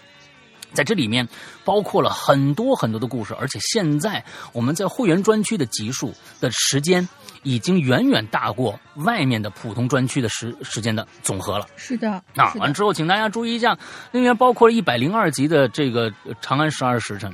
[0.73, 1.27] 在这里面
[1.65, 4.23] 包括了很多很多的故事，而且现在
[4.53, 7.06] 我们在会员专区的集数的时间
[7.43, 11.68] 已经远远大过外面的普通专区的时时间的总和了。
[11.76, 13.77] 是的，那，完之后，请大家注意一下，
[14.14, 17.30] 里面包括了一百零二集的这个《长安十二时辰》，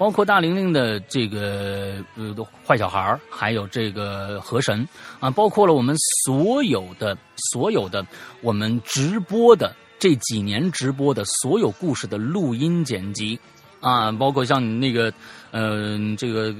[0.00, 2.34] 包括大玲玲的这个呃
[2.66, 5.94] 坏小孩还有这个河神啊，包括了我们
[6.24, 7.14] 所有的
[7.52, 8.02] 所有的
[8.40, 9.76] 我们直播的。
[9.98, 13.38] 这几年直播的所有故事的录音剪辑，
[13.80, 15.12] 啊，包括像那个，
[15.50, 16.50] 呃，这个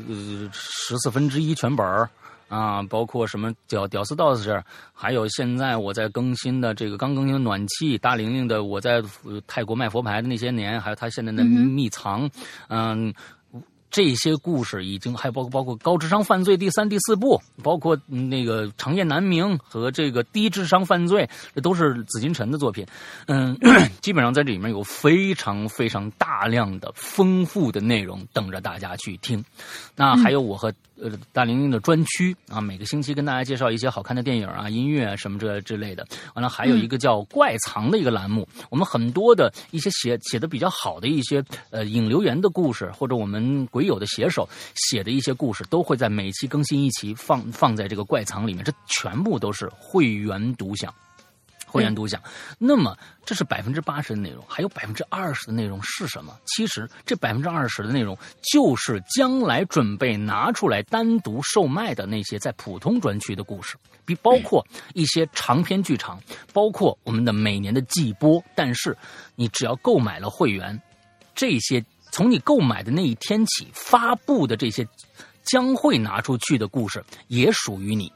[0.52, 1.86] 十四分之一全本
[2.50, 4.62] 啊，包括什么屌屌丝道士，
[4.92, 9.02] 还有现在我在更新的这个刚更新的暖气，大玲玲的我在
[9.46, 12.28] 泰国卖佛牌的那些年，还有他现在的秘藏，
[12.68, 13.14] 嗯。
[13.90, 22.86] 这些故事已经还包括包括高智商犯罪第三、第四部，包括那个长夜难明和这个低智商犯罪，这都是紫金陈的作品。
[23.26, 23.56] 嗯，
[24.00, 29.44] 基本上在这里面有非常非常大量的丰富的内容等着大家去听。
[29.96, 30.72] 那还有我和。
[31.02, 36.06] 呃，大玲玲的专区啊，每个星期跟大家介绍一些好看的电影啊、音乐啊什么这之类的。
[36.34, 48.62] 完了，还有一个叫“怪藏”的一个栏目，我们很多的一些写写的比较好的一些呃引流言的故事，或者我们鬼友的写手写的一些故事，都会在每期更新一期放放在这个怪藏里面。
[48.62, 50.94] 这全部都是会员独享。
[51.64, 52.20] 会员独享，
[52.58, 56.36] 那么这是百分之八十的内容，还有百分之二十的内容是什么？
[56.44, 58.18] 其实这百分之二十的内容
[58.52, 66.20] 就是将来准备拿出来单独售卖的那些在普通专区的故事，比包括一些长篇剧场，
[66.52, 68.42] 包括我们的每年的季播。
[68.56, 68.98] 但是
[69.36, 70.76] 你只要购买了会员，
[71.36, 71.80] 这些
[72.10, 74.86] 从你购买的那一天起发布的这些
[75.42, 78.12] 将会拿出去的故事，也属于你，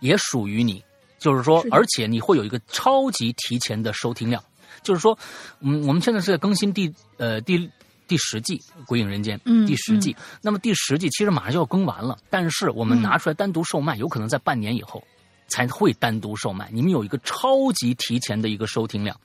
[0.00, 0.82] 也属于你。
[1.18, 4.42] 就是说，而且你会有一个超级提前的收听量。
[4.82, 5.18] 就是说，
[5.60, 7.68] 嗯，我们现在是在更新第呃第
[8.06, 10.14] 第十季《鬼影人间》第十季。
[10.42, 15.02] 那么第十季其实马上就要更完了，但是我们拿出来单独售卖，有可能在半年以后。
[15.48, 19.16] 才会单独售卖，你们有一个超级提前的一个收听量，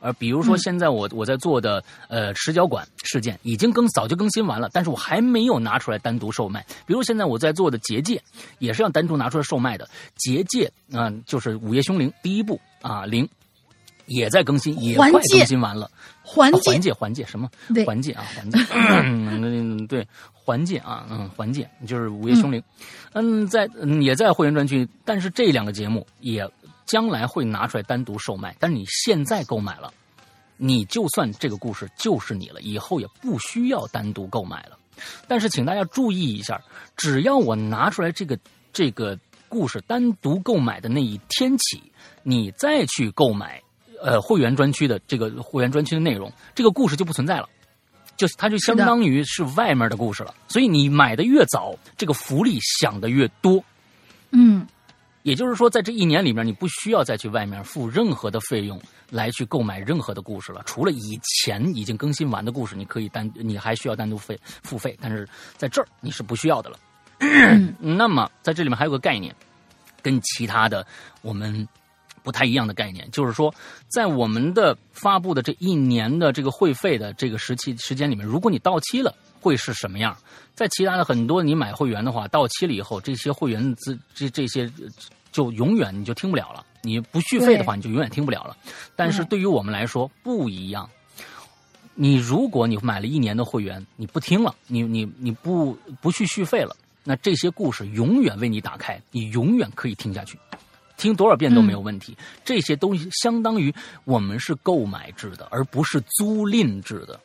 [0.00, 6.64] 而比如说现在我我在做的呃石角馆事件已经更早就更新完了，但是我还没有拿出来单独售卖。
[6.86, 8.20] 比如现在我在做的结界
[8.58, 13.28] 也是要单独拿出来售卖的，结界啊就是午夜凶铃第一部啊零。
[14.10, 15.88] 也在更新，也快更新完了。
[16.22, 17.48] 环界，环界，环界，什么？
[17.86, 18.58] 环界啊， 环界。
[19.04, 22.60] 嗯，对，环界啊，嗯，环界就是午夜凶铃。
[23.12, 23.68] 嗯，在
[24.00, 26.48] 也在会员专区，但是这两个节目也
[26.86, 28.54] 将来会拿出来单独售卖。
[28.58, 29.92] 但是你现在购买了，
[30.56, 34.76] 你就算这个故事就是你了，以后也不需要单独购买了。
[35.28, 36.60] 但是请大家注意一下，
[36.96, 38.36] 只要我拿出来这个
[38.72, 39.16] 这个
[39.48, 41.80] 故事单独购买的那一天起，
[42.24, 43.62] 你再去购买。
[44.02, 47.48] 呃，会员专区的这个会员专区的内容，这个故事就不存在了，
[48.16, 50.34] 就它就相当于是外面的故事了。
[50.48, 53.62] 所以你买的越早，这个福利享的越多。
[54.30, 54.66] 嗯，
[55.22, 60.62] 也就是说，在这一年里面，你不需要再去外面付任何的费用来去购买任何的故事了。
[60.64, 66.78] 除了以前已经更新完的故事，你可以单，你还需要单独费付费，但是在这儿你是不需要的了。
[67.78, 69.34] 那么在这里面还有个概念，
[70.00, 70.86] 跟其他的
[71.20, 71.68] 我们。
[72.22, 73.52] 不太一样的概念，就是说，
[73.88, 80.16] 在我们的发布的这一年的这个会费的这个时期时间里面，如果你到期了，会是什么样？
[80.54, 84.70] 在其他的很多你买会员的话，到期了以后，这些会员资这这些
[85.32, 86.64] 就永远你就听不了了。
[86.82, 88.56] 你不续费的话，你就永远听不了了。
[88.96, 90.88] 但是对于我们来说不一样，
[91.94, 96.74] 你如果你买了一年的会员，你不听了，你你你不不去续费了，
[97.04, 100.38] 那这些故事永远为你打开，你永远可以听下去。
[101.00, 102.16] 听多少遍都没有问题。
[102.44, 103.74] 这些东西相当于
[104.04, 107.18] 我们是购买制的，而不是租赁制的，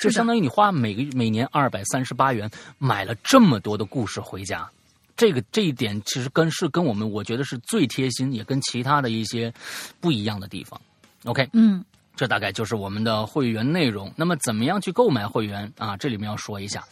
[0.00, 4.68] 就相当于你花每个每年二百三十八元买了这么多的故事回家。
[5.16, 9.52] 这个这一点其实跟是跟我们我觉得是最贴心，也跟其他的一些
[10.00, 10.80] 不一样的地方。
[11.24, 11.84] OK，嗯，
[12.16, 14.10] 这大概就是我们的会员内容。
[14.16, 15.94] 那么怎么样去购买会员啊？
[15.94, 16.82] 这里面要说一下，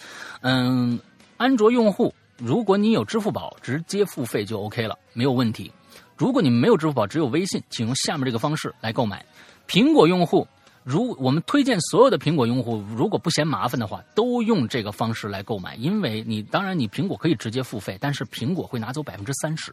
[0.43, 1.01] 嗯，
[1.39, 5.73] 安卓用户如果你有支付宝，直接付费就 OK 了，没有问题。
[6.19, 9.25] 如果你们没有支付宝，只有微信，请用下面这个方式来购买。
[9.69, 10.45] 苹果用户，
[10.83, 15.77] 如我们推荐所有的苹果用户，如果不嫌麻烦的话，都用这个方式来购买。
[15.77, 19.73] 因为你当然你苹果可以直接付费，但是苹果会拿走百分之三十，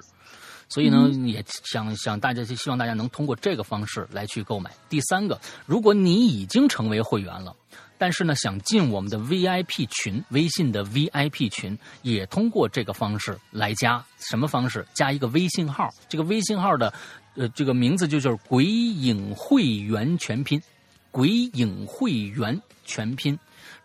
[0.70, 4.72] 所以呢，也想想大家就希望大家能通过这个方式来去购买。
[4.88, 7.56] 第三个，如果你已经成为会员了，
[7.98, 14.04] 但是呢，想进我们的 VIP 群，微信的 VIP 群，也通过这个方式来加。
[14.20, 14.86] 什么方式？
[14.94, 16.94] 加一个微信号，这个微信号的，
[17.36, 20.62] 呃，这个名字就叫“鬼影会员全拼
[21.10, 23.38] ”，“鬼影会员全拼”。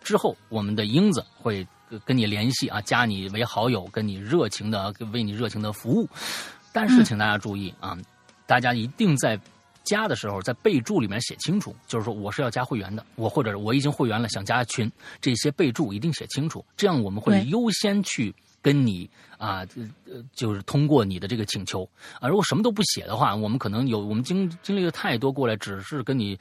[0.02, 1.66] 之后，我们的英子会
[2.04, 6.08] 跟你联系啊，加你为好友，跟你热情的为你热情的服务。
[6.72, 7.96] 但是，请大家注意啊，
[8.46, 9.38] 大家一定在。
[9.84, 14.90] 加的时候，在备注里面写清楚，就是说我是要加会员的，我或者我已经会员了，想加群，
[15.20, 18.34] 这些备注一定写清楚，这样我们会优先去。
[18.62, 19.08] 跟你
[19.38, 19.66] 啊，
[20.06, 21.88] 呃，就是通过你的这个请求
[22.20, 26.38] 啊，如果什么都不写的话，我们可能有我们经经历了太多过来，只是跟你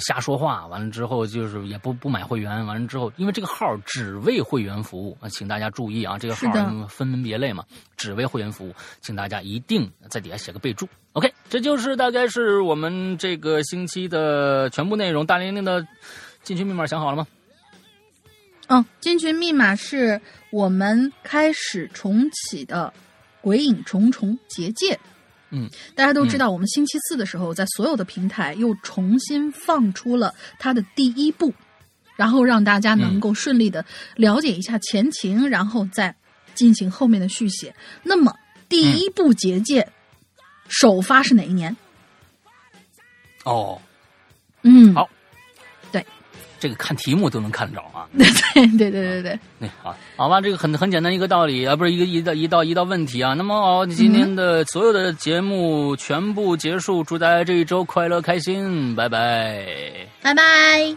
[0.00, 6.50] 瞎说话，完了之后就是也不不买会员，完了之后，因为这个号只为会员服务啊，请大家注意啊，这个号
[6.86, 7.64] 分门别类嘛，
[7.96, 10.86] 只为会员服务，请大家一定在底下写个备注。
[11.14, 15.24] OK，这就是大概是我们这个星期的全部内容。
[15.24, 15.84] 大玲玲的
[16.42, 17.26] 进群密码想好了吗？
[18.68, 20.20] 嗯，进群密码是
[20.50, 22.92] 我们开始重启的
[23.40, 24.94] 《鬼影重重结界》。
[25.50, 31.52] 嗯，大家都知道，我们星期四的时候，在所有的平台又重新放出了它的第一部，
[32.16, 33.82] 然后让大家能够顺利的
[34.16, 36.14] 了解一下前情，然后再
[36.54, 37.74] 进行后面的续写。
[38.02, 38.36] 那么，
[38.68, 39.88] 第一部结界
[40.68, 41.74] 首发是哪一年？
[43.44, 43.80] 哦，
[44.60, 45.08] 嗯，好。
[46.58, 48.06] 这个看题目都能看得着啊！
[48.16, 48.26] 对
[48.76, 53.34] 对对对对对，那好，好吧，这个很很简单一个道理啊，不是一个一道一道一道问题啊。
[53.34, 59.66] 那么好，今天的所有的节目全部结束，祝大家这一周快乐开心，拜拜，
[60.22, 60.96] 拜拜。